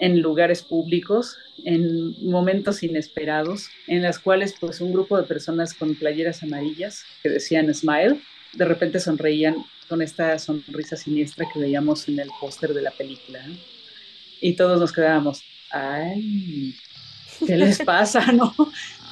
en 0.00 0.20
lugares 0.20 0.62
públicos, 0.62 1.36
en 1.64 2.14
momentos 2.28 2.82
inesperados, 2.82 3.68
en 3.86 4.02
las 4.02 4.18
cuales 4.18 4.54
pues 4.58 4.80
un 4.80 4.92
grupo 4.92 5.16
de 5.16 5.24
personas 5.24 5.74
con 5.74 5.94
playeras 5.94 6.42
amarillas 6.42 7.04
que 7.22 7.28
decían 7.28 7.72
Smile, 7.72 8.20
de 8.54 8.64
repente 8.64 9.00
sonreían 9.00 9.56
con 9.88 10.02
esta 10.02 10.38
sonrisa 10.38 10.96
siniestra 10.96 11.46
que 11.52 11.60
veíamos 11.60 12.08
en 12.08 12.18
el 12.18 12.28
póster 12.40 12.72
de 12.74 12.82
la 12.82 12.90
película. 12.90 13.44
Y 14.40 14.54
todos 14.54 14.80
nos 14.80 14.92
quedábamos, 14.92 15.42
ay, 15.70 16.74
¿qué 17.46 17.56
les 17.56 17.78
pasa? 17.84 18.32
¿No? 18.32 18.54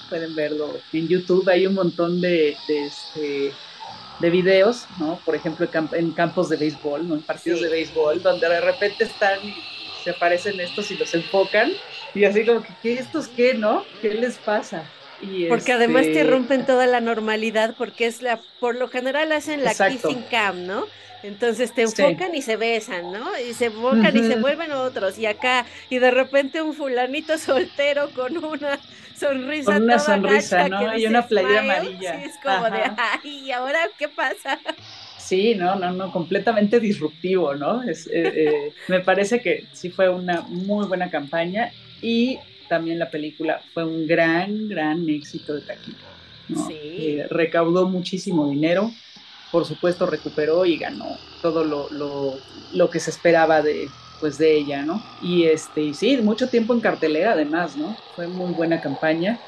Pueden 0.09 0.35
verlo 0.35 0.79
en 0.93 1.09
YouTube, 1.09 1.49
hay 1.49 1.67
un 1.67 1.75
montón 1.75 2.21
de, 2.21 2.57
de, 2.69 2.87
este, 2.87 3.53
de 4.23 4.31
videos, 4.31 4.87
¿no? 4.99 5.19
Por 5.25 5.35
ejemplo, 5.35 5.69
en 5.93 6.13
campos 6.13 6.49
de 6.49 6.57
béisbol, 6.57 7.09
¿no? 7.09 7.17
En 7.17 7.23
partidos 7.23 7.61
de 7.61 7.69
béisbol, 7.69 8.23
donde 8.23 8.49
de 8.49 8.61
repente 8.61 9.05
están 9.05 9.45
y 9.45 9.55
se 10.05 10.11
aparecen 10.11 10.59
estos 10.61 10.91
y 10.93 10.97
los 10.97 11.13
enfocan. 11.13 11.73
Y 12.15 12.25
así 12.25 12.47
como 12.47 12.63
que, 12.63 12.73
¿qué 12.81 12.95
estos 12.95 13.27
qué, 13.29 13.53
no? 13.55 13.85
¿Qué 14.01 14.15
les 14.15 14.39
pasa? 14.39 14.89
Y 15.23 15.47
porque 15.47 15.73
además 15.73 16.03
te 16.03 16.21
este 16.21 16.25
rompen 16.25 16.67
toda 16.67 16.87
la 16.87 17.01
normalidad, 17.01 17.75
porque 17.79 18.07
es 18.07 18.23
la, 18.23 18.41
por 18.61 18.75
lo 18.75 18.89
general 18.89 19.33
hacen 19.33 19.65
la 19.65 19.73
kissing 19.73 20.23
cam, 20.31 20.67
¿no? 20.67 20.85
Entonces 21.23 21.73
te 21.73 21.83
enfocan 21.83 22.35
y 22.35 22.43
se 22.43 22.57
besan, 22.57 23.13
¿no? 23.13 23.29
Y 23.39 23.55
se 23.55 23.67
enfocan 23.67 24.17
y 24.17 24.25
se 24.25 24.37
vuelven 24.37 24.73
otros. 24.73 25.19
Y 25.19 25.27
acá, 25.27 25.67
y 25.89 25.99
de 25.99 26.11
repente 26.11 26.61
un 26.61 26.75
fulanito 26.75 27.39
soltero 27.39 28.11
con 28.11 28.45
una 28.45 28.81
sonrisa. 29.17 29.75
Con 29.75 29.85
una 29.85 29.99
sonrisa, 29.99 30.69
¿no? 30.69 30.97
Y 30.99 31.07
una 31.07 31.27
playera 31.27 31.61
amarilla. 31.61 32.21
Sí, 32.21 32.25
es 32.27 32.37
como 32.43 32.65
de, 32.65 32.83
ay, 32.97 33.39
¿y 33.47 33.53
ahora 33.53 33.79
qué 33.99 34.09
pasa? 34.09 34.59
Sí, 35.17 35.55
no, 35.55 35.77
no, 35.77 35.93
no, 35.93 36.11
completamente 36.11 36.81
disruptivo, 36.81 37.55
¿no? 37.55 37.83
Es, 37.85 38.09
eh, 38.09 38.33
eh, 38.35 38.73
me 38.89 39.01
parece 39.01 39.41
que 39.41 39.67
sí 39.73 39.91
fue 39.91 40.09
una 40.09 40.43
muy 40.43 40.87
buena 40.87 41.11
campaña 41.11 41.71
y 42.03 42.41
también 42.73 42.99
la 42.99 43.11
película 43.11 43.61
fue 43.75 43.85
un 43.85 44.07
gran, 44.07 44.67
gran 44.67 45.07
éxito 45.09 45.55
de 45.55 45.61
taquilla. 45.61 45.99
¿no? 46.49 46.67
Sí. 46.67 46.75
Eh, 46.83 47.27
recaudó 47.29 47.87
muchísimo 47.87 48.49
dinero 48.49 48.91
por 49.53 49.67
supuesto 49.67 50.07
recuperó 50.07 50.65
y 50.65 50.79
ganó 50.79 51.19
todo 51.43 51.63
lo, 51.63 51.89
lo, 51.91 52.39
lo, 52.73 52.91
que 52.91 52.99
se 52.99 53.11
esperaba 53.11 53.61
de, 53.61 53.89
pues, 54.19 54.39
de 54.39 54.57
ella, 54.57 54.83
¿no? 54.83 55.03
Y, 55.21 55.45
este, 55.45 55.83
y 55.83 55.95
sí, 55.95 56.17
mucho 56.17 56.49
tiempo 56.49 56.73
en 56.73 56.81
cartelera 56.81 57.33
además, 57.33 57.77
¿no? 57.77 57.95
Fue 58.17 58.27
muy 58.27 58.55
buena 58.55 58.81
campaña. 58.81 59.39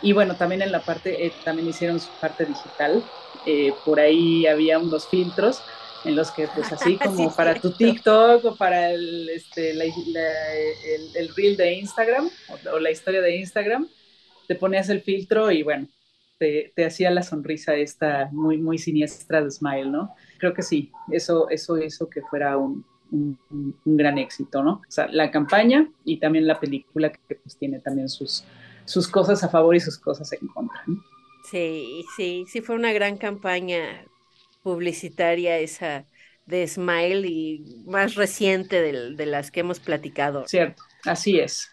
Y 0.00 0.14
bueno, 0.14 0.34
también 0.34 0.62
en 0.62 0.72
la 0.72 0.80
parte, 0.80 1.26
eh, 1.26 1.32
también 1.44 1.68
hicieron 1.68 2.00
su 2.00 2.08
parte 2.20 2.46
digital. 2.46 3.04
Eh, 3.44 3.74
por 3.84 4.00
ahí 4.00 4.46
había 4.46 4.78
unos 4.78 5.06
filtros 5.06 5.60
en 6.04 6.16
los 6.16 6.30
que 6.30 6.48
pues 6.48 6.72
así 6.72 6.96
como 7.04 7.34
para 7.34 7.54
tu 7.54 7.72
TikTok 7.72 8.44
o 8.44 8.56
para 8.56 8.90
el, 8.90 9.28
este, 9.28 9.70
el, 9.70 9.80
el, 11.14 11.28
reel 11.34 11.56
de 11.56 11.74
Instagram 11.74 12.30
o, 12.72 12.78
la 12.78 12.90
historia 12.90 13.20
de 13.20 13.36
Instagram, 13.36 13.88
te 14.46 14.54
ponías 14.54 14.88
el 14.88 15.00
filtro 15.02 15.50
y 15.50 15.62
bueno, 15.62 15.88
te, 16.38 16.72
hacía 16.84 17.10
la 17.10 17.22
sonrisa 17.22 17.74
esta 17.74 18.28
muy, 18.32 18.58
muy 18.58 18.78
siniestra 18.78 19.42
de 19.42 19.50
Smile, 19.50 19.90
¿no? 19.90 20.14
Creo 20.38 20.54
que 20.54 20.62
sí, 20.62 20.90
eso, 21.10 21.48
eso 21.50 21.78
hizo 21.78 22.08
que 22.08 22.22
fuera 22.22 22.56
un, 22.56 22.84
gran 23.84 24.18
éxito, 24.18 24.62
¿no? 24.62 24.74
O 24.74 24.90
sea, 24.90 25.08
la 25.08 25.32
campaña 25.32 25.90
y 26.04 26.18
también 26.18 26.46
la 26.46 26.60
película 26.60 27.10
que 27.10 27.34
pues 27.34 27.56
tiene 27.56 27.80
también 27.80 28.08
sus, 28.08 28.44
sus 28.84 29.08
cosas 29.08 29.42
a 29.42 29.48
favor 29.48 29.74
y 29.74 29.80
sus 29.80 29.98
cosas 29.98 30.32
en 30.32 30.46
contra. 30.46 30.80
¿no? 30.86 31.02
Sí, 31.50 32.04
sí, 32.16 32.44
sí 32.46 32.60
fue 32.60 32.76
una 32.76 32.92
gran 32.92 33.16
campaña 33.16 34.04
publicitaria 34.62 35.58
esa 35.58 36.06
de 36.46 36.66
Smile 36.66 37.26
y 37.26 37.82
más 37.86 38.14
reciente 38.14 38.80
de, 38.80 39.14
de 39.14 39.26
las 39.26 39.50
que 39.50 39.60
hemos 39.60 39.80
platicado. 39.80 40.46
Cierto, 40.48 40.82
así 41.04 41.38
es. 41.38 41.68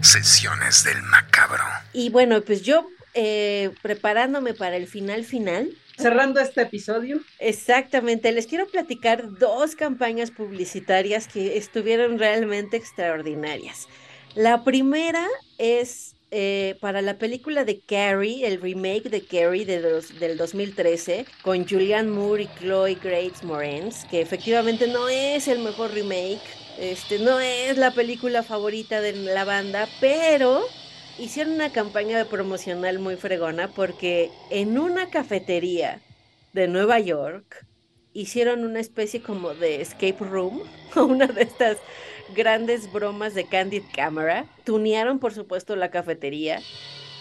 Sesiones 0.00 0.84
del 0.84 1.02
macabro. 1.02 1.62
Y 1.92 2.10
bueno, 2.10 2.40
pues 2.42 2.62
yo 2.62 2.86
eh, 3.14 3.70
preparándome 3.82 4.54
para 4.54 4.76
el 4.76 4.86
final 4.86 5.24
final. 5.24 5.76
Cerrando 5.98 6.40
este 6.40 6.62
episodio. 6.62 7.20
Exactamente, 7.38 8.32
les 8.32 8.46
quiero 8.46 8.66
platicar 8.68 9.38
dos 9.38 9.74
campañas 9.74 10.30
publicitarias 10.30 11.26
que 11.26 11.58
estuvieron 11.58 12.18
realmente 12.18 12.76
extraordinarias. 12.76 13.88
La 14.34 14.62
primera 14.62 15.26
es 15.58 16.14
eh, 16.30 16.76
para 16.80 17.02
la 17.02 17.18
película 17.18 17.64
de 17.64 17.80
Carrie, 17.80 18.46
el 18.46 18.60
remake 18.60 19.10
de 19.10 19.22
Carrie 19.22 19.66
de 19.66 19.80
del 20.18 20.36
2013, 20.36 21.26
con 21.42 21.66
Julianne 21.66 22.10
Moore 22.10 22.44
y 22.44 22.48
Chloe 22.58 22.94
Grace 22.94 23.44
Moretz, 23.44 24.04
que 24.10 24.20
efectivamente 24.20 24.86
no 24.86 25.08
es 25.08 25.48
el 25.48 25.58
mejor 25.58 25.92
remake, 25.92 26.40
este, 26.78 27.18
no 27.18 27.40
es 27.40 27.76
la 27.76 27.90
película 27.90 28.42
favorita 28.42 29.00
de 29.00 29.12
la 29.12 29.44
banda, 29.44 29.88
pero 30.00 30.62
hicieron 31.18 31.54
una 31.54 31.72
campaña 31.72 32.24
promocional 32.24 32.98
muy 32.98 33.16
fregona 33.16 33.68
porque 33.68 34.30
en 34.50 34.78
una 34.78 35.10
cafetería 35.10 36.00
de 36.52 36.68
Nueva 36.68 36.98
York 37.00 37.66
hicieron 38.12 38.64
una 38.64 38.80
especie 38.80 39.22
como 39.22 39.54
de 39.54 39.80
escape 39.80 40.18
room, 40.20 40.62
una 40.96 41.26
de 41.26 41.42
estas 41.42 41.78
grandes 42.34 42.92
bromas 42.92 43.34
de 43.34 43.44
Candid 43.44 43.82
Camera. 43.94 44.46
Tunearon, 44.64 45.18
por 45.18 45.34
supuesto, 45.34 45.76
la 45.76 45.90
cafetería 45.90 46.60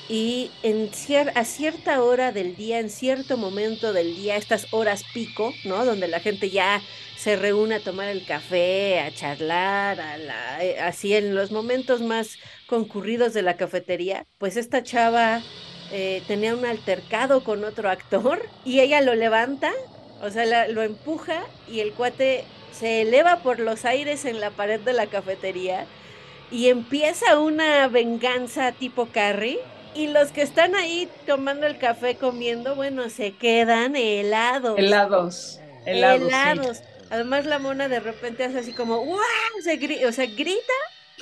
y 0.09 0.49
en 0.63 0.89
a 1.35 1.45
cierta 1.45 2.01
hora 2.01 2.31
del 2.31 2.55
día, 2.55 2.79
en 2.79 2.89
cierto 2.89 3.37
momento 3.37 3.93
del 3.93 4.15
día, 4.15 4.37
estas 4.37 4.73
horas 4.73 5.03
pico, 5.13 5.53
¿no? 5.65 5.85
Donde 5.85 6.07
la 6.07 6.19
gente 6.19 6.49
ya 6.49 6.81
se 7.15 7.35
reúne 7.35 7.75
a 7.75 7.79
tomar 7.79 8.07
el 8.07 8.25
café, 8.25 8.99
a 9.01 9.11
charlar, 9.13 10.01
a 10.01 10.17
la, 10.17 10.63
eh, 10.63 10.79
así 10.79 11.13
en 11.13 11.35
los 11.35 11.51
momentos 11.51 12.01
más 12.01 12.39
concurridos 12.65 13.33
de 13.33 13.43
la 13.43 13.55
cafetería, 13.55 14.25
pues 14.39 14.57
esta 14.57 14.81
chava 14.81 15.43
eh, 15.91 16.23
tenía 16.25 16.55
un 16.55 16.65
altercado 16.65 17.43
con 17.43 17.63
otro 17.63 17.89
actor 17.89 18.41
y 18.65 18.79
ella 18.79 19.01
lo 19.01 19.13
levanta, 19.13 19.71
o 20.21 20.29
sea, 20.29 20.67
lo 20.67 20.83
empuja 20.83 21.43
y 21.67 21.79
el 21.79 21.93
cuate 21.93 22.43
se 22.71 23.01
eleva 23.01 23.37
por 23.37 23.59
los 23.59 23.85
aires 23.85 24.25
en 24.25 24.39
la 24.39 24.51
pared 24.51 24.79
de 24.79 24.93
la 24.93 25.07
cafetería 25.07 25.85
y 26.51 26.69
empieza 26.69 27.39
una 27.39 27.87
venganza 27.87 28.71
tipo 28.71 29.07
Carrie 29.07 29.59
y 29.95 30.07
los 30.07 30.31
que 30.31 30.41
están 30.41 30.75
ahí 30.75 31.09
tomando 31.25 31.65
el 31.65 31.77
café 31.77 32.15
comiendo, 32.15 32.75
bueno, 32.75 33.09
se 33.09 33.33
quedan 33.35 33.95
helados. 33.95 34.77
Helados. 34.77 35.59
Helados. 35.85 36.81
Además 37.09 37.45
la 37.45 37.57
mona 37.57 37.87
de 37.87 37.99
repente 37.99 38.43
hace 38.43 38.59
así 38.59 38.71
como, 38.71 39.03
¡wow! 39.03 39.17
Se 39.63 40.05
o 40.05 40.11
sea, 40.11 40.25
grita 40.27 40.73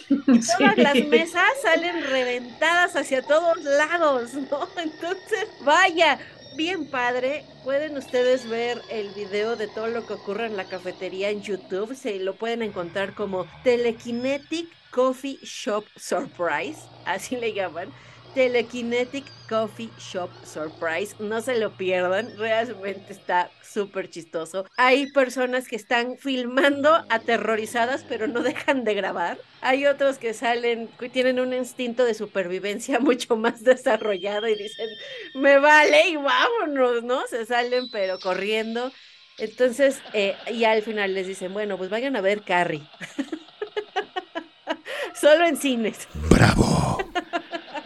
y 0.10 0.40
todas 0.58 0.78
las 0.78 0.96
mesas 1.06 1.44
salen 1.62 2.04
reventadas 2.04 2.96
hacia 2.96 3.22
todos 3.22 3.64
lados, 3.64 4.34
¿no? 4.34 4.68
Entonces, 4.78 5.48
vaya, 5.62 6.20
bien 6.58 6.90
padre. 6.90 7.46
Pueden 7.64 7.96
ustedes 7.96 8.50
ver 8.50 8.82
el 8.90 9.10
video 9.10 9.56
de 9.56 9.68
todo 9.68 9.88
lo 9.88 10.06
que 10.06 10.14
ocurre 10.14 10.48
en 10.48 10.58
la 10.58 10.66
cafetería 10.66 11.30
en 11.30 11.42
YouTube. 11.42 11.96
Se 11.96 12.20
lo 12.20 12.36
pueden 12.36 12.64
encontrar 12.64 13.14
como 13.14 13.46
Telekinetic 13.64 14.68
Coffee 14.90 15.38
Shop 15.44 15.86
Surprise, 15.96 16.82
así 17.06 17.38
le 17.38 17.54
llaman. 17.54 17.90
Telekinetic 18.34 19.26
Coffee 19.48 19.90
Shop 19.98 20.30
Surprise. 20.44 21.16
No 21.20 21.42
se 21.42 21.58
lo 21.58 21.72
pierdan, 21.72 22.38
realmente 22.38 23.14
está 23.14 23.50
súper 23.64 24.10
chistoso. 24.10 24.66
Hay 24.78 25.12
personas 25.12 25.68
que 25.68 25.76
están 25.76 26.18
filmando 26.18 27.06
aterrorizadas, 27.10 28.04
pero 28.08 28.28
no 28.28 28.42
dejan 28.42 28.84
de 28.84 28.94
grabar. 28.94 29.38
Hay 29.62 29.86
otros 29.86 30.18
que 30.18 30.34
salen, 30.34 30.90
tienen 31.12 31.40
un 31.40 31.54
instinto 31.54 32.06
de 32.06 32.14
supervivencia 32.14 33.00
mucho 33.02 33.36
más 33.38 33.64
desarrollado 33.64 34.48
y 34.48 34.56
dicen, 34.56 34.88
me 35.36 35.60
vale 35.60 36.10
y 36.10 36.16
vámonos, 36.18 37.04
¿no? 37.04 37.26
Se 37.28 37.46
salen, 37.46 37.90
pero 37.92 38.20
corriendo. 38.20 38.92
Entonces, 39.38 40.02
eh, 40.14 40.36
y 40.52 40.64
al 40.64 40.82
final 40.82 41.14
les 41.14 41.28
dicen, 41.28 41.54
bueno, 41.54 41.78
pues 41.78 41.90
vayan 41.90 42.16
a 42.16 42.22
ver 42.22 42.42
Carrie. 42.42 42.84
Solo 45.14 45.46
en 45.46 45.58
cines. 45.58 46.08
Bravo. 46.30 47.07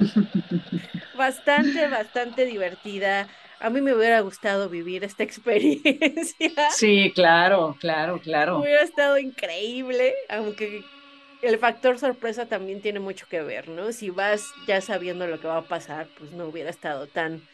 bastante, 1.14 1.88
bastante 1.88 2.46
divertida. 2.46 3.28
A 3.60 3.70
mí 3.70 3.82
me 3.82 3.94
hubiera 3.94 4.22
gustado 4.22 4.70
vivir 4.70 5.04
esta 5.04 5.24
experiencia. 5.28 6.52
Sí, 6.66 7.12
claro, 7.14 7.78
claro, 7.80 8.20
claro. 8.20 8.64
Hubiera 8.64 8.84
estado 8.84 9.18
increíble, 9.18 10.14
aunque 10.30 10.92
el 11.42 11.58
factor 11.60 11.98
sorpresa 12.00 12.48
también 12.48 12.82
tiene 12.82 13.00
mucho 13.00 13.28
que 13.28 13.42
ver, 13.42 13.70
¿no? 13.70 13.92
Si 13.94 14.10
vas 14.10 14.58
ya 14.68 14.82
sabiendo 14.82 15.28
lo 15.28 15.40
que 15.40 15.48
va 15.48 15.58
a 15.58 15.68
pasar, 15.68 16.10
pues 16.18 16.32
no 16.32 16.48
hubiera 16.48 16.70
estado 16.70 17.08
tan 17.08 17.48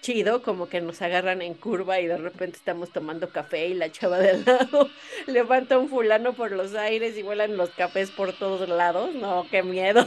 chido 0.00 0.42
como 0.42 0.68
que 0.68 0.80
nos 0.80 1.00
agarran 1.02 1.42
en 1.42 1.54
curva 1.54 1.98
y 2.00 2.06
de 2.06 2.18
repente 2.18 2.58
estamos 2.58 2.92
tomando 2.92 3.30
café 3.32 3.68
y 3.68 3.74
la 3.74 3.90
chava 3.90 4.18
de 4.18 4.30
al 4.30 4.44
lado 4.44 4.90
levanta 5.26 5.78
un 5.78 5.88
fulano 5.88 6.34
por 6.34 6.52
los 6.52 6.74
aires 6.74 7.16
y 7.16 7.22
vuelan 7.22 7.56
los 7.56 7.70
cafés 7.70 8.10
por 8.10 8.32
todos 8.34 8.68
lados. 8.68 9.14
No, 9.14 9.46
qué 9.50 9.62
miedo. 9.62 10.06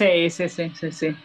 Sí, 0.00 0.30
sí, 0.30 0.48
sí, 0.48 0.72
sí, 0.80 0.92
sí. 0.92 1.16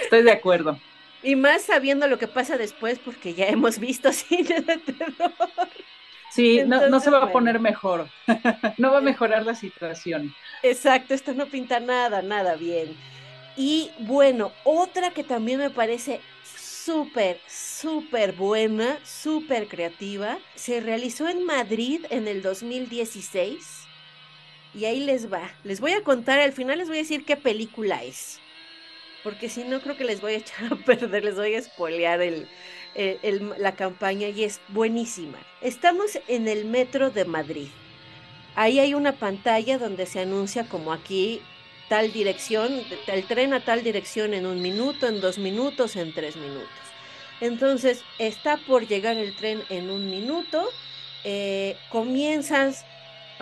Estoy 0.00 0.22
de 0.22 0.30
acuerdo. 0.30 0.78
Y 1.24 1.34
más 1.34 1.62
sabiendo 1.62 2.06
lo 2.06 2.20
que 2.20 2.28
pasa 2.28 2.56
después, 2.56 3.00
porque 3.00 3.34
ya 3.34 3.46
hemos 3.46 3.80
visto 3.80 4.12
cine 4.12 4.60
de 4.60 4.76
terror. 4.76 5.32
Sí, 6.30 6.62
no, 6.64 7.00
se 7.00 7.10
va 7.10 7.24
a 7.24 7.32
poner 7.32 7.58
mejor. 7.58 8.08
no 8.78 8.92
va 8.92 8.98
a 8.98 9.00
mejorar 9.00 9.44
la 9.44 9.56
situación. 9.56 10.32
Exacto, 10.62 11.14
esto 11.14 11.34
no 11.34 11.46
pinta 11.46 11.80
nada, 11.80 12.22
nada 12.22 12.54
bien. 12.54 12.96
Y 13.56 13.90
bueno, 13.98 14.52
otra 14.62 15.10
que 15.10 15.24
también 15.24 15.58
me 15.58 15.70
parece 15.70 16.20
súper, 16.44 17.40
súper 17.48 18.34
buena, 18.34 18.98
súper 19.04 19.66
creativa, 19.66 20.38
se 20.54 20.80
realizó 20.80 21.28
en 21.28 21.44
Madrid 21.44 22.06
en 22.08 22.28
el 22.28 22.40
2016 22.40 23.81
y 24.74 24.84
ahí 24.84 25.00
les 25.00 25.32
va. 25.32 25.50
Les 25.64 25.80
voy 25.80 25.92
a 25.92 26.02
contar, 26.02 26.40
al 26.40 26.52
final 26.52 26.78
les 26.78 26.88
voy 26.88 26.98
a 26.98 27.02
decir 27.02 27.24
qué 27.24 27.36
película 27.36 28.02
es. 28.02 28.40
Porque 29.22 29.48
si 29.48 29.64
no, 29.64 29.80
creo 29.80 29.96
que 29.96 30.04
les 30.04 30.20
voy 30.20 30.34
a 30.34 30.36
echar 30.38 30.72
a 30.72 30.76
perder, 30.76 31.24
les 31.24 31.36
voy 31.36 31.54
a 31.54 32.18
eh, 32.94 33.40
la 33.58 33.72
campaña 33.72 34.28
y 34.28 34.44
es 34.44 34.60
buenísima. 34.68 35.38
Estamos 35.60 36.18
en 36.28 36.48
el 36.48 36.64
metro 36.64 37.10
de 37.10 37.24
Madrid. 37.24 37.68
Ahí 38.54 38.80
hay 38.80 38.94
una 38.94 39.12
pantalla 39.12 39.78
donde 39.78 40.06
se 40.06 40.20
anuncia 40.20 40.68
como 40.68 40.92
aquí 40.92 41.40
tal 41.88 42.12
dirección, 42.12 42.82
el 43.06 43.24
tren 43.24 43.54
a 43.54 43.60
tal 43.64 43.82
dirección 43.82 44.34
en 44.34 44.46
un 44.46 44.60
minuto, 44.60 45.06
en 45.06 45.20
dos 45.20 45.38
minutos, 45.38 45.96
en 45.96 46.12
tres 46.12 46.36
minutos. 46.36 46.68
Entonces 47.40 48.02
está 48.18 48.56
por 48.56 48.86
llegar 48.86 49.16
el 49.16 49.34
tren 49.34 49.62
en 49.68 49.90
un 49.90 50.08
minuto, 50.10 50.68
eh, 51.24 51.76
comienzas 51.90 52.84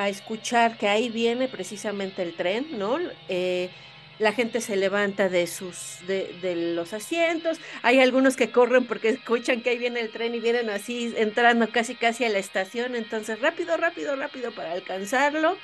a 0.04 0.08
escuchar 0.08 0.76
que 0.78 0.88
ahí 0.88 1.08
viene 1.08 1.48
precisamente 1.48 2.22
el 2.22 2.34
tren, 2.34 2.78
¿no? 2.78 2.98
Eh, 3.28 3.70
la 4.18 4.32
gente 4.32 4.60
se 4.60 4.76
levanta 4.76 5.30
de 5.30 5.46
sus 5.46 5.98
de, 6.06 6.36
de, 6.42 6.74
los 6.74 6.92
asientos, 6.92 7.58
hay 7.82 8.00
algunos 8.00 8.36
que 8.36 8.50
corren 8.50 8.86
porque 8.86 9.08
escuchan 9.08 9.62
que 9.62 9.70
ahí 9.70 9.78
viene 9.78 10.00
el 10.00 10.10
tren 10.12 10.34
y 10.34 10.40
vienen 10.40 10.68
así 10.68 11.14
entrando 11.16 11.70
casi 11.70 11.94
casi 11.94 12.24
a 12.24 12.28
la 12.28 12.38
estación, 12.38 12.94
entonces 12.96 13.40
rápido, 13.40 13.76
rápido, 13.78 14.16
rápido 14.16 14.52
para 14.52 14.72
alcanzarlo. 14.72 15.56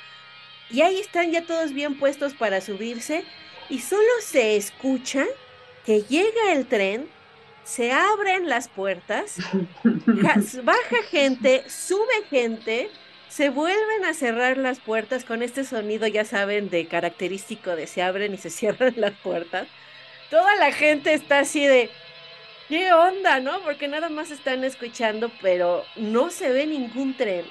Y 0.69 0.81
ahí 0.81 0.99
están 0.99 1.31
ya 1.31 1.45
todos 1.45 1.71
bien 1.71 1.97
puestos 1.97 2.33
para 2.33 2.59
subirse 2.59 3.23
y 3.69 3.79
solo 3.79 4.09
se 4.21 4.57
escucha 4.57 5.25
que 5.85 6.01
llega 6.01 6.51
el 6.53 6.65
tren, 6.65 7.07
se 7.63 7.91
abren 7.91 8.49
las 8.49 8.67
puertas, 8.67 9.37
baja 10.63 11.03
gente, 11.09 11.63
sube 11.69 12.23
gente, 12.29 12.89
se 13.29 13.49
vuelven 13.49 14.05
a 14.05 14.13
cerrar 14.13 14.57
las 14.57 14.79
puertas 14.79 15.25
con 15.25 15.41
este 15.41 15.63
sonido, 15.63 16.07
ya 16.07 16.25
saben, 16.25 16.69
de 16.69 16.87
característico 16.87 17.75
de 17.75 17.87
se 17.87 18.01
abren 18.01 18.33
y 18.33 18.37
se 18.37 18.49
cierran 18.51 18.93
las 18.97 19.13
puertas. 19.13 19.67
Toda 20.29 20.55
la 20.55 20.71
gente 20.71 21.13
está 21.13 21.39
así 21.39 21.65
de, 21.65 21.89
¿qué 22.67 22.91
onda, 22.93 23.39
no? 23.39 23.61
Porque 23.61 23.87
nada 23.87 24.09
más 24.09 24.31
están 24.31 24.63
escuchando, 24.63 25.31
pero 25.41 25.85
no 25.95 26.29
se 26.31 26.51
ve 26.51 26.65
ningún 26.65 27.15
tren. 27.15 27.45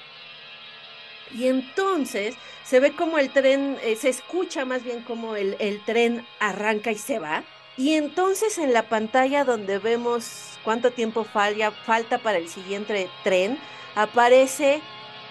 Y 1.31 1.47
entonces 1.47 2.35
se 2.63 2.79
ve 2.79 2.95
como 2.95 3.17
el 3.17 3.31
tren, 3.31 3.77
eh, 3.83 3.95
se 3.95 4.09
escucha 4.09 4.65
más 4.65 4.83
bien 4.83 5.01
como 5.01 5.35
el, 5.35 5.55
el 5.59 5.83
tren 5.83 6.25
arranca 6.39 6.91
y 6.91 6.97
se 6.97 7.19
va. 7.19 7.43
Y 7.75 7.93
entonces 7.93 8.57
en 8.57 8.73
la 8.73 8.83
pantalla 8.83 9.43
donde 9.43 9.77
vemos 9.79 10.59
cuánto 10.63 10.91
tiempo 10.91 11.23
falla, 11.23 11.71
falta 11.71 12.17
para 12.17 12.37
el 12.37 12.49
siguiente 12.49 13.09
tren, 13.23 13.59
aparece 13.95 14.81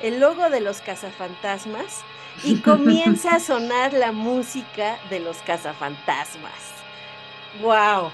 el 0.02 0.20
logo 0.20 0.50
de 0.50 0.60
los 0.60 0.80
cazafantasmas 0.80 2.04
y 2.44 2.60
comienza 2.60 3.36
a 3.36 3.40
sonar 3.40 3.92
la 3.92 4.12
música 4.12 4.98
de 5.10 5.20
los 5.20 5.38
cazafantasmas. 5.38 6.52
¡Wow! 7.60 8.10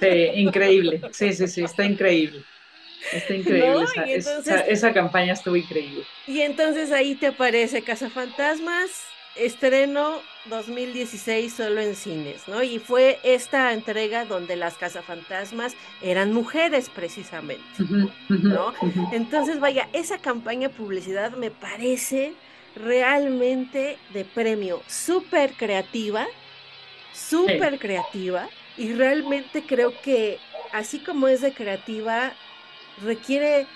Sí, 0.00 0.30
increíble. 0.34 1.00
Sí, 1.12 1.32
sí, 1.32 1.46
sí, 1.46 1.64
está 1.64 1.84
increíble. 1.84 2.44
Está 3.12 3.34
increíble. 3.34 3.84
esa, 4.68 4.92
campaña 4.92 5.34
estuvo 5.34 5.56
increíble. 5.56 6.04
Y 6.26 6.40
entonces 6.40 6.90
ahí 6.90 7.14
te 7.14 7.28
aparece 7.28 7.82
Cazafantasmas, 7.82 9.05
estreno 9.38 10.20
2016 10.46 11.52
solo 11.52 11.80
en 11.80 11.94
cines, 11.94 12.46
¿no? 12.48 12.62
Y 12.62 12.78
fue 12.78 13.18
esta 13.22 13.72
entrega 13.72 14.24
donde 14.24 14.56
las 14.56 14.76
cazafantasmas 14.76 15.74
eran 16.02 16.32
mujeres 16.32 16.88
precisamente, 16.88 17.64
¿no? 18.28 18.72
Entonces, 19.12 19.60
vaya, 19.60 19.88
esa 19.92 20.18
campaña 20.18 20.68
publicidad 20.68 21.32
me 21.32 21.50
parece 21.50 22.34
realmente 22.76 23.98
de 24.12 24.24
premio, 24.24 24.82
súper 24.86 25.54
creativa, 25.54 26.26
súper 27.12 27.78
creativa, 27.78 28.48
y 28.76 28.92
realmente 28.92 29.64
creo 29.66 29.92
que 30.02 30.38
así 30.72 30.98
como 30.98 31.28
es 31.28 31.40
de 31.40 31.52
creativa, 31.52 32.32
requiere 33.02 33.66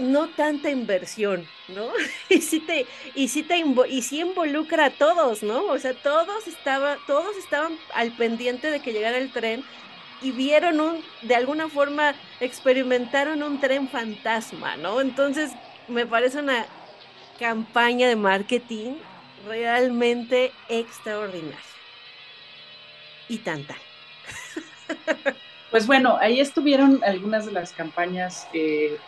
no 0.00 0.34
tanta 0.34 0.70
inversión, 0.70 1.52
¿no? 1.68 1.92
Y 2.28 2.40
sí 2.42 2.60
te, 2.60 2.88
y 3.14 3.28
sí 3.28 3.42
te 3.44 3.58
y 3.88 4.02
sí 4.02 4.20
involucra 4.20 4.86
a 4.86 4.98
todos, 4.98 5.42
¿no? 5.42 5.66
O 5.66 5.78
sea, 5.78 5.94
todos 5.94 6.46
estaban, 6.48 6.98
todos 7.06 7.36
estaban 7.36 7.80
al 7.94 8.12
pendiente 8.16 8.70
de 8.70 8.82
que 8.82 8.92
llegara 8.92 9.18
el 9.18 9.32
tren 9.32 9.66
y 10.20 10.32
vieron 10.32 10.80
un, 10.80 11.10
de 11.22 11.34
alguna 11.36 11.68
forma, 11.68 12.20
experimentaron 12.40 13.42
un 13.42 13.60
tren 13.60 13.88
fantasma, 13.88 14.76
¿no? 14.76 15.00
Entonces, 15.00 15.58
me 15.86 16.06
parece 16.06 16.38
una 16.40 16.72
campaña 17.38 18.08
de 18.08 18.16
marketing 18.16 19.02
realmente 19.36 20.62
extraordinaria. 20.68 21.76
Y 23.28 23.38
tanta. 23.38 23.76
Pues 25.70 25.86
bueno, 25.86 26.16
ahí 26.20 26.40
estuvieron 26.40 27.00
algunas 27.04 27.46
de 27.46 27.52
las 27.52 27.72
campañas, 27.72 28.48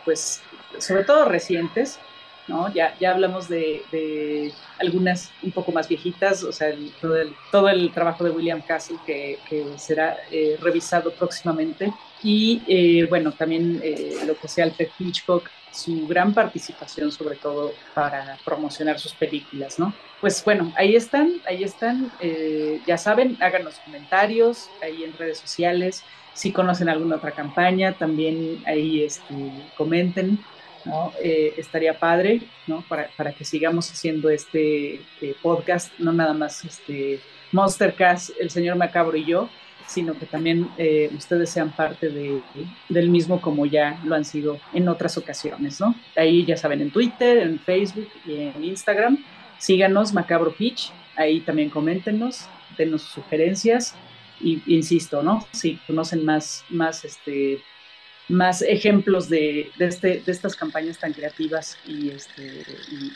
pues 0.05 0.41
sobre 0.79 1.03
todo 1.03 1.25
recientes, 1.25 1.99
¿no? 2.47 2.73
Ya, 2.73 2.95
ya 2.99 3.11
hablamos 3.11 3.47
de, 3.47 4.53
algunas 4.79 5.31
un 5.41 5.51
poco 5.51 5.71
más 5.71 5.87
viejitas, 5.87 6.43
o 6.43 6.51
sea, 6.51 6.73
todo, 6.99 7.17
el, 7.17 7.35
todo, 7.51 7.69
el, 7.69 7.91
trabajo 7.91 8.23
de 8.23 8.31
William 8.31 8.61
Castle 8.61 8.97
que, 9.05 9.39
será 9.77 10.17
eh, 10.31 10.57
revisado 10.61 11.11
próximamente. 11.11 11.93
Y 12.21 12.61
eh, 12.67 13.05
bueno, 13.09 13.31
también 13.31 13.79
eh, 13.83 14.17
lo 14.25 14.37
que 14.37 14.47
sea 14.47 14.65
Alfred 14.65 14.89
Hitchcock, 14.97 15.49
su 15.71 16.07
gran 16.07 16.33
participación 16.33 17.11
sobre 17.11 17.35
todo 17.35 17.73
para 17.95 18.37
promocionar 18.45 18.99
sus 18.99 19.13
películas, 19.13 19.79
¿no? 19.79 19.93
Pues 20.21 20.43
bueno, 20.45 20.71
ahí 20.77 20.95
están, 20.95 21.41
ahí 21.45 21.63
están, 21.63 22.11
ya 22.85 22.97
saben, 22.97 23.37
háganos 23.41 23.79
comentarios 23.83 24.69
ahí 24.81 25.03
en 25.03 25.17
redes 25.17 25.39
sociales, 25.39 26.03
si 26.33 26.51
conocen 26.51 26.89
alguna 26.89 27.17
otra 27.17 27.31
campaña, 27.31 27.93
también 27.93 28.63
ahí 28.65 29.03
este, 29.03 29.51
comenten. 29.77 30.39
Eh, 31.21 31.53
estaría 31.57 31.97
padre, 31.97 32.41
¿no? 32.67 32.83
Para, 32.89 33.31
que 33.31 33.45
sigamos 33.45 33.89
haciendo 33.89 34.29
este 34.29 34.95
eh, 35.21 35.35
podcast, 35.41 35.97
no 35.97 36.11
nada 36.11 36.33
más 36.33 36.65
este 36.65 37.21
Monstercast, 37.53 38.31
el 38.39 38.49
señor 38.49 38.75
Macabro 38.75 39.15
y 39.15 39.23
yo, 39.23 39.49
sino 39.87 40.13
que 40.17 40.25
también 40.25 40.69
eh, 40.77 41.09
ustedes 41.15 41.49
sean 41.51 41.71
parte 41.71 42.09
de, 42.09 42.41
del 42.89 43.09
mismo 43.09 43.39
como 43.39 43.65
ya 43.65 43.99
lo 44.03 44.15
han 44.15 44.25
sido 44.25 44.59
en 44.73 44.89
otras 44.89 45.17
ocasiones. 45.17 45.79
Ahí 46.17 46.45
ya 46.45 46.57
saben, 46.57 46.81
en 46.81 46.91
Twitter, 46.91 47.37
en 47.37 47.59
Facebook 47.59 48.09
y 48.25 48.41
en 48.41 48.63
Instagram, 48.63 49.23
síganos 49.59 50.13
Macabro 50.13 50.51
Pitch, 50.51 50.91
ahí 51.15 51.39
también 51.39 51.69
coméntenos, 51.69 52.47
denos 52.77 53.03
sugerencias 53.03 53.95
insisto, 54.39 55.23
¿no? 55.23 55.47
Si 55.51 55.77
conocen 55.87 56.25
más, 56.25 56.63
más 56.69 57.05
este, 57.05 57.61
más 58.29 58.61
ejemplos 58.61 59.29
de, 59.29 59.69
este, 59.79 60.21
de 60.25 60.31
estas 60.31 60.55
campañas 60.55 60.97
tan 60.97 61.13
creativas 61.13 61.77
y, 61.85 62.09
este, 62.09 62.63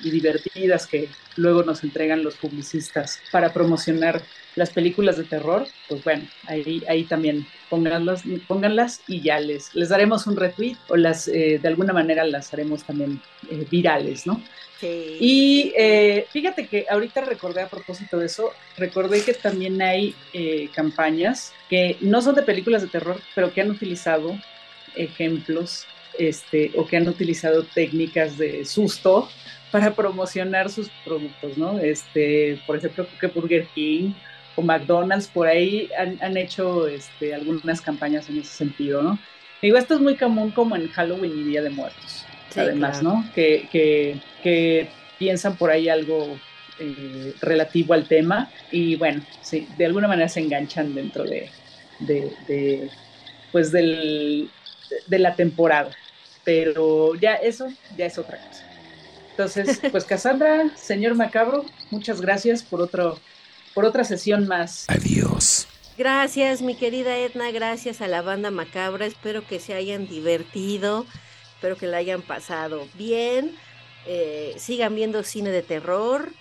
y, 0.04 0.10
divertidas 0.12 0.86
que 0.86 1.10
luego 1.36 1.64
nos 1.64 1.84
entregan 1.84 2.24
los 2.24 2.36
publicistas 2.36 3.20
para 3.32 3.54
promocionar 3.54 4.22
las 4.56 4.72
películas 4.72 5.18
de 5.18 5.24
terror, 5.24 5.68
pues 5.88 6.04
bueno, 6.04 6.24
ahí, 6.48 6.84
ahí 6.90 7.04
también 7.04 7.46
pónganlas, 7.70 8.24
pónganlas 8.48 9.02
y 9.08 9.22
ya 9.22 9.40
les, 9.40 9.74
les 9.76 9.90
daremos 9.90 10.28
un 10.28 10.36
retweet 10.36 10.76
o 10.90 10.98
las 10.98 11.28
eh, 11.28 11.60
de 11.62 11.68
alguna 11.68 11.94
manera 11.94 12.24
las 12.24 12.54
haremos 12.54 12.84
también 12.84 13.22
eh, 13.50 13.66
virales, 13.70 14.26
¿no? 14.26 14.42
Sí. 14.80 15.18
Y 15.20 15.74
eh, 15.78 16.28
fíjate 16.32 16.68
que 16.68 16.86
ahorita 16.90 17.22
recordé 17.22 17.62
a 17.62 17.68
propósito 17.68 18.20
de 18.20 18.28
eso, 18.28 18.52
recordé 18.78 19.22
que 19.22 19.34
también 19.34 19.82
hay 19.82 20.14
campañas 20.74 21.52
que 21.68 21.98
no 22.02 22.22
son 22.22 22.36
de 22.36 22.44
películas 22.44 22.84
de 22.84 22.88
terror, 22.88 23.20
pero 23.34 23.52
que 23.52 23.62
han 23.62 23.72
utilizado 23.72 24.38
ejemplos 24.98 25.86
este, 26.18 26.72
o 26.76 26.86
que 26.86 26.98
han 26.98 27.08
utilizado 27.08 27.64
técnicas 27.64 28.38
de 28.38 28.66
susto 28.66 29.30
para 29.72 29.94
promocionar 29.94 30.70
sus 30.70 30.90
productos, 31.04 31.58
¿no? 31.58 31.80
Este, 31.80 32.60
por 32.66 32.78
ejemplo, 32.78 33.08
que 33.20 33.28
Burger 33.28 33.68
King 33.76 34.14
o 34.56 34.62
McDonald's 34.62 35.28
por 35.28 35.48
ahí 35.48 35.90
han, 35.98 36.38
hecho 36.38 36.88
este, 36.88 37.36
algunas 37.36 37.82
campañas 37.82 38.30
en 38.30 38.40
ese 38.40 38.52
sentido, 38.52 39.02
¿no? 39.02 39.20
Digo, 39.62 39.78
esto 39.78 39.96
es 39.96 40.02
muy 40.02 40.16
común 40.16 40.52
como 40.52 40.76
en 40.76 40.88
Halloween 40.90 41.40
y 41.40 41.44
Día 41.44 41.62
de 41.62 41.70
Muertos, 41.70 42.26
además, 42.56 43.04
¿no? 43.04 43.30
Que, 43.36 43.68
que, 43.72 44.90
piensan 45.20 45.58
por 45.58 45.72
ahí 45.72 45.90
algo 45.90 46.38
eh, 46.80 47.34
relativo 47.42 47.96
al 47.96 48.08
tema 48.08 48.52
y 48.72 48.96
bueno, 48.98 49.24
sí, 49.42 49.68
de 49.80 49.88
alguna 49.88 50.08
manera 50.08 50.30
se 50.30 50.42
enganchan 50.42 50.94
dentro 50.94 51.24
de, 51.24 51.50
de 52.02 52.88
pues 53.52 53.72
del, 53.72 54.52
de 55.08 55.20
la 55.20 55.36
temporada. 55.36 55.92
Pero 56.44 57.16
ya 57.16 57.36
eso, 57.36 57.68
ya 57.98 58.06
es 58.06 58.18
otra 58.18 58.38
cosa. 58.38 58.64
Entonces, 59.32 59.80
pues 59.92 60.04
Cassandra, 60.06 60.72
señor 60.76 61.16
Macabro, 61.16 61.66
muchas 61.92 62.22
gracias 62.22 62.64
por 62.64 62.82
otro, 62.82 63.20
por 63.74 63.86
otra 63.86 64.04
sesión 64.04 64.48
más. 64.48 64.86
Adiós. 64.88 65.68
Gracias, 65.98 66.62
mi 66.62 66.76
querida 66.76 67.18
Edna, 67.18 67.52
gracias 67.52 68.02
a 68.02 68.08
la 68.08 68.22
banda 68.22 68.52
Macabra. 68.52 69.06
Espero 69.06 69.46
que 69.46 69.60
se 69.60 69.74
hayan 69.74 70.08
divertido, 70.08 71.06
espero 71.56 71.76
que 71.76 71.88
la 71.88 71.98
hayan 71.98 72.22
pasado 72.22 72.88
bien. 72.96 73.56
Eh, 74.06 74.56
sigan 74.58 74.96
viendo 74.96 75.24
cine 75.24 75.50
de 75.50 75.64
terror 75.64 76.32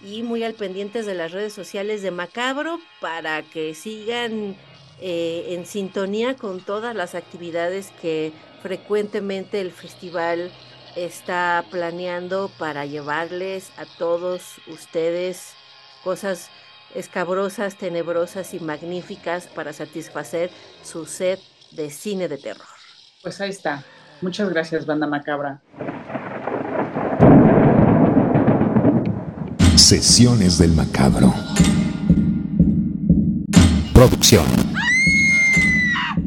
y 0.00 0.22
muy 0.22 0.44
al 0.44 0.54
pendientes 0.54 1.04
de 1.04 1.14
las 1.14 1.32
redes 1.32 1.52
sociales 1.52 2.00
de 2.02 2.10
Macabro 2.10 2.80
para 3.00 3.42
que 3.42 3.74
sigan 3.74 4.56
eh, 5.00 5.46
en 5.50 5.66
sintonía 5.66 6.34
con 6.34 6.60
todas 6.60 6.94
las 6.94 7.14
actividades 7.14 7.92
que 8.00 8.32
frecuentemente 8.62 9.60
el 9.60 9.70
festival 9.70 10.50
está 10.96 11.64
planeando 11.70 12.50
para 12.58 12.84
llevarles 12.86 13.70
a 13.76 13.84
todos 13.98 14.60
ustedes 14.66 15.52
cosas 16.02 16.50
escabrosas, 16.94 17.76
tenebrosas 17.76 18.54
y 18.54 18.60
magníficas 18.60 19.46
para 19.46 19.72
satisfacer 19.72 20.50
su 20.82 21.06
sed 21.06 21.38
de 21.72 21.90
cine 21.90 22.28
de 22.28 22.38
terror. 22.38 22.66
Pues 23.22 23.40
ahí 23.40 23.50
está. 23.50 23.84
Muchas 24.20 24.48
gracias, 24.50 24.86
Banda 24.86 25.06
Macabra. 25.06 25.60
Sesiones 29.76 30.58
del 30.58 30.72
Macabro. 30.72 31.32
Producción. 33.94 34.67